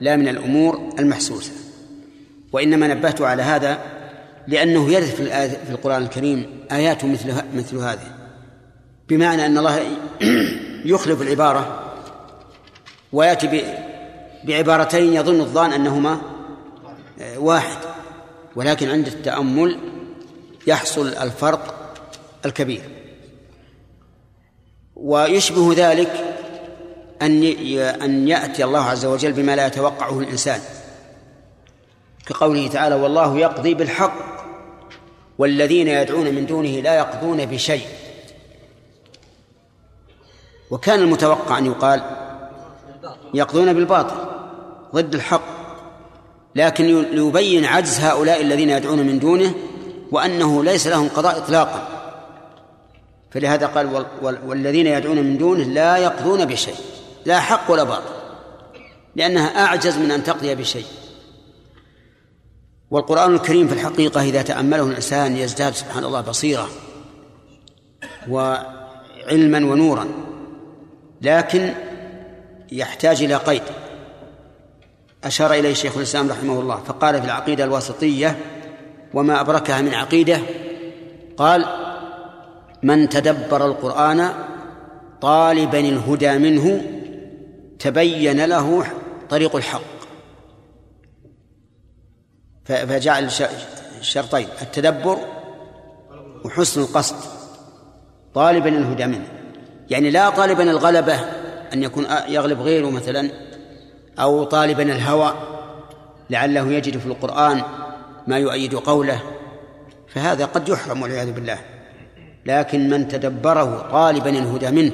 لا 0.00 0.16
من 0.16 0.28
الأمور 0.28 0.94
المحسوسة. 0.98 1.52
وإنما 2.52 2.86
نبهت 2.86 3.20
على 3.20 3.42
هذا 3.42 3.78
لأنه 4.48 4.92
يرد 4.92 5.04
في, 5.04 5.22
القرآن 5.70 6.02
الكريم 6.02 6.46
آيات 6.72 7.04
مثل 7.04 7.42
مثل 7.54 7.76
هذه. 7.76 8.14
بمعنى 9.08 9.46
أن 9.46 9.58
الله 9.58 9.80
يخلف 10.84 11.22
العبارة 11.22 11.92
ويأتي 13.12 13.62
بعبارتين 14.44 15.12
يظن 15.12 15.40
الظان 15.40 15.72
أنهما 15.72 16.20
واحد. 17.36 17.78
ولكن 18.56 18.90
عند 18.90 19.06
التأمل 19.06 19.89
يحصل 20.66 21.08
الفرق 21.08 21.94
الكبير. 22.46 22.82
ويشبه 24.96 25.74
ذلك 25.76 26.36
أن 27.22 27.44
أن 28.02 28.28
يأتي 28.28 28.64
الله 28.64 28.84
عز 28.84 29.04
وجل 29.04 29.32
بما 29.32 29.56
لا 29.56 29.66
يتوقعه 29.66 30.18
الإنسان. 30.18 30.60
كقوله 32.26 32.68
تعالى 32.68 32.94
والله 32.94 33.38
يقضي 33.38 33.74
بالحق 33.74 34.14
والذين 35.38 35.88
يدعون 35.88 36.34
من 36.34 36.46
دونه 36.46 36.80
لا 36.80 36.94
يقضون 36.94 37.46
بشيء. 37.46 37.86
وكان 40.70 40.98
المتوقع 40.98 41.58
أن 41.58 41.66
يقال 41.66 42.02
يقضون 43.34 43.72
بالباطل 43.72 44.16
ضد 44.94 45.14
الحق 45.14 45.42
لكن 46.54 47.02
ليبين 47.02 47.64
عجز 47.64 48.00
هؤلاء 48.00 48.40
الذين 48.42 48.70
يدعون 48.70 48.98
من 48.98 49.18
دونه 49.18 49.54
وأنه 50.12 50.64
ليس 50.64 50.86
لهم 50.86 51.08
قضاء 51.08 51.38
إطلاقا. 51.38 51.88
فلهذا 53.30 53.66
قال 53.66 54.06
والذين 54.22 54.86
يدعون 54.86 55.16
من 55.16 55.38
دونه 55.38 55.64
لا 55.64 55.96
يقضون 55.96 56.44
بشيء 56.44 56.74
لا 57.24 57.40
حق 57.40 57.70
ولا 57.70 57.82
باطل 57.84 58.10
لأنها 59.16 59.64
أعجز 59.64 59.98
من 59.98 60.10
أن 60.10 60.22
تقضي 60.22 60.54
بشيء. 60.54 60.86
والقرآن 62.90 63.34
الكريم 63.34 63.68
في 63.68 63.74
الحقيقة 63.74 64.22
إذا 64.22 64.42
تأمله 64.42 64.82
الإنسان 64.82 65.36
يزداد 65.36 65.74
سبحان 65.74 66.04
الله 66.04 66.20
بصيرة 66.20 66.68
وعلما 68.28 69.58
ونورا 69.58 70.08
لكن 71.22 71.74
يحتاج 72.72 73.22
إلى 73.22 73.34
قيد. 73.34 73.62
أشار 75.24 75.52
إليه 75.52 75.74
شيخ 75.74 75.96
الإسلام 75.96 76.30
رحمه 76.30 76.60
الله 76.60 76.76
فقال 76.76 77.20
في 77.20 77.24
العقيدة 77.24 77.64
الواسطية 77.64 78.38
وما 79.14 79.40
أبركها 79.40 79.82
من 79.82 79.94
عقيدة. 79.94 80.38
قال 81.36 81.64
من 82.82 83.08
تدبر 83.08 83.66
القرآن 83.66 84.30
طالبا 85.20 85.78
الهدى 85.78 86.38
منه 86.38 86.84
تبين 87.78 88.44
له 88.44 88.86
طريق 89.30 89.56
الحق. 89.56 89.80
فجعل 92.64 93.30
الشرطين 94.00 94.48
التدبر 94.62 95.18
وحسن 96.44 96.80
القصد. 96.80 97.16
طالبا 98.34 98.68
الهدى 98.68 99.06
منه. 99.06 99.26
يعني 99.90 100.10
لا 100.10 100.30
طالبا 100.30 100.70
الغلبة 100.70 101.20
أن 101.72 101.82
يكون 101.82 102.06
يغلب 102.28 102.60
غيره 102.60 102.90
مثلا 102.90 103.30
أو 104.18 104.44
طالبا 104.44 104.82
الهوى 104.82 105.34
لعله 106.30 106.72
يجد 106.72 106.98
في 106.98 107.06
القرآن 107.06 107.62
ما 108.26 108.38
يؤيد 108.38 108.74
قوله 108.74 109.22
فهذا 110.08 110.44
قد 110.44 110.68
يحرم 110.68 111.02
والعياذ 111.02 111.32
بالله. 111.32 111.58
لكن 112.46 112.90
من 112.90 113.08
تدبره 113.08 113.88
طالبا 113.92 114.30
الهدى 114.30 114.70
منه 114.70 114.92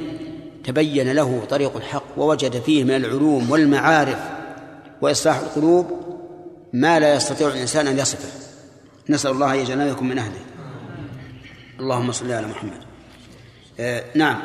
تبين 0.64 1.12
له 1.12 1.42
طريق 1.50 1.76
الحق 1.76 2.04
ووجد 2.16 2.60
فيه 2.60 2.84
من 2.84 2.94
العلوم 2.94 3.50
والمعارف 3.50 4.18
وإصلاح 5.00 5.38
القلوب 5.38 5.86
ما 6.72 7.00
لا 7.00 7.14
يستطيع 7.14 7.48
الإنسان 7.48 7.86
أن 7.86 7.98
يصفه. 7.98 8.28
نسأل 9.08 9.30
الله 9.30 9.54
أن 9.54 9.58
يجعلنا 9.58 9.90
لكم 9.90 10.08
من 10.08 10.18
أهله. 10.18 10.40
اللهم 11.80 12.12
صل 12.12 12.32
على 12.32 12.46
محمد. 12.46 12.80
آه 13.80 14.04
نعم. 14.14 14.36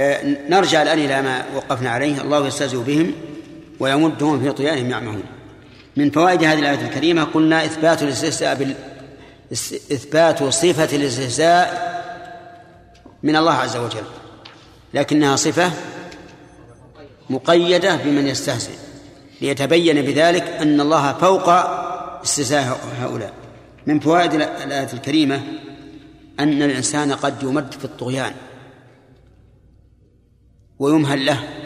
آه 0.00 0.24
نرجع 0.48 0.82
الآن 0.82 0.98
إلى 0.98 1.22
ما 1.22 1.44
وقفنا 1.56 1.90
عليه. 1.90 2.20
الله 2.20 2.46
يستهزئ 2.46 2.78
بهم 2.78 3.12
ويمدهم 3.80 4.40
في 4.40 4.52
طغيانهم 4.52 4.90
يعمهون. 4.90 5.22
من 5.98 6.10
فوائد 6.10 6.44
هذه 6.44 6.58
الآية 6.58 6.88
الكريمة 6.88 7.24
قلنا 7.24 7.64
إثبات 7.64 8.02
الاستهزاء 8.02 8.54
بال 8.54 8.74
إثبات 9.92 10.44
صفة 10.44 10.96
الاستهزاء 10.96 11.88
من 13.22 13.36
الله 13.36 13.52
عز 13.52 13.76
وجل 13.76 14.04
لكنها 14.94 15.36
صفة 15.36 15.70
مقيدة 17.30 17.96
بمن 17.96 18.26
يستهزئ 18.26 18.72
ليتبين 19.40 20.02
بذلك 20.02 20.42
أن 20.42 20.80
الله 20.80 21.12
فوق 21.12 21.48
استهزاء 22.22 22.78
هؤلاء. 23.00 23.32
من 23.86 24.00
فوائد 24.00 24.34
الآية 24.34 24.92
الكريمة 24.92 25.42
أن 26.40 26.62
الإنسان 26.62 27.12
قد 27.12 27.42
يمد 27.42 27.74
في 27.74 27.84
الطغيان 27.84 28.32
ويمهل 30.78 31.26
له 31.26 31.57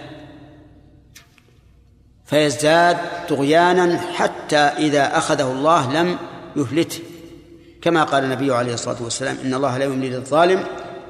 فيزداد 2.33 2.99
طغيانا 3.29 4.01
حتى 4.15 4.57
إذا 4.57 5.19
أخذه 5.19 5.53
الله 5.53 5.93
لم 5.93 6.19
يفلته. 6.57 7.01
كما 7.83 8.05
قال 8.05 8.25
النبي 8.25 8.55
عليه 8.55 8.75
الصلاة 8.75 9.03
والسلام 9.03 9.37
إن 9.45 9.55
الله 9.55 9.79
لا 9.79 9.85
يملي 9.85 10.11
للظالم 10.11 10.65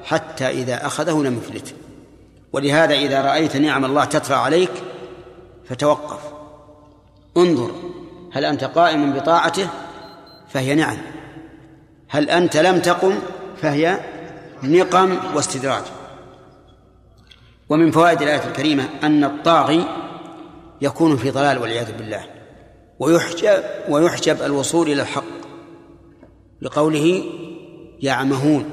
حتى 0.04 0.48
إذا 0.48 0.86
أخذه 0.86 1.22
لم 1.22 1.38
يفلته. 1.38 1.72
ولهذا 2.52 2.94
إذا 2.94 3.22
رأيت 3.22 3.56
نعم 3.56 3.84
الله 3.84 4.04
تترى 4.04 4.34
عليك 4.34 4.70
فتوقف. 5.68 6.18
انظر 7.36 7.70
هل 8.32 8.44
أنت 8.44 8.64
قائم 8.64 9.12
بطاعته؟ 9.12 9.68
فهي 10.48 10.74
نعم. 10.74 10.96
هل 12.08 12.30
أنت 12.30 12.56
لم 12.56 12.78
تقم؟ 12.78 13.18
فهي 13.62 14.00
نقم 14.62 15.16
واستدراج. 15.34 15.84
ومن 17.68 17.90
فوائد 17.90 18.22
الآية 18.22 18.44
الكريمة 18.48 18.84
أن 19.02 19.24
الطاغي 19.24 20.01
يكون 20.82 21.16
في 21.16 21.30
ضلال 21.30 21.58
والعياذ 21.58 21.92
بالله. 21.92 22.24
ويحجب 22.98 23.62
ويحجب 23.88 24.42
الوصول 24.42 24.86
إلى 24.90 25.02
الحق. 25.02 25.24
لقوله 26.62 27.24
يعمهون 28.00 28.70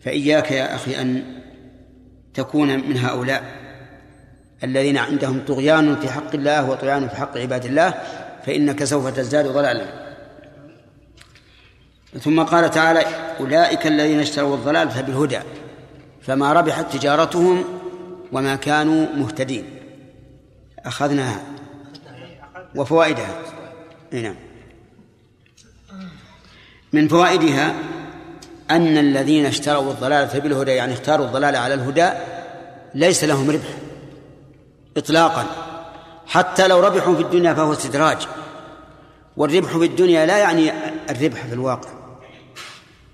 فإياك 0.00 0.50
يا 0.50 0.74
أخي 0.74 1.00
أن 1.00 1.22
تكون 2.34 2.68
من 2.88 2.96
هؤلاء 2.96 3.42
الذين 4.64 4.98
عندهم 4.98 5.44
طغيان 5.48 5.96
في 5.96 6.08
حق 6.08 6.34
الله 6.34 6.70
وطغيان 6.70 7.08
في 7.08 7.16
حق 7.16 7.38
عباد 7.38 7.64
الله 7.64 7.94
فإنك 8.46 8.84
سوف 8.84 9.08
تزداد 9.08 9.46
ضلالا. 9.46 10.06
ثم 12.20 12.42
قال 12.42 12.70
تعالى 12.70 13.04
أولئك 13.40 13.86
الذين 13.86 14.20
اشتروا 14.20 14.56
الضلالة 14.56 15.00
بالهدى 15.00 15.40
فما 16.22 16.52
ربحت 16.52 16.96
تجارتهم 16.96 17.64
وما 18.32 18.56
كانوا 18.56 19.06
مهتدين. 19.16 19.75
أخذناها 20.86 21.42
وفوائدها. 22.74 23.42
نعم. 24.12 24.34
من 26.92 27.08
فوائدها 27.08 27.74
أن 28.70 28.98
الذين 28.98 29.46
اشتروا 29.46 29.90
الضلالة 29.92 30.38
بالهدى 30.38 30.70
يعني 30.70 30.92
اختاروا 30.92 31.26
الضلال 31.26 31.56
على 31.56 31.74
الهدى 31.74 32.10
ليس 32.94 33.24
لهم 33.24 33.50
ربح 33.50 33.68
إطلاقا. 34.96 35.46
حتى 36.26 36.68
لو 36.68 36.80
ربحوا 36.80 37.14
في 37.14 37.22
الدنيا 37.22 37.54
فهو 37.54 37.72
استدراج. 37.72 38.28
والربح 39.36 39.76
في 39.76 39.84
الدنيا 39.84 40.26
لا 40.26 40.38
يعني 40.38 40.72
الربح 41.10 41.46
في 41.46 41.52
الواقع. 41.52 41.88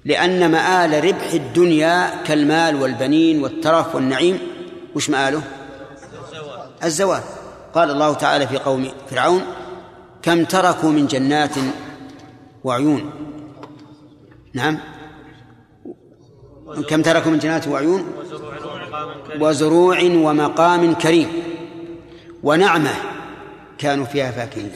لأن 0.04 0.50
مآل 0.50 1.04
ربح 1.04 1.32
الدنيا 1.32 2.22
كالمال 2.24 2.82
والبنين 2.82 3.42
والترف 3.42 3.94
والنعيم. 3.94 4.38
وش 4.94 5.10
مآله؟ 5.10 5.42
الزوال 6.84 7.22
قال 7.74 7.90
الله 7.90 8.14
تعالى 8.14 8.46
في 8.46 8.56
قوم 8.56 8.88
فرعون 9.10 9.42
كم 10.22 10.44
تركوا 10.44 10.90
من 10.90 11.06
جنات 11.06 11.54
وعيون؟ 12.64 13.10
نعم. 14.54 14.78
كم 16.88 17.02
تركوا 17.02 17.30
من 17.30 17.38
جنات 17.38 17.68
وعيون؟ 17.68 18.12
وزروع 19.40 20.02
ومقام 20.02 20.94
كريم. 20.94 21.28
ونعمة 22.42 22.90
كانوا 23.78 24.04
فيها 24.04 24.30
فاكهين. 24.30 24.70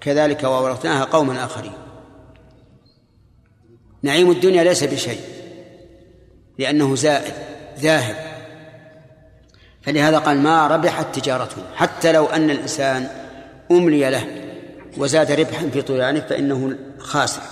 كذلك 0.00 0.42
وأورثناها 0.44 1.04
قوما 1.04 1.44
آخرين. 1.44 1.72
نعيم 4.02 4.30
الدنيا 4.30 4.64
ليس 4.64 4.84
بشيء 4.84 5.20
لأنه 6.58 6.94
زائد 6.94 7.34
ذاهب. 7.78 8.29
فلهذا 9.82 10.18
قال 10.18 10.38
ما 10.38 10.66
ربحت 10.66 11.18
تجارته 11.18 11.74
حتى 11.74 12.12
لو 12.12 12.26
أن 12.26 12.50
الإنسان 12.50 13.08
أملي 13.70 14.10
له 14.10 14.26
وزاد 14.96 15.32
ربحا 15.32 15.68
في 15.68 15.82
طغيانه 15.82 16.20
فإنه 16.20 16.78
خاسر. 16.98 17.42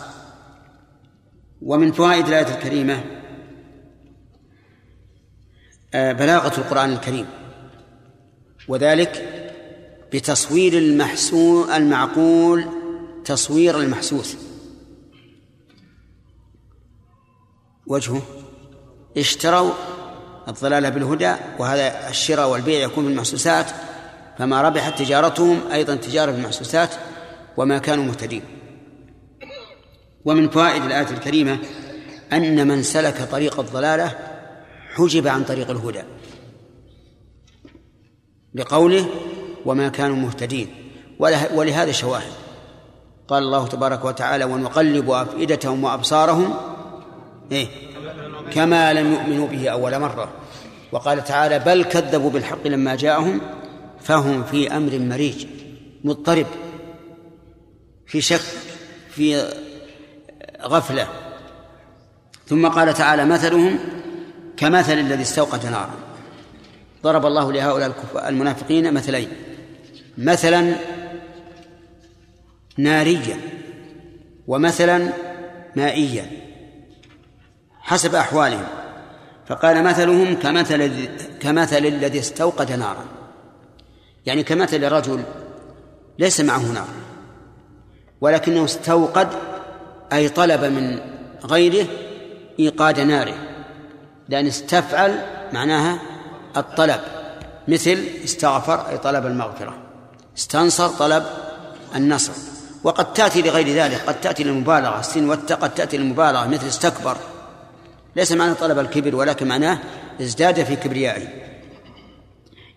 ومن 1.63 1.93
فوائد 1.93 2.27
الآية 2.27 2.55
الكريمة 2.55 3.05
آه، 5.95 6.13
بلاغة 6.13 6.61
القرآن 6.61 6.93
الكريم 6.93 7.27
وذلك 8.69 9.45
بتصوير 10.13 10.79
المحسو 10.79 11.73
المعقول 11.75 12.65
تصوير 13.25 13.81
المحسوس. 13.81 14.37
وجهه 17.87 18.23
اشتروا 19.17 19.73
الضلالة 20.49 20.89
بالهدى 20.89 21.35
وهذا 21.59 22.09
الشراء 22.09 22.49
والبيع 22.49 22.79
يكون 22.79 23.05
في 23.05 23.11
المحسوسات 23.11 23.67
فما 24.39 24.63
ربحت 24.63 24.99
تجارتهم 24.99 25.61
أيضا 25.73 25.95
تجارة 25.95 26.33
في 26.33 26.39
المحسوسات 26.39 26.91
وما 27.57 27.79
كانوا 27.79 28.05
مهتدين. 28.05 28.43
ومن 30.25 30.49
فوائد 30.49 30.85
الآية 30.85 31.11
الكريمة 31.11 31.59
أن 32.33 32.69
من 32.69 32.83
سلك 32.83 33.29
طريق 33.31 33.61
الضلالة 33.61 34.19
حجب 34.95 35.29
عن 35.29 35.45
طريق 35.45 35.71
الهدى. 35.71 36.03
لقوله 38.55 39.07
وما 39.65 39.89
كانوا 39.89 40.17
مهتدين. 40.17 40.75
ولهذا 41.55 41.93
شواهد. 41.93 42.33
قال 43.29 43.43
الله 43.43 43.67
تبارك 43.67 44.05
وتعالى 44.05 44.45
ونقلب 44.45 45.11
أفئدتهم 45.11 45.85
وأبصارهم. 45.85 46.55
إيه؟ 47.53 47.69
كما 48.49 48.93
لم 48.93 49.13
يؤمنوا 49.13 49.49
به 49.49 49.69
أول 49.69 49.99
مرة. 49.99 50.33
وقال 50.93 51.25
تعالى 51.25 51.59
بل 51.59 51.85
كذبوا 51.85 52.31
بالحق 52.31 52.67
لما 52.67 52.97
جاءهم 52.97 53.41
فهم 54.01 54.45
في 54.45 54.77
أمر 54.77 54.99
مريج 54.99 55.47
مضطرب 56.05 56.47
في 58.07 58.21
شك 58.21 58.41
في 59.11 59.53
غفلة. 60.63 61.09
ثم 62.47 62.69
قال 62.69 62.95
تعالى 62.95 63.25
مثلهم 63.25 63.79
كمثل 64.57 64.99
الذي 64.99 65.23
استوقد 65.23 65.67
نارا. 65.67 65.95
ضرب 67.03 67.27
الله 67.27 67.53
لهؤلاء 67.53 67.93
المنافقين 68.29 68.95
مثلين. 68.95 69.29
مثلا 70.19 70.75
ناريا 72.77 73.37
ومثلا 74.47 75.13
مائيا. 75.77 76.48
حسب 77.89 78.15
أحوالهم. 78.15 78.65
فقال 79.47 79.85
مثلهم 79.85 80.35
كمثل 80.35 81.09
كمثل 81.41 81.87
الذي 81.87 82.19
استوقد 82.19 82.73
نارا. 82.73 83.05
يعني 84.27 84.43
كمثل 84.43 84.93
رجل 84.93 85.23
ليس 86.19 86.41
معه 86.41 86.73
نار 86.73 86.89
ولكنه 88.21 88.65
استوقد 88.65 89.29
أي 90.13 90.29
طلب 90.29 90.65
من 90.65 91.01
غيره 91.45 91.87
إيقاد 92.61 93.01
ناره. 93.01 93.35
لأن 94.29 94.47
استفعل 94.47 95.19
معناها 95.53 95.99
الطلب 96.57 97.01
مثل 97.69 98.05
استغفر 98.25 98.89
أي 98.89 98.99
طلب 98.99 99.27
المغفرة. 99.27 99.75
استنصر 100.39 100.89
طلب 100.89 101.25
النصر. 101.95 102.33
وقد 102.85 103.13
تأتي 103.13 103.43
لغير 103.43 103.69
ذلك 103.69 104.01
قد 104.07 104.21
تأتي 104.21 104.45
للمبالغة 104.45 105.01
السين 105.01 105.31
والت 105.31 105.53
قد 105.53 105.75
تأتي 105.75 105.97
للمبالغة 105.97 106.47
مثل 106.47 106.67
استكبر. 106.67 107.17
ليس 108.19 108.33
معنى 108.33 108.55
طلب 108.55 108.79
الكبر 108.79 109.17
ولكن 109.17 109.49
معناه 109.49 109.79
ازداد 110.21 110.65
في 110.65 110.77
كبريائه. 110.77 111.29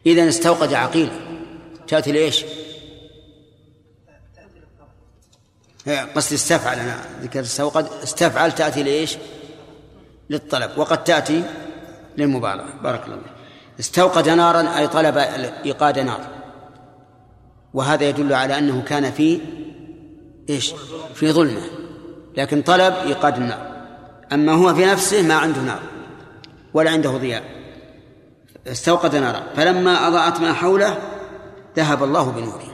إذا 0.05 0.29
استوقد 0.29 0.73
عقيل. 0.73 1.09
تأتي 1.87 2.11
لإيش؟ 2.11 2.45
قصدي 6.15 6.35
استفعل 6.35 6.79
أنا. 6.79 6.99
ذكرت 7.21 7.45
استوقد. 7.45 7.87
استفعل 8.03 8.51
تأتي 8.51 8.83
لإيش؟ 8.83 9.17
للطلب. 10.29 10.77
وقد 10.77 11.03
تأتي 11.03 11.43
للمبالغة. 12.17 12.73
بارك 12.83 13.05
الله 13.05 13.17
استوقد 13.79 14.29
نارا 14.29 14.77
أي 14.77 14.87
طلب 14.87 15.17
إيقاد 15.65 15.99
نار. 15.99 16.27
وهذا 17.73 18.09
يدل 18.09 18.33
على 18.33 18.57
أنه 18.57 18.81
كان 18.81 19.11
في 19.11 19.39
إيش؟ 20.49 20.73
في 21.13 21.31
ظلمة. 21.31 21.61
لكن 22.37 22.61
طلب 22.61 22.93
إيقاد 22.93 23.37
النار. 23.37 23.70
أما 24.33 24.51
هو 24.51 24.75
في 24.75 24.85
نفسه 24.85 25.21
ما 25.21 25.33
عنده 25.35 25.61
نار 25.61 25.79
ولا 26.73 26.91
عنده 26.91 27.09
ضياء. 27.09 27.43
استوقد 28.67 29.15
نارا. 29.15 29.43
فلما 29.55 30.07
أضاءت 30.07 30.39
ما 30.39 30.53
حوله 30.53 30.97
ذهب 31.77 32.03
الله 32.03 32.31
بنوره. 32.31 32.71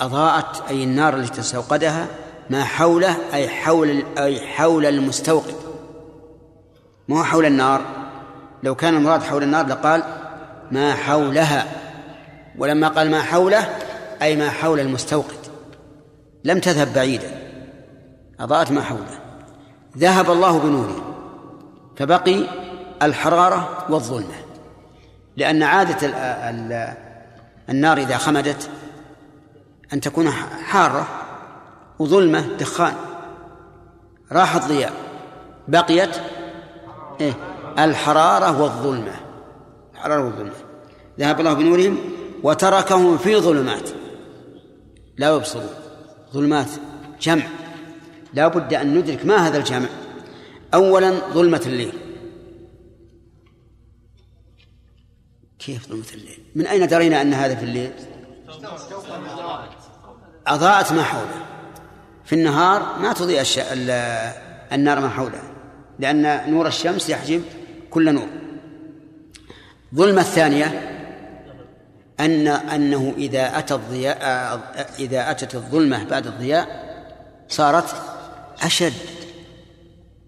أضاءت 0.00 0.62
أي 0.70 0.84
النار 0.84 1.16
التي 1.16 1.40
استوقدها 1.40 2.06
ما 2.50 2.64
حوله 2.64 3.16
أي 3.34 3.48
حول 3.48 4.04
أي 4.18 4.40
حول 4.40 4.86
المستوقد. 4.86 5.54
ما 7.08 7.18
هو 7.18 7.24
حول 7.24 7.46
النار. 7.46 7.80
لو 8.62 8.74
كان 8.74 8.96
المراد 8.96 9.22
حول 9.22 9.42
النار 9.42 9.66
لقال 9.66 10.02
ما 10.70 10.94
حولها. 10.94 11.66
ولما 12.58 12.88
قال 12.88 13.10
ما 13.10 13.22
حوله 13.22 13.68
أي 14.22 14.36
ما 14.36 14.50
حول 14.50 14.80
المستوقد. 14.80 15.38
لم 16.44 16.60
تذهب 16.60 16.94
بعيدا. 16.94 17.38
أضاءت 18.40 18.72
ما 18.72 18.82
حوله. 18.82 19.23
ذهب 19.98 20.30
الله 20.30 20.58
بنوره 20.58 21.14
فبقي 21.96 22.44
الحرارة 23.02 23.86
والظلمة 23.88 24.34
لأن 25.36 25.62
عادة 25.62 26.08
النار 27.68 27.98
إذا 27.98 28.16
خمدت 28.16 28.70
أن 29.92 30.00
تكون 30.00 30.30
حارة 30.64 31.08
وظلمة 31.98 32.56
دخان 32.58 32.94
راح 34.32 34.54
الضياء 34.54 34.92
بقيت 35.68 36.16
إيه؟ 37.20 37.32
الحرارة 37.78 38.62
والظلمة 38.62 39.12
الحرارة 39.94 40.24
والظلمة. 40.24 40.52
ذهب 41.18 41.40
الله 41.40 41.52
بنورهم 41.52 41.98
وتركهم 42.42 43.18
في 43.18 43.36
ظلمات 43.36 43.90
لا 45.18 45.36
يبصرون 45.36 45.68
ظلمات 46.32 46.68
جمع. 47.20 47.42
لا 48.34 48.48
بد 48.48 48.74
أن 48.74 48.94
ندرك 48.98 49.26
ما 49.26 49.36
هذا 49.36 49.58
الجمع 49.58 49.88
أولا 50.74 51.10
ظلمة 51.10 51.62
الليل. 51.66 51.92
كيف 55.58 55.88
ظلمة 55.88 56.06
الليل؟ 56.14 56.38
من 56.54 56.66
أين 56.66 56.86
درينا 56.86 57.22
أن 57.22 57.34
هذا 57.34 57.54
في 57.54 57.64
الليل؟ 57.64 57.92
أضاءت 60.46 60.92
ما 60.92 61.02
حوله. 61.02 61.46
في 62.24 62.34
النهار 62.34 62.98
ما 62.98 63.12
تضيء 63.12 63.42
النار 64.72 65.00
ما 65.00 65.08
حوله 65.08 65.42
لأن 65.98 66.50
نور 66.50 66.66
الشمس 66.66 67.10
يحجب 67.10 67.42
كل 67.90 68.14
نور. 68.14 68.28
ظلمة 69.94 70.20
الثانية 70.20 70.90
أن 72.20 72.46
أنه 72.48 73.14
إذا 73.16 73.58
أتى 73.58 73.74
الضياء 73.74 74.18
إذا 74.98 75.30
أتت 75.30 75.54
الظلمة 75.54 76.04
بعد 76.04 76.26
الضياء 76.26 76.84
صارت 77.48 78.13
أشد. 78.64 78.92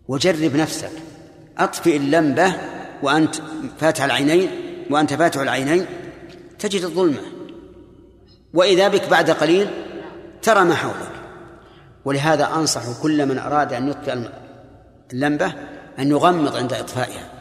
وجرب 0.09 0.57
نفسك. 0.57 0.91
أطفئ 1.59 1.97
اللمبة 1.97 2.55
وأنت 3.03 3.35
فاتح 3.79 4.05
العينين 4.05 4.51
وأنت 4.91 5.15
فاتح 5.15 5.41
العينين 5.41 5.87
تجد 6.59 6.83
الظلمة. 6.83 7.23
وإذا 8.55 8.89
بك 8.89 9.09
بعد 9.09 9.31
قليل 9.31 9.69
ترى 10.43 10.65
ما 10.65 10.75
حولك. 10.75 11.13
ولهذا 12.05 12.55
أنصح 12.55 13.03
كل 13.03 13.27
من 13.27 13.39
أراد 13.39 13.73
أن 13.73 13.89
يطفئ 13.89 14.31
اللمبة 15.13 15.53
أن 15.99 16.11
يغمض 16.11 16.57
عند 16.57 16.73
إطفائها. 16.73 17.33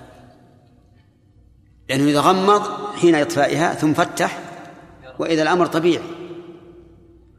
لأنه 1.89 2.03
إذا 2.03 2.19
غمض 2.19 2.95
حين 2.95 3.15
إطفائها 3.15 3.73
ثم 3.73 3.93
فتح 3.93 4.39
وإذا 5.19 5.41
الأمر 5.41 5.65
طبيعي. 5.65 6.03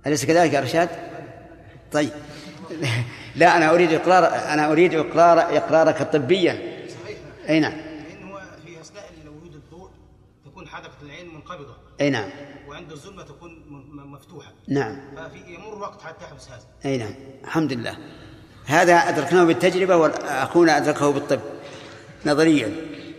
أليس 0.07 0.25
كذلك 0.25 0.53
يا 0.53 0.61
رشاد؟ 0.61 0.89
طيب. 1.93 2.11
لا 3.37 3.57
أنا 3.57 3.71
أريد 3.71 3.93
إقرار 3.93 4.25
أنا 4.27 4.73
أريد 4.73 4.95
إقرار 4.95 5.39
إقرارك 5.41 6.03
طبيا. 6.03 6.77
أي 7.49 7.61
نعم. 7.61 7.73
لأنه 7.73 8.39
في 8.65 8.81
أثناء 8.81 9.05
وجود 9.27 9.55
الضوء 9.55 9.89
تكون 10.45 10.69
حدقة 10.69 10.97
العين 11.03 11.35
منقبضة. 11.35 11.77
أي 12.01 12.11
نعم. 12.11 12.31
وعند 12.69 12.93
الظلمة 12.93 13.23
تكون 13.23 13.63
مفتوحة. 13.95 14.53
نعم. 14.69 14.97
ففي 15.17 15.55
يمر 15.55 15.79
وقت 15.79 16.03
حتى 16.03 16.25
يحدث 16.25 16.49
هذا. 16.49 16.65
أي 16.85 16.99
نعم. 16.99 17.15
الحمد 17.45 17.73
لله. 17.73 17.97
هذا 18.67 18.95
أدركناه 18.95 19.45
بالتجربة 19.45 19.97
وأخونا 19.97 20.77
أدركه 20.77 21.11
بالطب 21.11 21.41
نظريا. 22.27 22.73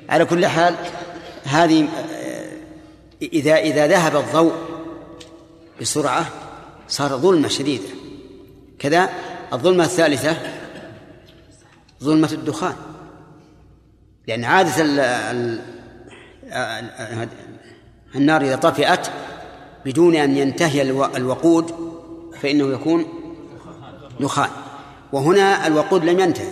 على 0.10 0.26
كل 0.26 0.46
حال 0.46 0.76
هذه 1.44 1.88
إذا 3.22 3.58
إذا 3.58 3.88
ذهب 3.88 4.16
الضوء 4.16 4.54
بسرعة 5.82 6.26
صار 6.88 7.18
ظلمة 7.18 7.48
شديدة. 7.48 7.90
كذا 8.80 9.10
الظلمة 9.54 9.84
الثالثة 9.84 10.38
ظلمة 12.04 12.30
الدخان. 12.34 12.76
لأن 14.28 14.44
عادة 14.44 14.82
ال 14.82 15.00
ال 15.00 15.62
ال- 16.54 17.30
النار 18.16 18.42
إذا 18.42 18.56
طفئت 18.56 19.08
بدون 19.86 20.16
أن 20.16 20.38
ينتهي 20.38 20.82
الو- 20.82 21.06
الوقود 21.16 21.72
فإنه 22.42 22.74
يكون 22.74 23.06
دخان. 24.20 24.50
وهنا 25.14 25.68
الوقود 25.68 26.04
لم 26.06 26.20
ينتهي 26.20 26.52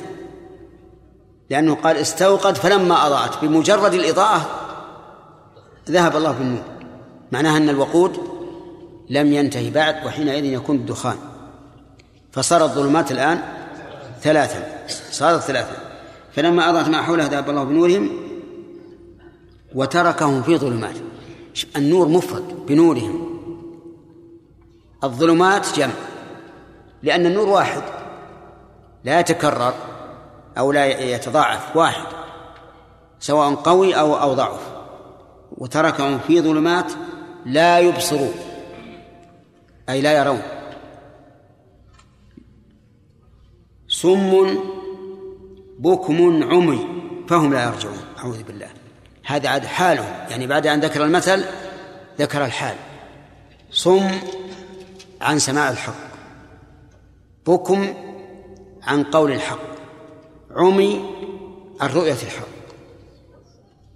لأنه 1.50 1.76
قال 1.76 1.98
استوقد 1.98 2.56
فلما 2.56 3.08
أضاءت 3.08 3.42
بمجرد 3.46 3.94
الإضاءة 3.94 4.50
ذهب 5.90 6.16
الله 6.16 6.32
بالنور. 6.32 6.64
معناها 7.32 7.58
أن 7.58 7.70
الوقود 7.70 8.18
لم 9.10 9.34
ينتهي 9.34 9.70
بعد 9.70 10.06
وحينئذ 10.06 10.46
يكون 10.46 10.76
الدخان 10.76 11.18
فصارت 12.36 12.64
الظلمات 12.64 13.12
الآن 13.12 13.42
ثلاثا 14.22 14.88
صارت 15.12 15.42
ثلاثا. 15.42 15.76
فلما 16.32 16.70
أضاءت 16.70 16.88
ما 16.88 17.02
حولها 17.02 17.28
ذهب 17.28 17.50
الله 17.50 17.64
بنورهم 17.64 18.10
وتركهم 19.76 20.44
في 20.44 20.58
ظلمات. 20.58 20.96
النور 21.76 22.08
مفرد 22.08 22.66
بنورهم. 22.68 23.40
الظلمات 25.04 25.68
جمع 25.76 25.94
لأن 27.04 27.26
النور 27.26 27.50
واحد 27.50 27.82
لا 29.04 29.20
يتكرر 29.20 29.74
أو 30.58 30.72
لا 30.72 30.86
يتضاعف 30.86 31.76
واحد 31.76 32.06
سواء 33.20 33.56
قوي 33.56 34.00
أو 34.00 34.16
أو 34.16 34.34
ضعف. 34.34 34.60
وتركهم 35.58 36.20
في 36.20 36.42
ظلمات 36.42 36.92
لا 37.46 37.80
يبصرون 37.80 38.34
أي 39.90 40.02
لا 40.02 40.12
يرون. 40.18 40.42
صم 44.02 44.58
بكم 45.80 46.44
عمي 46.44 46.88
فهم 47.28 47.54
لا 47.54 47.64
يرجعون 47.64 48.02
أعوذ 48.18 48.44
بالله. 48.44 48.68
هذا 49.26 49.50
عاد 49.50 49.66
حالهم 49.66 50.30
يعني 50.30 50.48
بعد 50.48 50.68
أن 50.68 50.80
ذكر 50.80 51.04
المثل 51.04 51.46
ذكر 52.20 52.46
الحال. 52.46 52.76
صم 53.72 54.12
عن 55.22 55.40
سماع 55.40 55.70
الحق 55.70 55.94
بكم 57.48 57.94
عن 58.84 59.04
قول 59.04 59.32
الحق 59.32 59.60
عمي 60.56 61.02
عن 61.82 61.90
رؤية 61.90 62.14
الحق. 62.14 62.56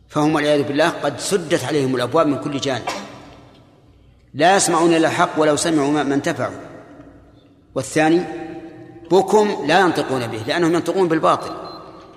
فهم 0.09 0.35
والعياذ 0.35 0.63
بالله 0.63 0.89
قد 0.89 1.19
سدت 1.19 1.63
عليهم 1.63 1.95
الأبواب 1.95 2.27
من 2.27 2.37
كل 2.37 2.57
جانب. 2.57 2.89
لا 4.33 4.55
يسمعون 4.55 4.93
إلا 4.93 5.07
الحق 5.07 5.29
ولو 5.37 5.55
سمعوا 5.55 5.91
ما 5.91 6.15
انتفعوا. 6.15 6.59
والثاني 7.75 8.48
بكم 9.11 9.65
لا 9.67 9.79
ينطقون 9.79 10.27
به 10.27 10.37
لأنهم 10.47 10.73
ينطقون 10.73 11.07
بالباطل. 11.07 11.51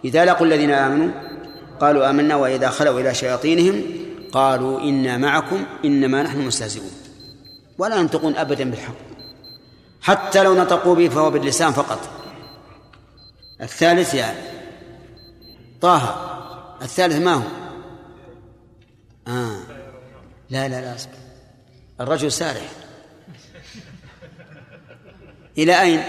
إذا 0.05 0.25
لقوا 0.25 0.47
الذين 0.47 0.71
آمنوا 0.71 1.11
قالوا 1.81 2.11
آمنا 2.11 2.37
وإذا 2.37 2.69
خلوا 2.69 3.01
إلى 3.01 3.15
شياطينهم 3.15 3.83
قالوا 4.33 4.81
إنا 4.81 5.17
معكم 5.17 5.65
إنما 5.85 6.23
نحن 6.23 6.41
مستهزئون. 6.41 6.91
ولا 7.79 7.97
ينطقون 7.97 8.37
أبدا 8.37 8.71
بالحق. 8.71 8.95
حتى 10.03 10.43
لو 10.43 10.55
نطقوا 10.55 10.95
به 10.95 11.09
فهو 11.09 11.31
باللسان 11.31 11.73
فقط. 11.73 11.99
الثالث 13.61 14.15
يعني 14.15 14.39
طه 15.81 16.29
الثالث 16.83 17.17
ما 17.17 17.35
هو؟ 17.35 17.43
آه. 19.29 19.57
لا 20.51 20.69
لا 20.69 20.81
لا 20.81 20.95
أصبر. 20.95 21.13
الرجل 22.01 22.33
سارح. 22.33 22.71
إلى 25.59 25.81
أين؟ 25.81 26.03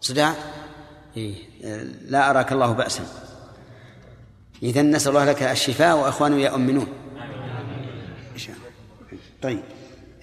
صداع؟ 0.00 0.34
إيه. 1.16 1.34
لا 2.08 2.30
أراك 2.30 2.52
الله 2.52 2.72
بأسا. 2.72 3.04
إذا 4.62 4.82
نسأل 4.82 5.12
الله 5.12 5.24
لك 5.24 5.42
الشفاء 5.42 5.96
وأخوانه 5.96 6.36
يؤمنون. 6.36 6.86
طيب. 9.42 9.60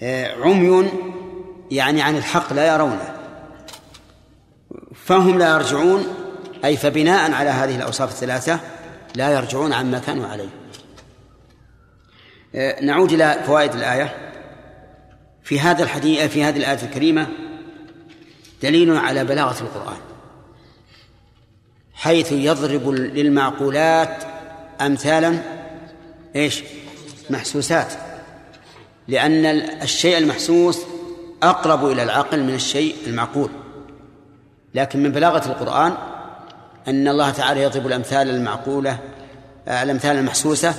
آه، 0.02 0.34
عمي 0.42 0.90
يعني 1.70 2.02
عن 2.02 2.16
الحق 2.16 2.52
لا 2.52 2.74
يرونه. 2.74 3.14
فهم 4.94 5.38
لا 5.38 5.54
يرجعون 5.54 6.06
أي 6.64 6.76
فبناء 6.76 7.32
على 7.32 7.50
هذه 7.50 7.76
الأوصاف 7.76 8.10
الثلاثة 8.10 8.60
لا 9.14 9.30
يرجعون 9.30 9.72
عما 9.72 9.98
كانوا 9.98 10.26
عليه. 10.26 10.48
آه، 12.54 12.84
نعود 12.84 13.12
إلى 13.12 13.42
فوائد 13.46 13.74
الآية. 13.74 14.32
في 15.42 15.60
هذا 15.60 15.82
الحديث 15.82 16.20
في 16.20 16.44
هذه 16.44 16.56
الآية 16.56 16.82
الكريمة 16.82 17.26
دليل 18.62 18.96
على 18.96 19.24
بلاغة 19.24 19.60
القرآن. 19.60 19.98
حيث 21.94 22.32
يضرب 22.32 22.88
للمعقولات 22.88 24.24
أمثالا 24.80 25.38
إيش؟ 26.36 26.62
محسوسات. 27.30 27.92
لأن 29.08 29.46
الشيء 29.82 30.18
المحسوس 30.18 30.78
أقرب 31.42 31.86
إلى 31.86 32.02
العقل 32.02 32.42
من 32.42 32.54
الشيء 32.54 32.94
المعقول. 33.06 33.50
لكن 34.74 35.02
من 35.02 35.12
بلاغة 35.12 35.46
القرآن 35.48 35.94
أن 36.88 37.08
الله 37.08 37.30
تعالى 37.30 37.62
يضرب 37.62 37.86
الأمثال 37.86 38.30
المعقولة 38.30 38.98
آه، 39.68 39.82
الأمثال 39.82 40.16
المحسوسة 40.16 40.74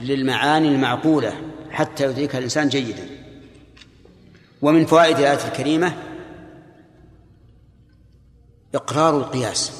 للمعاني 0.00 0.68
المعقولة 0.68 1.32
حتى 1.70 2.04
يدركها 2.04 2.38
الإنسان 2.38 2.68
جيدا. 2.68 3.06
ومن 4.62 4.86
فوائد 4.86 5.18
الآية 5.18 5.38
الكريمة 5.48 5.92
إقرار 8.74 9.18
القياس. 9.18 9.72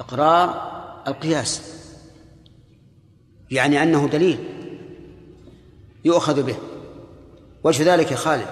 إقرار 0.00 0.72
القياس. 1.06 1.62
يعني 3.50 3.82
أنه 3.82 4.08
دليل 4.08 4.38
يؤخذ 6.04 6.42
به. 6.42 6.56
وجه 7.64 7.94
ذلك 7.94 8.10
يا 8.10 8.16
خالد. 8.16 8.48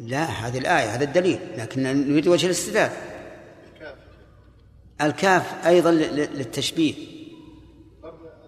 لا 0.00 0.24
هذه 0.24 0.58
الآية 0.58 0.94
هذا 0.94 1.04
الدليل 1.04 1.40
لكن 1.56 1.82
نريد 1.82 2.28
وجه 2.28 2.46
الاستدلال. 2.46 2.90
الكاف 5.00 5.66
أيضا 5.66 5.90
للتشبيه 5.90 6.94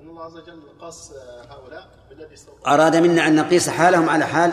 الله 0.01 0.23
عز 0.23 0.37
وجل 0.37 0.63
قاس 0.81 1.13
هؤلاء 1.51 1.91
بالذي 2.11 2.37
أراد 2.67 2.97
منا 2.97 3.27
أن 3.29 3.37
نقيس 3.37 3.69
حالهم 3.69 4.09
على 4.09 4.27
حال 4.27 4.53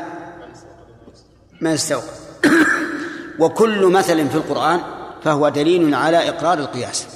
ما 1.61 1.73
يستوقف. 1.73 2.26
وكل 3.40 3.86
مثل 3.86 4.30
في 4.30 4.36
القرآن 4.36 4.80
فهو 5.24 5.49
دليل 5.49 5.95
على 5.95 6.30
إقرار 6.30 6.60
القياس 6.60 7.07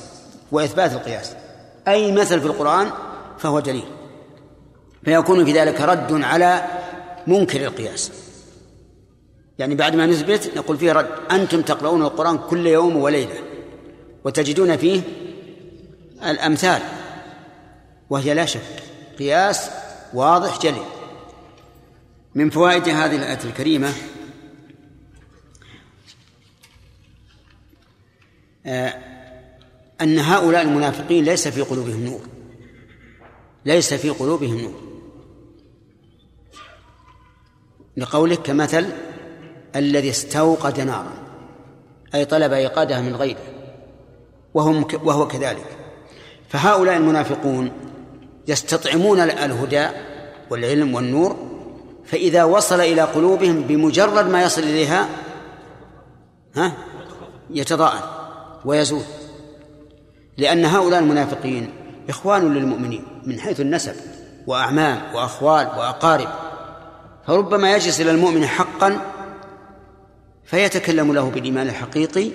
وإثبات 0.51 0.93
القياس. 0.93 1.31
أي 1.87 2.11
مثل 2.11 2.39
في 2.39 2.45
القرآن 2.45 2.89
فهو 3.37 3.59
دليل. 3.59 3.85
فيكون 5.03 5.45
في 5.45 5.51
ذلك 5.51 5.81
رد 5.81 6.23
على 6.23 6.63
منكر 7.27 7.65
القياس. 7.65 8.11
يعني 9.59 9.75
بعد 9.75 9.95
ما 9.95 10.05
نثبت 10.05 10.51
نقول 10.55 10.77
فيه 10.77 10.91
رد. 10.91 11.07
أنتم 11.31 11.61
تقرؤون 11.61 12.01
القرآن 12.01 12.37
كل 12.37 12.67
يوم 12.67 12.97
وليلة 12.97 13.35
وتجدون 14.23 14.77
فيه 14.77 15.01
الأمثال. 16.23 16.81
وهي 18.09 18.33
لا 18.33 18.45
شك 18.45 18.61
قياس 19.19 19.69
واضح 20.13 20.59
جلي 20.59 20.85
من 22.35 22.49
فوائد 22.49 22.89
هذه 22.89 23.15
الآية 23.15 23.39
الكريمة 23.43 23.93
أن 30.01 30.19
هؤلاء 30.19 30.61
المنافقين 30.61 31.23
ليس 31.23 31.47
في 31.47 31.61
قلوبهم 31.61 32.05
نور. 32.05 32.21
ليس 33.65 33.93
في 33.93 34.09
قلوبهم 34.09 34.57
نور. 34.61 34.81
لقوله 37.97 38.35
كمثل 38.35 38.85
الذي 39.75 40.09
استوقد 40.09 40.79
نارا 40.79 41.13
أي 42.15 42.25
طلب 42.25 42.53
إيقادها 42.53 43.01
من 43.01 43.15
غيره 43.15 43.43
وهم 44.53 44.87
وهو 45.03 45.27
كذلك. 45.27 45.65
فهؤلاء 46.49 46.97
المنافقون 46.97 47.71
يستطعمون 48.47 49.19
الهدى 49.19 49.87
والعلم 50.49 50.95
والنور 50.95 51.49
فإذا 52.05 52.43
وصل 52.43 52.79
إلى 52.81 53.01
قلوبهم 53.01 53.61
بمجرد 53.61 54.29
ما 54.29 54.43
يصل 54.43 54.61
إليها 54.61 55.09
ها 56.55 56.73
يتضاءل. 57.49 58.18
ويزول. 58.65 59.03
لأن 60.37 60.65
هؤلاء 60.65 60.99
المنافقين 60.99 61.69
إخوان 62.09 62.53
للمؤمنين 62.53 63.03
من 63.25 63.39
حيث 63.39 63.59
النسب 63.59 63.95
وأعمام 64.47 65.01
وأخوال 65.13 65.67
وأقارب. 65.67 66.27
فربما 67.27 67.75
يجلس 67.75 68.01
إلى 68.01 68.11
المؤمن 68.11 68.45
حقا 68.45 69.01
فيتكلم 70.45 71.13
له 71.13 71.29
بالإيمان 71.29 71.67
الحقيقي 71.67 72.31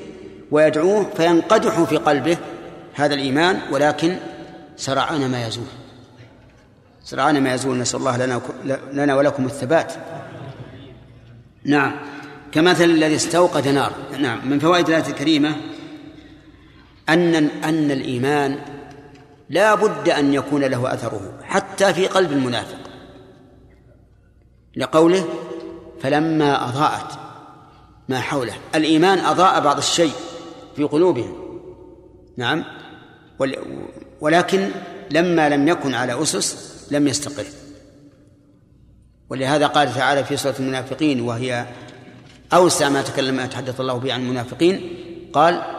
ويدعوه 0.50 1.10
فينقدح 1.16 1.82
في 1.82 1.96
قلبه 1.96 2.36
هذا 2.94 3.14
الإيمان 3.14 3.60
ولكن 3.72 4.16
سرعان 4.76 5.30
ما 5.30 5.46
يزول. 5.46 5.66
سرعان 7.04 7.42
ما 7.42 7.54
يزول 7.54 7.78
نسأل 7.78 7.98
الله 8.00 8.16
لنا 8.16 8.40
لنا 8.92 9.14
ولكم 9.14 9.46
الثبات. 9.46 9.92
نعم. 11.64 11.92
كمثل 12.52 12.84
الذي 12.84 13.16
استوقد 13.16 13.68
نار. 13.68 13.92
نعم. 14.18 14.48
من 14.48 14.58
فوائد 14.58 14.88
الآية 14.88 15.06
الكريمة 15.06 15.56
أن 17.08 17.34
أن 17.34 17.90
الإيمان 17.90 18.58
لا 19.50 19.74
بد 19.74 20.08
أن 20.08 20.34
يكون 20.34 20.64
له 20.64 20.94
أثره 20.94 21.38
حتى 21.42 21.94
في 21.94 22.06
قلب 22.06 22.32
المنافق. 22.32 22.78
لقوله 24.76 25.28
فلما 26.00 26.68
أضاءت 26.68 27.18
ما 28.08 28.20
حوله. 28.20 28.54
الإيمان 28.74 29.18
أضاء 29.18 29.60
بعض 29.60 29.76
الشيء 29.76 30.12
في 30.76 30.84
قلوبهم. 30.84 31.60
نعم. 32.36 32.64
ولكن 34.20 34.70
لما 35.10 35.48
لم 35.48 35.68
يكن 35.68 35.94
على 35.94 36.22
أسس 36.22 36.74
لم 36.90 37.08
يستقر. 37.08 37.46
ولهذا 39.30 39.66
قال 39.66 39.94
تعالى 39.94 40.24
في 40.24 40.36
سورة 40.36 40.54
المنافقين 40.60 41.20
وهي 41.20 41.66
أوسع 42.52 42.88
ما 42.88 43.02
تكلم 43.02 43.34
ما 43.34 43.46
تحدث 43.46 43.80
الله 43.80 43.94
به 43.94 44.12
عن 44.12 44.20
المنافقين 44.20 44.96
قال 45.32 45.73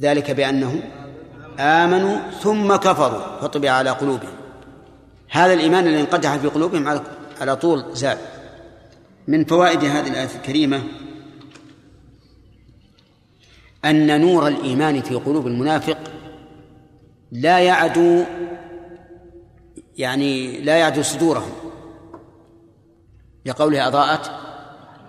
ذلك 0.00 0.30
بأنه 0.30 0.82
آمنوا 1.58 2.30
ثم 2.40 2.76
كفروا 2.76 3.40
فطبع 3.40 3.70
على 3.70 3.90
قلوبهم. 3.90 4.34
هذا 5.30 5.52
الإيمان 5.52 5.86
الذي 5.86 6.00
انقدح 6.00 6.36
في 6.36 6.48
قلوبهم 6.48 7.00
على 7.40 7.56
طول 7.56 7.84
زاد. 7.92 8.18
من 9.28 9.44
فوائد 9.44 9.84
هذه 9.84 10.08
الآية 10.08 10.28
الكريمة 10.36 10.82
أن 13.84 14.20
نور 14.20 14.48
الإيمان 14.48 15.02
في 15.02 15.14
قلوب 15.14 15.46
المنافق 15.46 15.98
لا 17.32 17.58
يعدو 17.58 18.24
يعني 19.96 20.60
لا 20.60 20.76
يعدو 20.76 21.02
صدورهم. 21.02 21.52
لقوله 23.46 23.88
أضاءت 23.88 24.30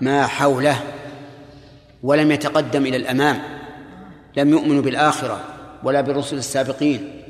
ما 0.02 0.28
حوله 0.28 0.84
ولم 2.04 2.32
يتقدم 2.32 2.86
إلى 2.86 2.98
الأمام. 2.98 3.55
لم 4.38 4.50
يؤمنوا 4.50 4.82
بالآخرة 4.82 5.44
ولا 5.84 6.02
بالرسل 6.02 6.38
السابقين. 6.38 7.22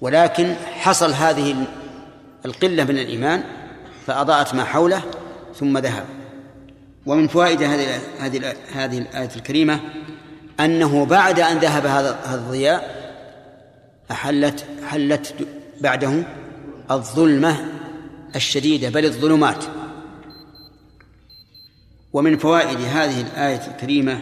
ولكن 0.00 0.54
حصل 0.54 1.12
هذه 1.12 1.66
القلة 2.46 2.84
من 2.84 2.98
الإيمان 2.98 3.44
فأضاءت 4.06 4.54
ما 4.54 4.64
حوله 4.64 5.02
ثم 5.54 5.78
ذهب. 5.78 6.04
ومن 7.06 7.28
فوائد 7.28 7.62
هذه 7.62 8.00
هذه 8.20 8.54
هذه 8.72 8.98
الآية 8.98 9.30
الكريمة 9.36 9.80
أنه 10.60 11.06
بعد 11.06 11.40
أن 11.40 11.58
ذهب 11.58 11.86
هذا 11.86 12.34
الضياء 12.34 13.02
أحلت 14.10 14.64
حلت 14.86 15.34
بعده 15.80 16.22
الظلمة 16.90 17.56
الشديدة 18.36 18.90
بل 18.90 19.04
الظلمات. 19.04 19.64
ومن 22.12 22.38
فوائد 22.38 22.80
هذه 22.80 23.20
الآية 23.20 23.60
الكريمة 23.66 24.20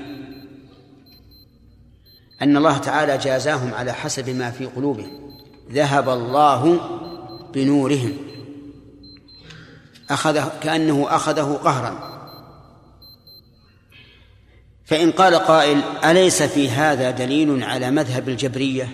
أن 2.43 2.57
الله 2.57 2.79
تعالى 2.79 3.19
جازاهم 3.19 3.75
على 3.75 3.93
حسب 3.93 4.31
ما 4.31 4.51
في 4.51 4.67
قلوبهم. 4.67 5.37
ذهب 5.73 6.09
الله 6.09 6.81
بنورهم. 7.55 8.17
أخذه 10.11 10.53
كأنه 10.63 11.07
أخذه 11.09 11.61
قهرا. 11.65 12.11
فإن 14.85 15.13
قال 15.13 15.35
قائل 15.35 15.83
أليس 16.05 16.43
في 16.43 16.69
هذا 16.71 17.11
دليل 17.11 17.65
على 17.65 17.91
مذهب 17.91 18.29
الجبرية؟ 18.29 18.89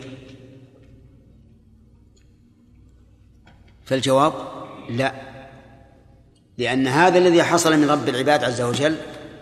فالجواب 3.85 4.32
لا. 4.90 5.12
لأن 6.59 6.86
هذا 6.86 7.18
الذي 7.18 7.43
حصل 7.43 7.77
من 7.77 7.90
رب 7.90 8.09
العباد 8.09 8.44
عز 8.44 8.60
وجل 8.60 8.97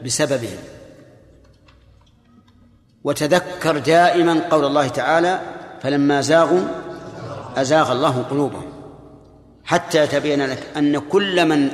بسببهم. 0.04 0.73
وتذكر 3.04 3.78
دائما 3.78 4.48
قول 4.50 4.64
الله 4.64 4.88
تعالى 4.88 5.40
فلما 5.82 6.20
زاغوا 6.20 6.64
أزاغ 7.56 7.92
الله 7.92 8.22
قلوبهم 8.22 8.72
حتى 9.64 10.04
يتبين 10.04 10.46
لك 10.46 10.66
أن 10.76 10.98
كل 10.98 11.48
من 11.48 11.70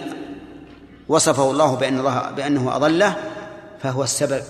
وصفه 1.09 1.51
الله 1.51 1.75
بأن 1.77 1.99
الله 1.99 2.31
بأنه 2.31 2.77
أضله 2.77 3.17
فهو 3.81 4.03
السبب 4.03 4.43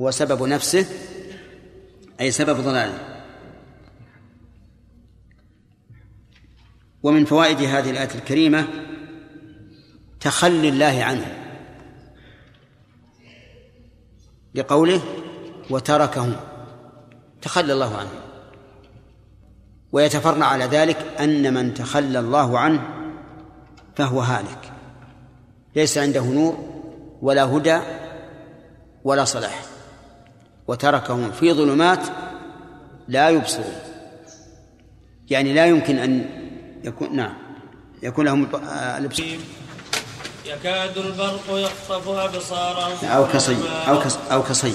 هو 0.00 0.10
سبب 0.10 0.42
نفسه 0.42 0.86
أي 2.20 2.30
سبب 2.30 2.60
ضلاله. 2.60 2.98
ومن 7.02 7.24
فوائد 7.24 7.60
هذه 7.60 7.90
الآية 7.90 8.14
الكريمة 8.14 8.68
تخلي 10.20 10.68
الله 10.68 11.04
عنه 11.04 11.36
لقوله 14.54 15.02
وتركهم 15.72 16.36
تخلى 17.42 17.72
الله 17.72 17.96
عنه. 17.96 18.10
ويتفرع 19.92 20.46
على 20.46 20.64
ذلك 20.64 20.96
أن 21.20 21.54
من 21.54 21.74
تخلى 21.74 22.18
الله 22.18 22.58
عنه 22.58 22.82
فهو 23.96 24.20
هالك. 24.20 24.72
ليس 25.76 25.98
عنده 25.98 26.24
نور 26.24 26.58
ولا 27.22 27.44
هدى 27.44 27.80
ولا 29.04 29.24
صلاح. 29.24 29.62
وتركهم 30.68 31.32
في 31.32 31.52
ظلمات 31.52 32.00
لا 33.08 33.28
يبصرون 33.28 33.74
يعني 35.30 35.52
لا 35.52 35.66
يمكن 35.66 35.98
أن 35.98 36.24
يكون 36.84 37.16
نعم 37.16 37.34
يكون 38.02 38.24
لهم 38.24 38.48
الإبصار. 38.98 39.26
يكاد 40.46 40.98
البرق 40.98 41.42
يخطف 41.48 42.08
أبصارهم 42.08 43.08
أو 43.08 43.26
كصيب 43.26 43.58
أو 43.88 44.00
كص 44.00 44.18
أو 44.32 44.42
كصيب 44.42 44.74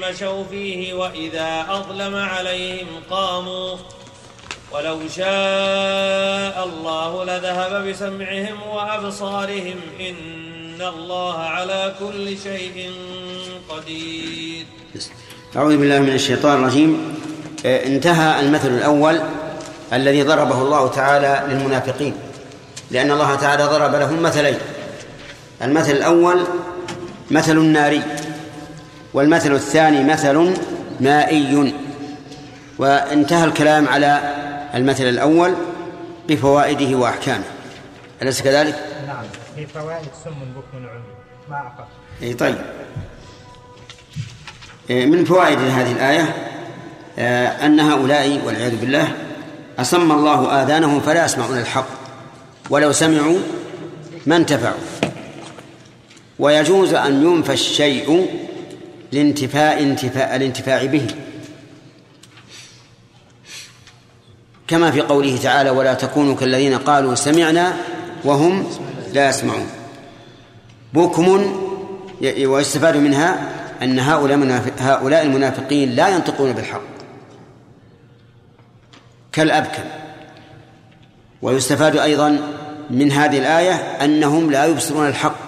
مشوا 0.00 0.44
فيه 0.50 0.94
وإذا 0.94 1.66
أظلم 1.68 2.14
عليهم 2.16 2.86
قاموا. 3.10 3.76
ولو 4.72 4.98
شاء 5.16 6.64
الله 6.64 7.24
لذهب 7.24 7.88
بسمعهم 7.88 8.56
وأبصارهم 8.72 9.76
إن 10.00 10.82
الله 10.82 11.38
على 11.38 11.94
كل 12.00 12.38
شيء 12.38 12.90
قدير. 13.68 14.66
أعوذ 15.56 15.76
بالله 15.76 15.98
من 15.98 16.14
الشيطان 16.14 16.62
الرجيم. 16.62 17.20
آه، 17.66 17.86
انتهى 17.86 18.40
المثل 18.40 18.68
الأول 18.68 19.20
الذي 19.92 20.22
ضربه 20.22 20.62
الله 20.62 20.88
تعالى 20.88 21.44
للمنافقين 21.48 22.14
لأن 22.90 23.10
الله 23.10 23.34
تعالى 23.34 23.64
ضرب 23.64 23.94
لهم 23.94 24.22
مثلين. 24.22 24.58
المثل 25.62 25.90
الأول 25.90 26.46
مثل 27.30 27.60
ناري 27.60 28.02
والمثل 29.14 29.52
الثاني 29.52 30.04
مثل 30.04 30.54
مائي. 31.00 31.74
وانتهى 32.78 33.44
الكلام 33.44 33.88
على 33.88 34.20
المثل 34.74 35.04
الأول 35.04 35.54
بفوائده 36.28 36.98
وأحكامه. 36.98 37.44
أليس 38.22 38.42
كذلك؟ 38.42 38.78
نعم 39.06 39.24
في 39.56 39.66
فوائد 39.66 40.08
سم 40.24 40.30
بكم 40.30 40.86
عمي 40.88 41.00
ما 41.48 41.56
أعقب 41.56 41.84
أي 42.22 42.34
طيب. 42.34 42.56
إيه، 44.90 45.06
من 45.06 45.24
فوائد 45.24 45.58
هذه 45.58 45.92
الآية؟ 45.92 46.34
آه، 47.18 47.66
أن 47.66 47.80
هؤلاء 47.80 48.40
والعياذ 48.46 48.76
بالله 48.76 49.12
أصم 49.78 50.12
الله 50.12 50.62
آذانهم 50.62 51.00
فلا 51.00 51.24
يسمعون 51.24 51.58
الحق 51.58 51.86
ولو 52.70 52.92
سمعوا 52.92 53.38
ما 54.26 54.36
انتفعوا. 54.36 54.80
ويجوز 56.38 56.94
أن 56.94 57.24
ينفى 57.24 57.52
الشيء 57.52 58.26
لانتفاء 59.12 59.82
انتفاء 59.82 60.36
الانتفاع 60.36 60.84
به. 60.84 61.06
كما 64.68 64.90
في 64.90 65.00
قوله 65.00 65.36
تعالى 65.36 65.70
ولا 65.70 65.94
تكونوا 65.94 66.36
كالذين 66.36 66.78
قالوا 66.78 67.14
سمعنا 67.14 67.76
وهم 68.24 68.66
لا 69.12 69.28
يسمعون. 69.28 69.66
بكم 70.94 71.56
ويستفاد 72.22 72.96
منها 72.96 73.48
أن 73.82 73.98
هؤلاء 73.98 74.62
هؤلاء 74.78 75.22
المنافقين 75.22 75.90
لا 75.90 76.08
ينطقون 76.08 76.52
بالحق. 76.52 76.82
كالأبكم 79.32 79.82
ويستفاد 81.42 81.96
أيضا 81.96 82.40
من 82.90 83.12
هذه 83.12 83.38
الآية 83.38 83.72
أنهم 83.74 84.50
لا 84.50 84.66
يبصرون 84.66 85.06
الحق 85.06 85.38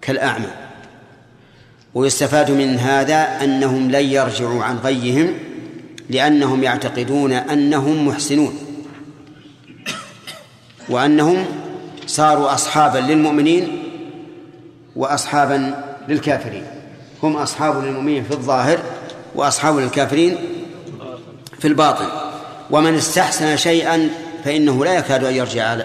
كالأعمى. 0.00 0.67
ويستفاد 1.94 2.50
من 2.50 2.78
هذا 2.78 3.44
أنهم 3.44 3.90
لن 3.90 4.04
يرجعوا 4.04 4.64
عن 4.64 4.76
غيهم 4.78 5.34
لأنهم 6.10 6.62
يعتقدون 6.62 7.32
أنهم 7.32 8.08
محسنون 8.08 8.58
وأنهم 10.88 11.44
صاروا 12.06 12.54
أصحابا 12.54 12.98
للمؤمنين 12.98 13.82
وأصحابا 14.96 15.84
للكافرين. 16.08 16.64
هم 17.22 17.36
أصحاب 17.36 17.84
للمؤمنين 17.84 18.24
في 18.24 18.30
الظاهر 18.30 18.78
وأصحاب 19.34 19.78
للكافرين 19.78 20.36
في 21.58 21.68
الباطن. 21.68 22.06
ومن 22.70 22.94
استحسن 22.94 23.56
شيئا 23.56 24.10
فإنه 24.44 24.84
لا 24.84 24.94
يكاد 24.94 25.24
أن 25.24 25.34
يرجع 25.34 25.76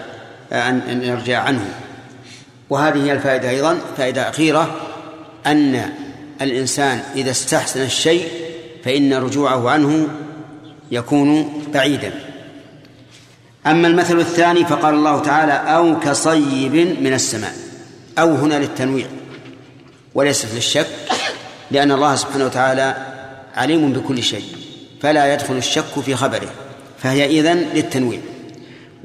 أن 0.52 1.02
يرجع 1.02 1.40
عنه 1.40 1.64
وهذه 2.70 3.04
هي 3.04 3.12
الفائدة 3.12 3.50
أيضا 3.50 3.78
فائدة 3.96 4.28
أخيرة. 4.28 4.76
أن 5.46 5.90
الإنسان 6.42 7.02
إذا 7.16 7.30
استحسن 7.30 7.82
الشيء 7.82 8.28
فإن 8.84 9.14
رجوعه 9.14 9.70
عنه 9.70 10.08
يكون 10.90 11.52
بعيدا. 11.74 12.12
أما 13.66 13.88
المثل 13.88 14.20
الثاني 14.20 14.64
فقال 14.64 14.94
الله 14.94 15.20
تعالى 15.20 15.52
أو 15.52 16.00
كصيب 16.00 16.74
من 17.00 17.12
السماء 17.12 17.54
أو 18.18 18.34
هنا 18.34 18.54
للتنويع 18.54 19.06
وليست 20.14 20.54
للشك 20.54 20.86
لأن 21.70 21.92
الله 21.92 22.14
سبحانه 22.16 22.44
وتعالى 22.44 22.96
عليم 23.54 23.92
بكل 23.92 24.22
شيء 24.22 24.44
فلا 25.02 25.34
يدخل 25.34 25.56
الشك 25.56 26.00
في 26.04 26.16
خبره 26.16 26.50
فهي 26.98 27.40
إذن 27.40 27.66
للتنويع. 27.74 28.20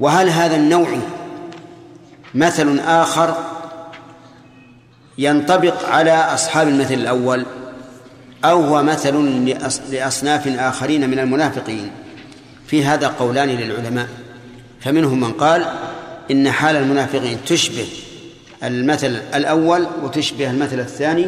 وهل 0.00 0.28
هذا 0.28 0.56
النوع 0.56 0.98
مثل 2.34 2.78
آخر 2.78 3.36
ينطبق 5.20 5.88
على 5.88 6.12
أصحاب 6.12 6.68
المثل 6.68 6.94
الأول 6.94 7.46
أو 8.44 8.62
هو 8.62 8.82
مثل 8.82 9.14
لأصناف 9.90 10.48
آخرين 10.58 11.10
من 11.10 11.18
المنافقين. 11.18 11.90
في 12.66 12.84
هذا 12.84 13.08
قولان 13.08 13.48
للعلماء. 13.48 14.08
فمنهم 14.80 15.20
من 15.20 15.32
قال 15.32 15.66
إن 16.30 16.50
حال 16.50 16.76
المنافقين 16.76 17.38
تشبه 17.46 17.86
المثل 18.64 19.20
الأول 19.34 19.86
وتشبه 20.02 20.50
المثل 20.50 20.80
الثاني 20.80 21.26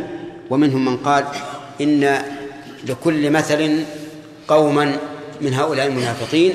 ومنهم 0.50 0.84
من 0.84 0.96
قال 0.96 1.24
إن 1.80 2.18
لكل 2.88 3.30
مثل 3.30 3.84
قوما 4.48 4.96
من 5.40 5.54
هؤلاء 5.54 5.86
المنافقين. 5.86 6.54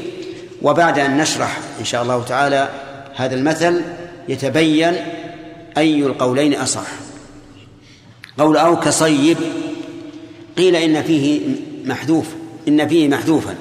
وبعد 0.61 0.99
أن 0.99 1.17
نشرح 1.17 1.59
إن 1.79 1.85
شاء 1.85 2.03
الله 2.03 2.23
تعالى 2.23 2.69
هذا 3.15 3.35
المثل 3.35 3.81
يتبين 4.29 4.95
أي 5.77 6.03
القولين 6.03 6.53
أصح. 6.53 7.06
قول 8.37 8.57
أو 8.57 8.79
كصيب. 8.79 9.37
قيل 10.57 10.75
إن 10.75 11.03
فيه 11.03 11.41
محذوف 11.85 12.25
إن 12.67 12.87
فيه 12.87 13.07
محذوفا. 13.07 13.55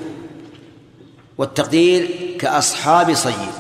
والتقدير 1.39 2.09
كأصحاب 2.39 3.15
صيب. 3.15 3.53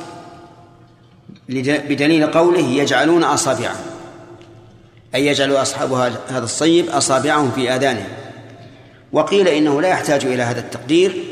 بدليل 1.88 2.26
قوله 2.26 2.66
يجعلون 2.66 3.24
أصابعهم. 3.24 3.84
أي 5.14 5.26
يجعل 5.26 5.52
أصحاب 5.52 5.92
هذا 6.28 6.44
الصيب 6.44 6.88
أصابعهم 6.88 7.50
في 7.50 7.74
آذانهم. 7.74 8.08
وقيل 9.12 9.48
إنه 9.48 9.80
لا 9.80 9.88
يحتاج 9.88 10.24
إلى 10.24 10.42
هذا 10.42 10.60
التقدير 10.60 11.24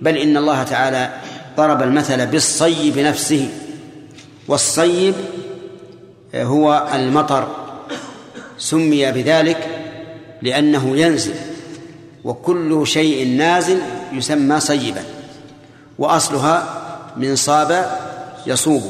بل 0.00 0.16
إن 0.16 0.36
الله 0.36 0.62
تعالى 0.62 1.12
ضرب 1.56 1.82
المثل 1.82 2.26
بالصيب 2.26 2.98
نفسه. 2.98 3.48
والصيب 4.48 5.14
هو 6.34 6.88
المطر. 6.94 7.63
سمي 8.58 9.12
بذلك 9.12 9.68
لأنه 10.42 10.96
ينزل 10.96 11.34
وكل 12.24 12.86
شيء 12.86 13.28
نازل 13.28 13.78
يسمى 14.12 14.60
صيبا 14.60 15.02
وأصلها 15.98 16.80
من 17.16 17.36
صاب 17.36 18.00
يصوب. 18.46 18.82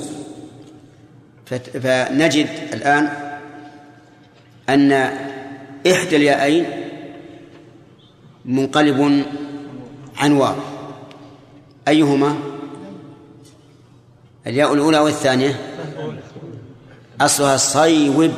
فنجد 1.82 2.48
الآن 2.72 3.10
أن 4.68 4.92
إحدى 5.86 6.16
الياءين 6.16 6.64
منقلب 8.44 9.24
عن 10.16 10.32
واو 10.32 10.54
أيهما؟ 11.88 12.36
الياء 14.46 14.74
الأولى 14.74 14.98
والثانية؟ 14.98 15.60
أصلها 17.20 17.56
صيوب 17.56 18.32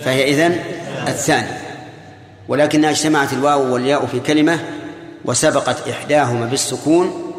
فهي 0.00 0.30
إذن 0.30 0.60
الثانية 1.08 1.60
ولكنها 2.48 2.90
اجتمعت 2.90 3.32
الواو 3.32 3.74
والياء 3.74 4.06
في 4.06 4.20
كلمة 4.20 4.58
وسبقت 5.24 5.88
إحداهما 5.88 6.46
بالسكون 6.46 7.32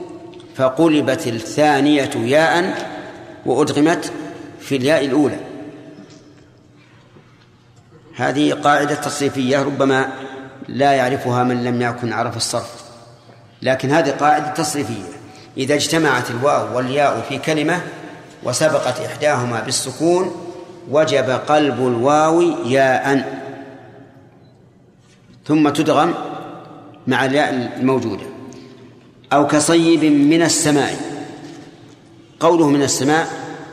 فقلبت 0.56 1.28
الثانية 1.28 2.12
ياء 2.16 2.88
وأدغمت 3.46 4.12
في 4.60 4.76
الياء 4.76 5.06
الأولى. 5.06 5.38
هذه 8.16 8.54
قاعدة 8.54 8.96
تصريفية 8.96 9.64
ربما 9.64 10.08
لا 10.68 10.92
يعرفها 10.92 11.44
من 11.44 11.64
لم 11.64 11.82
يكن 11.82 12.14
عرف 12.14 12.38
الصرف. 12.38 12.84
لكن 13.62 13.92
هذه 13.92 14.10
قاعدة 14.10 14.48
تصريفية. 14.48 15.04
إذا 15.58 15.76
اجتمعت 15.76 16.32
الواو 16.32 16.78
والياء 16.78 17.26
في 17.30 17.38
كلمة 17.38 17.82
وسبقت 18.44 19.00
إحداهما 19.00 19.62
بالسكون 19.62 20.47
وجب 20.92 21.30
قلب 21.30 21.80
الواو 21.80 22.42
ياء 22.66 23.38
ثم 25.46 25.70
تدغم 25.70 26.14
مع 27.08 27.26
الياء 27.26 27.74
الموجودة. 27.80 28.26
أو 29.34 29.48
كصيب 29.48 30.04
من 30.06 30.42
السماء. 30.42 30.96
قوله 32.40 32.70
من 32.70 32.84
السماء 32.84 33.28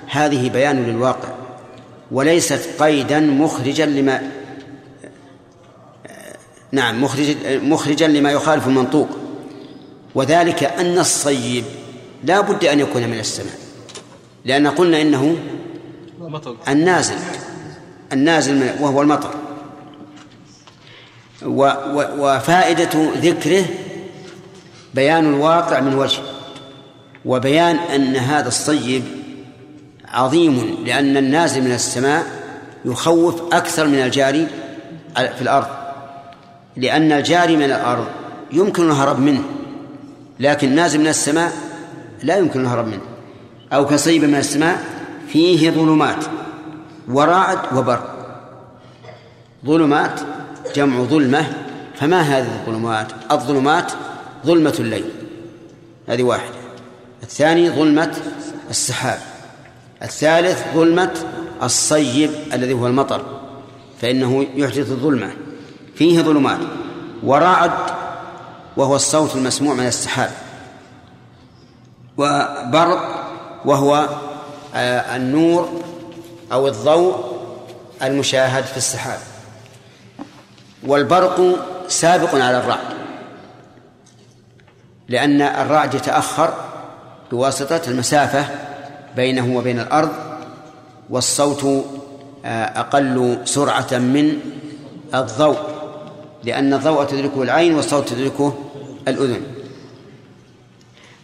هذه 0.07 0.49
بيان 0.49 0.85
للواقع. 0.87 1.29
وليست 2.13 2.83
قيدا 2.83 3.21
مخرجا 3.21 3.87
لما 3.87 4.31
نعم 6.73 7.05
مخرج 7.05 7.37
مخرجا 7.47 8.09
لما 8.09 8.31
يخالف 8.31 8.67
المنطوق. 8.67 9.09
وذلك 10.15 10.65
أن 10.65 10.99
الصيب 10.99 11.65
لا 12.25 12.41
بد 12.41 12.65
أن 12.65 12.81
يكون 12.81 13.03
من 13.03 13.19
السماء. 13.19 13.59
لأن 14.45 14.67
قلنا 14.67 15.03
إنه 15.03 15.37
النازل. 16.69 17.17
النازل 18.13 18.71
وهو 18.81 19.03
المطر. 19.03 19.31
وفائدة 22.19 23.11
ذكره 23.17 23.65
بيان 24.95 25.35
الواقع 25.35 25.81
من 25.81 25.95
وجه 25.95 26.23
وبيان 27.25 27.77
أن 27.77 28.17
هذا 28.17 28.49
الصيب 28.49 29.03
عظيم 30.09 30.85
لأن 30.87 31.17
النازل 31.17 31.63
من 31.63 31.73
السماء 31.73 32.27
يخوف 32.85 33.43
أكثر 33.53 33.87
من 33.87 33.99
الجاري 33.99 34.47
في 35.15 35.43
الأرض. 35.43 35.67
لأن 36.77 37.13
الجاري 37.13 37.57
من 37.57 37.65
الأرض 37.65 38.07
يمكن 38.53 38.87
الهرب 38.87 39.21
منه 39.21 39.43
لكن 40.41 40.75
نازل 40.75 41.01
من 41.01 41.07
السماء 41.09 41.53
لا 42.23 42.37
يمكن 42.37 42.61
الهرب 42.61 42.87
منه. 42.87 43.03
أو 43.73 43.87
كصيب 43.87 44.25
من 44.25 44.35
السماء 44.35 44.94
فيه 45.35 45.71
ظلمات 45.71 46.25
ورعد 47.09 47.59
وبرق 47.77 48.15
ظلمات 49.67 50.21
جمع 50.77 51.03
ظلمة 51.03 51.47
فما 51.95 52.21
هذه 52.21 52.61
الظلمات؟ 52.61 53.13
الظلمات 53.33 53.93
ظلمة 54.47 54.75
الليل. 54.81 55.05
هذه 56.09 56.23
واحدة. 56.23 56.55
الثاني 57.23 57.71
ظلمة 57.71 58.17
السحاب. 58.71 59.19
الثالث 60.03 60.65
ظلمة 60.75 61.15
الصيب 61.63 62.31
الذي 62.53 62.73
هو 62.73 62.87
المطر 62.87 63.25
فإنه 64.01 64.47
يحدث 64.55 64.91
الظلمة. 64.91 65.31
فيه 65.95 66.21
ظلمات. 66.21 66.61
ورعد 67.23 67.73
وهو 68.77 68.97
الصوت 68.97 69.37
المسموع 69.37 69.75
من 69.75 69.87
السحاب. 69.87 70.31
وبرق 72.17 73.25
وهو 73.65 74.09
النور 74.75 75.83
أو 76.53 76.69
الضوء 76.69 77.35
المشاهد 78.03 78.65
في 78.65 78.77
السحاب. 78.77 79.19
والبرق 80.87 81.41
سابق 81.89 82.35
على 82.35 82.59
الرعد 82.59 82.95
لأن 85.09 85.43
الرعد 85.43 85.95
يتأخر 85.95 86.55
بواسطة 87.31 87.81
المسافة 87.89 88.47
بينه 89.17 89.57
وبين 89.57 89.81
الأرض 89.81 90.13
والصوت 91.11 91.85
آه، 92.45 92.81
أقل 92.81 93.39
سرعة 93.45 93.89
من 93.93 94.39
الضوء 95.15 95.59
لأن 96.45 96.75
الضوء 96.75 97.05
تدركه 97.05 97.43
العين 97.43 97.75
والصوت 97.75 98.09
تدركه 98.09 98.55
الأذن. 99.09 99.43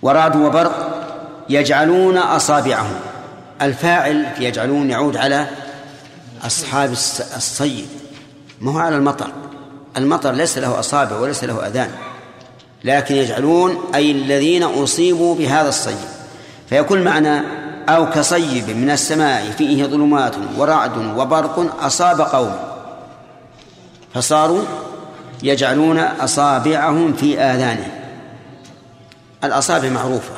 ورعد 0.02 0.36
وبرق 0.36 1.04
يجعلون 1.48 2.16
أصابعهم. 2.16 3.00
الفاعل 3.62 4.26
يجعلون 4.38 4.90
يعود 4.90 5.16
على 5.16 5.46
أصحاب 6.46 6.92
الصيد. 7.36 7.88
ما 8.60 8.72
هو 8.72 8.78
على 8.78 8.96
المطر. 8.96 9.32
المطر 9.96 10.32
ليس 10.32 10.58
له 10.58 10.78
أصابع 10.78 11.16
وليس 11.16 11.44
له 11.44 11.66
أذان. 11.66 11.90
لكن 12.84 13.14
يجعلون 13.14 13.78
أي 13.94 14.10
الذين 14.10 14.62
أصيبوا 14.62 15.34
بهذا 15.34 15.68
الصيد. 15.68 16.08
فيكون 16.68 17.02
معنى 17.02 17.42
أو 17.88 18.10
كصيب 18.10 18.70
من 18.70 18.90
السماء 18.90 19.50
فيه 19.50 19.84
ظلمات 19.84 20.34
ورعد 20.56 20.96
وبرق 20.96 21.84
أصاب 21.84 22.20
قوم. 22.20 22.56
فصاروا 24.14 24.62
يجعلون 25.42 25.98
أصابعهم 25.98 27.12
في 27.12 27.40
آذانهم. 27.40 27.92
الأصابع 29.44 29.88
معروفة 29.88 30.34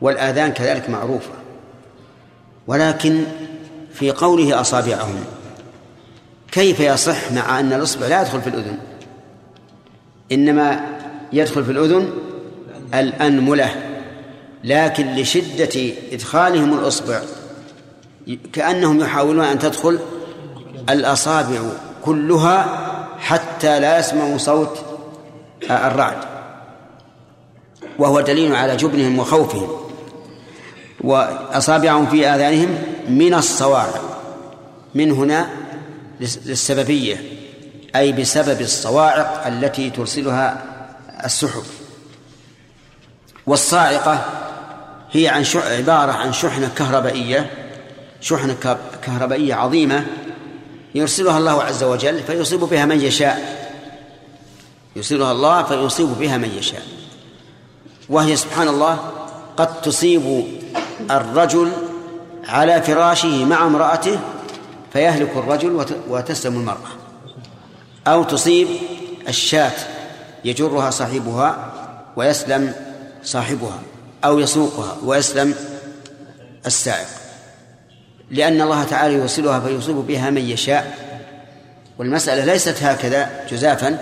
والآذان 0.00 0.52
كذلك 0.52 0.90
معروفة. 0.90 1.35
ولكن 2.66 3.24
في 3.94 4.10
قوله 4.10 4.60
أصابعهم 4.60 5.24
كيف 6.52 6.80
يصح 6.80 7.32
مع 7.32 7.60
أن 7.60 7.72
الإصبع 7.72 8.06
لا 8.06 8.22
يدخل 8.22 8.42
في 8.42 8.48
الأذن؟ 8.48 8.78
إنما 10.32 10.80
يدخل 11.32 11.64
في 11.64 11.72
الأذن 11.72 12.10
الأنملة 12.94 13.74
لكن 14.64 15.14
لشدة 15.14 15.92
إدخالهم 16.12 16.78
الإصبع 16.78 17.20
كأنهم 18.52 19.00
يحاولون 19.00 19.44
أن 19.44 19.58
تدخل 19.58 19.98
الأصابع 20.90 21.60
كلها 22.04 22.86
حتى 23.18 23.80
لا 23.80 23.98
يسمعوا 23.98 24.38
صوت 24.38 24.78
الرعد 25.70 26.18
وهو 27.98 28.20
دليل 28.20 28.54
على 28.54 28.76
جبنهم 28.76 29.18
وخوفهم. 29.18 29.85
وأصابعهم 31.00 32.06
في 32.06 32.28
آذانهم 32.28 32.78
من 33.08 33.34
الصواعق 33.34 34.22
من 34.94 35.10
هنا 35.10 35.48
للسببية 36.20 37.22
أي 37.96 38.12
بسبب 38.12 38.60
الصواعق 38.60 39.46
التي 39.46 39.90
ترسلها 39.90 40.64
السحب 41.24 41.62
والصاعقة 43.46 44.24
هي 45.12 45.28
عن 45.28 45.44
عبارة 45.54 46.12
عن 46.12 46.32
شحنة 46.32 46.70
كهربائية 46.76 47.50
شحنة 48.20 48.78
كهربائية 49.02 49.54
عظيمة 49.54 50.06
يرسلها 50.94 51.38
الله 51.38 51.62
عز 51.62 51.82
وجل 51.82 52.22
فيصيب 52.22 52.60
بها 52.60 52.84
من 52.84 53.00
يشاء. 53.00 53.66
يرسلها 54.96 55.32
الله 55.32 55.62
فيصيب 55.62 56.08
بها 56.08 56.36
من 56.36 56.50
يشاء. 56.58 56.82
وهي 58.08 58.36
سبحان 58.36 58.68
الله 58.68 59.10
قد 59.56 59.80
تصيب 59.80 60.46
الرجل 61.10 61.72
على 62.48 62.82
فراشه 62.82 63.44
مع 63.44 63.66
امرأته 63.66 64.18
فيهلك 64.92 65.36
الرجل 65.36 65.86
وتسلم 66.08 66.56
المرأة. 66.56 66.90
أو 68.06 68.24
تصيب 68.24 68.68
الشاة 69.28 69.72
يجرها 70.44 70.90
صاحبها 70.90 71.72
ويسلم 72.16 72.72
صاحبها 73.24 73.78
أو 74.24 74.38
يسوقها 74.38 74.96
ويسلم 75.04 75.54
السائق. 76.66 77.06
لأن 78.30 78.60
الله 78.60 78.84
تعالى 78.84 79.14
يوصلها 79.14 79.60
فيصيب 79.60 79.96
بها 79.96 80.30
من 80.30 80.42
يشاء. 80.42 80.98
والمسألة 81.98 82.44
ليست 82.44 82.82
هكذا 82.82 83.46
جزافا 83.50 83.98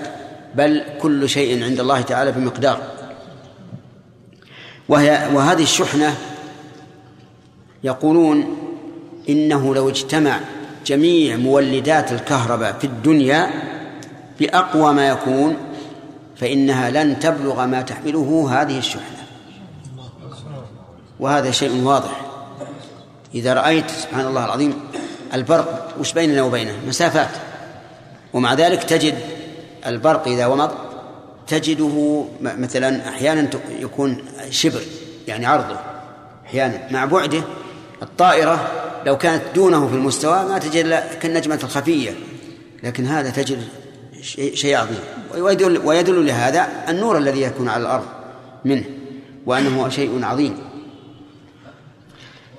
بل 0.55 0.85
كل 1.02 1.28
شيء 1.28 1.64
عند 1.64 1.81
الله 1.81 2.01
تعالى 2.01 2.32
بمقدار. 2.32 2.81
وهي 4.89 5.28
وهذه 5.32 5.62
الشحنة 5.62 6.16
يقولون 7.85 8.56
إنه 9.28 9.74
لو 9.74 9.89
اجتمع 9.89 10.40
جميع 10.86 11.36
مولدات 11.36 12.12
الكهرباء 12.12 12.73
في 12.78 12.86
الدنيا 12.86 13.51
بأقوى 14.40 14.93
ما 14.93 15.09
يكون 15.09 15.56
فإنها 16.36 16.90
لن 16.90 17.19
تبلغ 17.19 17.66
ما 17.66 17.82
تحمله 17.82 18.48
هذه 18.51 18.78
الشحنة. 18.78 19.24
وهذا 21.20 21.51
شيء 21.51 21.82
واضح. 21.82 22.20
إذا 23.35 23.55
رأيت 23.55 23.90
سبحان 23.90 24.27
الله 24.27 24.44
العظيم 24.44 24.74
البرق 25.35 25.94
وش 26.01 26.12
بيننا 26.12 26.43
وبينه؟ 26.43 26.73
مسافات. 26.89 27.31
ومع 28.32 28.55
ذلك 28.55 28.82
تجد 28.82 29.19
البرق 29.86 30.28
إذا 30.28 30.47
ومض 30.47 30.70
تجده 31.47 32.24
مثلا 32.40 33.09
أحيانا 33.09 33.48
يكون 33.78 34.19
شبر 34.51 34.81
يعني 35.28 35.47
عرضه. 35.47 35.77
أحيانا 36.47 36.81
مع 36.90 37.05
بعده 37.05 37.43
الطائرة 38.02 38.70
لو 39.06 39.18
كانت 39.18 39.42
دونه 39.54 39.88
في 39.88 39.94
المستوى 39.94 40.44
ما 40.44 40.58
تجد 40.58 41.02
كالنجمة 41.20 41.58
الخفية 41.64 42.10
لكن 42.82 43.06
هذا 43.06 43.30
تجد 43.30 43.68
شيء 44.54 44.76
عظيم. 44.76 44.98
ويدل, 45.38 45.78
ويدل 45.84 46.26
لهذا 46.26 46.68
النور 46.88 47.18
الذي 47.18 47.42
يكون 47.42 47.68
على 47.68 47.82
الأرض 47.82 48.06
منه 48.64 48.84
وأنه 49.46 49.88
شيء 49.88 50.24
عظيم. 50.24 50.58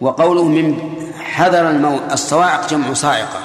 وقوله 0.01 0.43
من 0.43 0.79
حذر 1.17 1.69
الموت 1.69 2.01
الصواعق 2.11 2.69
جمع 2.69 2.93
صاعقة 2.93 3.39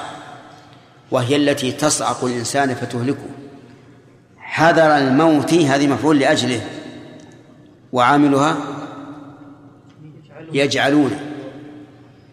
وهي 1.11 1.35
التي 1.35 1.71
تصعق 1.71 2.25
الإنسان 2.25 2.75
فتهلكه. 2.75 3.29
حذر 4.37 4.97
الموت 4.97 5.53
هذه 5.53 5.87
مفعول 5.87 6.19
لأجله 6.19 6.61
وعاملها 7.93 8.57
يجعلون 10.53 11.30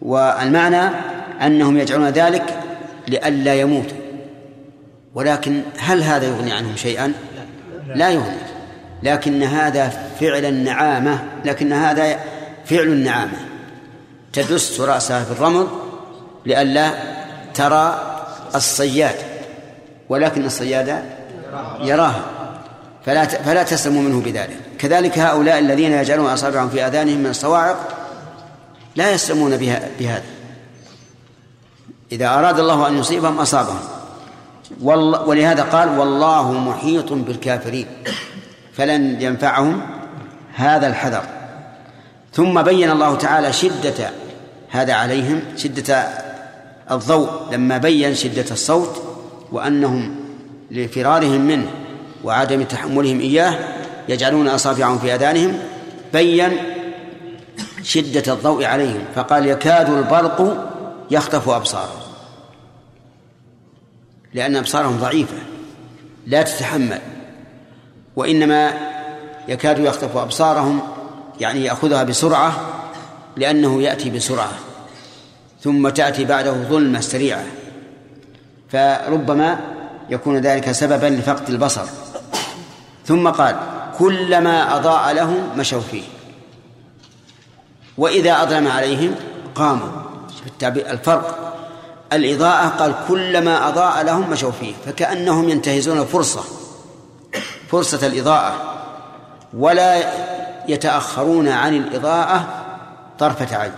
والمعنى 0.01 0.89
أنهم 1.41 1.77
يجعلون 1.77 2.09
ذلك 2.09 2.59
لئلا 3.07 3.53
يموتوا. 3.53 3.97
ولكن 5.15 5.61
هل 5.77 6.03
هذا 6.03 6.27
يغني 6.27 6.51
عنهم 6.51 6.75
شيئا؟ 6.75 7.13
لا 7.87 8.09
يغني. 8.09 8.37
لكن 9.03 9.43
هذا 9.43 9.89
فعل 10.19 10.45
النعامة 10.45 11.23
لكن 11.45 11.73
هذا 11.73 12.19
فعل 12.65 12.87
النعامة. 12.87 13.37
تدس 14.33 14.81
رأسها 14.81 15.23
في 15.23 15.31
الرمل 15.31 15.67
لئلا 16.45 16.91
ترى 17.53 18.15
الصياد 18.55 19.15
ولكن 20.09 20.45
الصياد 20.45 21.03
يراها 21.81 22.21
فلا 23.05 23.25
فلا 23.25 23.63
تسلم 23.63 24.03
منه 24.03 24.21
بذلك. 24.21 24.57
كذلك 24.79 25.19
هؤلاء 25.19 25.59
الذين 25.59 25.91
يجعلون 25.91 26.29
أصابعهم 26.29 26.69
في 26.69 26.87
آذانهم 26.87 27.17
من 27.17 27.29
الصواعق 27.29 27.98
لا 28.95 29.11
يسلمون 29.11 29.57
بها 29.57 29.89
بهذا. 29.99 30.23
إذا 32.11 32.27
أراد 32.27 32.59
الله 32.59 32.87
أن 32.87 32.97
يصيبهم 32.97 33.37
أصابهم. 33.39 33.79
ولهذا 35.25 35.63
قال 35.63 35.99
والله 35.99 36.51
محيط 36.51 37.13
بالكافرين. 37.13 37.87
فلن 38.73 39.21
ينفعهم 39.21 39.81
هذا 40.53 40.87
الحذر. 40.87 41.23
ثم 42.33 42.61
بين 42.61 42.91
الله 42.91 43.15
تعالى 43.15 43.53
شدة 43.53 44.09
هذا 44.69 44.93
عليهم 44.93 45.41
شدة 45.57 46.07
الضوء. 46.91 47.29
لما 47.51 47.77
بين 47.77 48.15
شدة 48.15 48.45
الصوت 48.51 49.03
وأنهم 49.51 50.15
لفرارهم 50.71 51.41
منه 51.41 51.69
وعدم 52.23 52.63
تحملهم 52.63 53.19
إياه 53.19 53.55
يجعلون 54.09 54.47
أصابعهم 54.47 54.99
في 54.99 55.15
أذانهم 55.15 55.59
بين 56.13 56.51
شدة 57.83 58.33
الضوء 58.33 58.65
عليهم 58.65 59.05
فقال 59.15 59.45
يكاد 59.45 59.89
البرق 59.89 60.67
يخطف 61.11 61.49
أبصارهم. 61.49 61.99
لأن 64.33 64.55
أبصارهم 64.55 64.97
ضعيفة 64.97 65.37
لا 66.27 66.41
تتحمل. 66.41 67.01
وإنما 68.15 68.73
يكاد 69.47 69.79
يخطف 69.79 70.17
أبصارهم 70.17 70.81
يعني 71.39 71.63
يأخذها 71.63 72.03
بسرعة 72.03 72.53
لأنه 73.37 73.81
يأتي 73.81 74.09
بسرعة 74.09 74.51
ثم 75.61 75.89
تأتي 75.89 76.25
بعده 76.25 76.51
ظلمة 76.53 76.99
سريعة. 76.99 77.45
فربما 78.69 79.59
يكون 80.09 80.37
ذلك 80.37 80.71
سببا 80.71 81.05
لفقد 81.05 81.49
البصر. 81.49 81.85
ثم 83.05 83.29
قال 83.29 83.55
كلما 83.97 84.75
أضاء 84.75 85.13
لهم 85.13 85.57
مشوا 85.57 85.81
فيه. 85.81 86.03
وإذا 87.99 88.43
أظلم 88.43 88.67
عليهم 88.67 89.15
قاموا. 89.55 89.87
الفرق. 90.63 91.55
الإضاءة 92.13 92.67
قال 92.67 92.93
كلما 93.07 93.67
أضاء 93.67 94.03
لهم 94.03 94.29
مشوا 94.29 94.51
فيه 94.51 94.73
فكأنهم 94.85 95.49
ينتهزون 95.49 96.01
الفرصة. 96.01 96.43
فرصة 97.69 98.07
الإضاءة. 98.07 98.53
ولا 99.53 100.13
يتأخرون 100.67 101.47
عن 101.47 101.75
الإضاءة 101.75 102.47
طرفة 103.19 103.55
عين. 103.55 103.71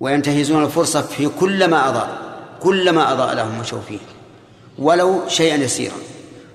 وينتهزون 0.00 0.64
الفرصة 0.64 1.02
في 1.02 1.28
كلما 1.40 1.88
أضاء 1.88 2.08
كلما 2.60 3.12
أضاء 3.12 3.34
لهم 3.34 3.58
مشوا 3.60 3.80
فيه. 3.88 3.98
ولو 4.78 5.28
شيئا 5.28 5.56
يسيرا. 5.56 5.96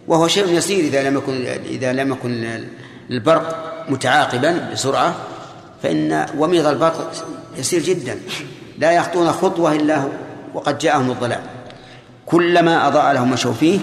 وهو 0.07 0.27
شيء 0.27 0.47
يسير 0.47 0.79
إذا 0.79 1.09
لم 1.09 1.17
يكن 1.17 1.45
إذا 1.65 1.93
لم 1.93 2.11
يكن 2.11 2.63
البرق 3.09 3.73
متعاقبا 3.89 4.69
بسرعة. 4.73 5.15
فإن 5.83 6.25
وميض 6.37 6.65
البرق 6.65 7.11
يسير 7.57 7.81
جدا. 7.81 8.19
لا 8.77 8.91
يخطون 8.91 9.31
خطوة 9.31 9.73
إلا 9.73 10.03
وقد 10.53 10.77
جاءهم 10.77 11.09
الظلام 11.09 11.41
كلما 12.25 12.87
أضاء 12.87 13.13
لهم 13.13 13.31
مشوا 13.31 13.53
فيه 13.53 13.79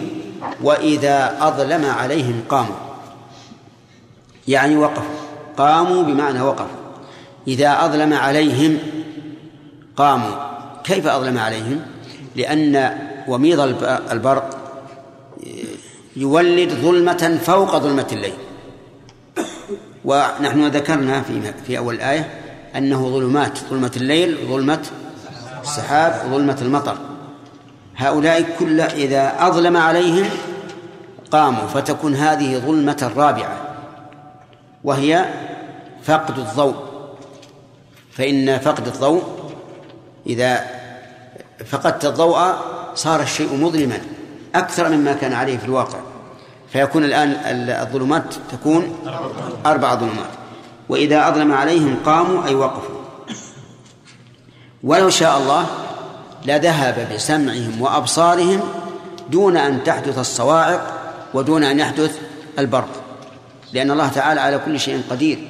وإذا 0.63 1.37
أظلم 1.41 1.85
عليهم 1.85 2.43
قاموا. 2.49 2.75
يعني 4.49 4.77
وقفوا. 4.77 5.15
قاموا 5.59 6.03
بمعنى 6.03 6.41
وقفوا. 6.41 6.81
إذا 7.49 7.85
أظلم 7.85 8.13
عليهم 8.13 8.79
قاموا. 9.97 10.35
كيف 10.85 11.07
أظلم 11.07 11.39
عليهم؟ 11.39 11.81
لأن 12.37 12.99
وميض 13.29 13.61
البرق 14.11 14.57
يولد 16.17 16.73
ظلمة 16.73 17.39
فوق 17.43 17.77
ظلمة 17.77 18.07
الليل. 18.13 18.33
ونحن 20.05 20.67
ذكرنا 20.67 21.23
في 21.23 21.53
في 21.67 21.79
أول 21.79 21.95
الآية 21.95 22.31
أنه 22.77 23.09
ظلمات 23.09 23.59
ظلمة 23.71 23.93
الليل 23.97 24.39
ظلمة 24.49 24.83
السحاب 25.63 26.31
ظلمة 26.31 26.59
المطر. 26.63 26.97
هؤلاء 27.97 28.57
كل 28.59 28.81
إذا 28.81 29.33
أظلم 29.39 29.77
عليهم 29.77 30.27
قاموا 31.31 31.67
فتكون 31.67 32.15
هذه 32.15 32.59
ظلمة 32.59 33.13
رابعة 33.17 33.57
وهي 34.85 35.25
فقد 36.03 36.39
الضوء. 36.39 36.75
فإن 38.13 38.59
فقد 38.59 38.87
الضوء 38.87 39.23
إذا 40.27 40.65
فقدت 41.67 42.05
الضوء 42.05 42.55
صار 42.95 43.21
الشيء 43.21 43.57
مظلما 43.57 43.99
أكثر 44.55 44.89
مما 44.89 45.13
كان 45.13 45.33
عليه 45.33 45.59
في 45.59 45.65
الواقع. 45.65 45.99
فيكون 46.73 47.05
الآن 47.05 47.37
الظلمات 47.71 48.35
تكون 48.53 48.99
أربع 49.67 49.95
ظلمات. 49.95 50.31
وإذا 50.89 51.29
أظلم 51.29 51.53
عليهم 51.53 51.97
قاموا 52.07 52.45
أي 52.47 52.55
وقفوا. 52.55 53.01
ولو 54.83 55.11
شاء 55.11 55.39
الله 55.39 55.67
لذهب 56.45 57.09
بسمعهم 57.15 57.83
وأبصارهم 57.83 58.61
دون 59.31 59.57
أن 59.57 59.85
تحدث 59.85 60.19
الصواعق 60.19 61.01
ودون 61.35 61.65
أن 61.65 61.79
يحدث 61.79 62.19
البرق. 62.59 62.89
لأن 63.73 63.91
الله 63.91 64.09
تعالى 64.09 64.41
على 64.41 64.59
كل 64.59 64.81
شيء 64.81 65.03
قدير 65.11 65.49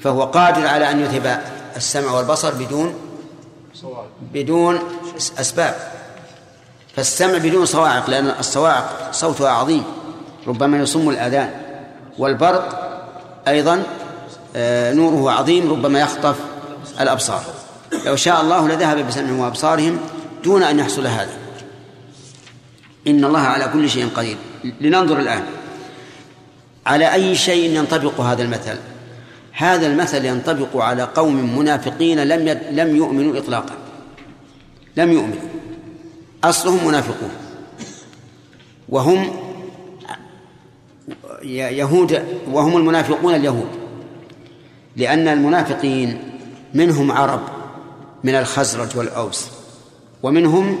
فهو 0.00 0.24
قادر 0.24 0.66
على 0.66 0.90
أن 0.90 1.00
يذهب 1.00 1.42
السمع 1.76 2.10
والبصر 2.10 2.54
بدون 2.54 2.94
بدون 4.34 4.78
أسباب. 5.40 5.74
فالسمع 6.96 7.38
بدون 7.38 7.66
صواعق 7.66 8.10
لأن 8.10 8.34
الصواعق 8.38 9.08
صوتها 9.12 9.50
عظيم. 9.50 9.84
ربما 10.48 10.78
يصم 10.78 11.08
الآذان. 11.08 11.50
والبرق 12.18 12.88
أيضا 13.48 13.82
آه، 14.56 14.92
نوره 14.92 15.30
عظيم 15.32 15.70
ربما 15.70 16.00
يخطف 16.00 16.36
الأبصار. 17.00 17.42
لو 18.06 18.16
شاء 18.16 18.40
الله 18.40 18.68
لذهب 18.68 19.08
بسمعهم 19.08 19.38
وأبصارهم 19.38 19.98
دون 20.44 20.62
أن 20.62 20.78
يحصل 20.78 21.06
هذا. 21.06 21.32
إن 23.06 23.24
الله 23.24 23.40
على 23.40 23.70
كل 23.72 23.90
شيء 23.90 24.08
قدير. 24.16 24.36
لننظر 24.80 25.18
الآن. 25.18 25.42
على 26.86 27.14
أي 27.14 27.34
شيء 27.34 27.70
ينطبق 27.70 28.20
هذا 28.20 28.42
المثل؟ 28.42 28.76
هذا 29.52 29.86
المثل 29.86 30.24
ينطبق 30.24 30.76
على 30.76 31.02
قوم 31.02 31.58
منافقين 31.58 32.24
لم. 32.24 32.58
لم 32.70 32.96
يؤمنوا 32.96 33.38
إطلاقا. 33.38 33.74
لم 34.96 35.12
يؤمنوا. 35.12 35.48
أصلهم 36.44 36.86
منافقون. 36.86 37.30
وهم 38.88 39.47
يهود 41.42 42.24
وهم 42.52 42.76
المنافقون 42.76 43.34
اليهود. 43.34 43.68
لأن 44.96 45.28
المنافقين 45.28 46.18
منهم 46.74 47.12
عرب 47.12 47.40
من 48.24 48.34
الخزرج 48.34 48.96
والأوس 48.96 49.48
ومنهم 50.22 50.78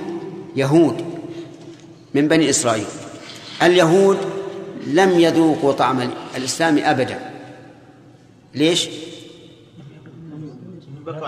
يهود 0.56 1.04
من 2.14 2.28
بني 2.28 2.50
إسرائيل. 2.50 2.86
اليهود 3.62 4.18
لم 4.86 5.10
يذوقوا 5.10 5.72
طعم 5.72 6.10
الإسلام 6.36 6.78
أبدا. 6.78 7.18
ليش؟ 8.54 8.88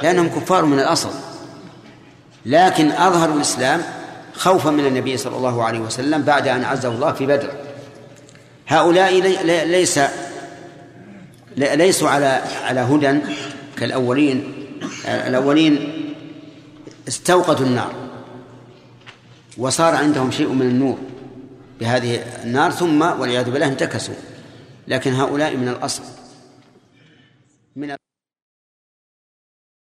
لأنهم 0.03 0.29
كفار 0.29 0.65
من 0.65 0.79
الأصل. 0.79 1.11
لكن 2.47 2.91
أظهروا 2.91 3.37
الإسلام 3.37 3.83
خوفا 4.35 4.71
من 4.71 4.87
النبي 4.87 5.17
صلى 5.17 5.37
الله 5.37 5.65
عليه 5.65 5.81
وسلم 5.81 6.23
بعد 6.23 6.49
أن 6.49 6.65
عزه 6.65 6.89
الله 6.89 7.13
في 7.13 7.27
بدر. 7.27 7.51
هؤلاء 8.71 9.21
ليس 9.67 10.01
ليسوا 11.57 12.09
على 12.09 12.43
على 12.63 12.81
هدى 12.81 13.19
كالأولين. 13.79 14.39
الأولين 15.07 15.75
استوقدوا 17.09 17.67
النار 17.67 17.93
وصار 19.59 19.95
عندهم 19.95 20.31
شيء 20.31 20.49
من 20.49 20.63
النور 20.63 20.99
بهذه 21.81 22.25
النار 22.45 22.71
ثم 22.71 23.03
والعياذ 23.03 23.51
بالله 23.51 23.67
انتكسوا. 23.67 24.15
لكن 24.89 25.15
هؤلاء 25.15 25.57
من 25.57 25.69
الأصل. 25.69 26.03
من 27.77 27.97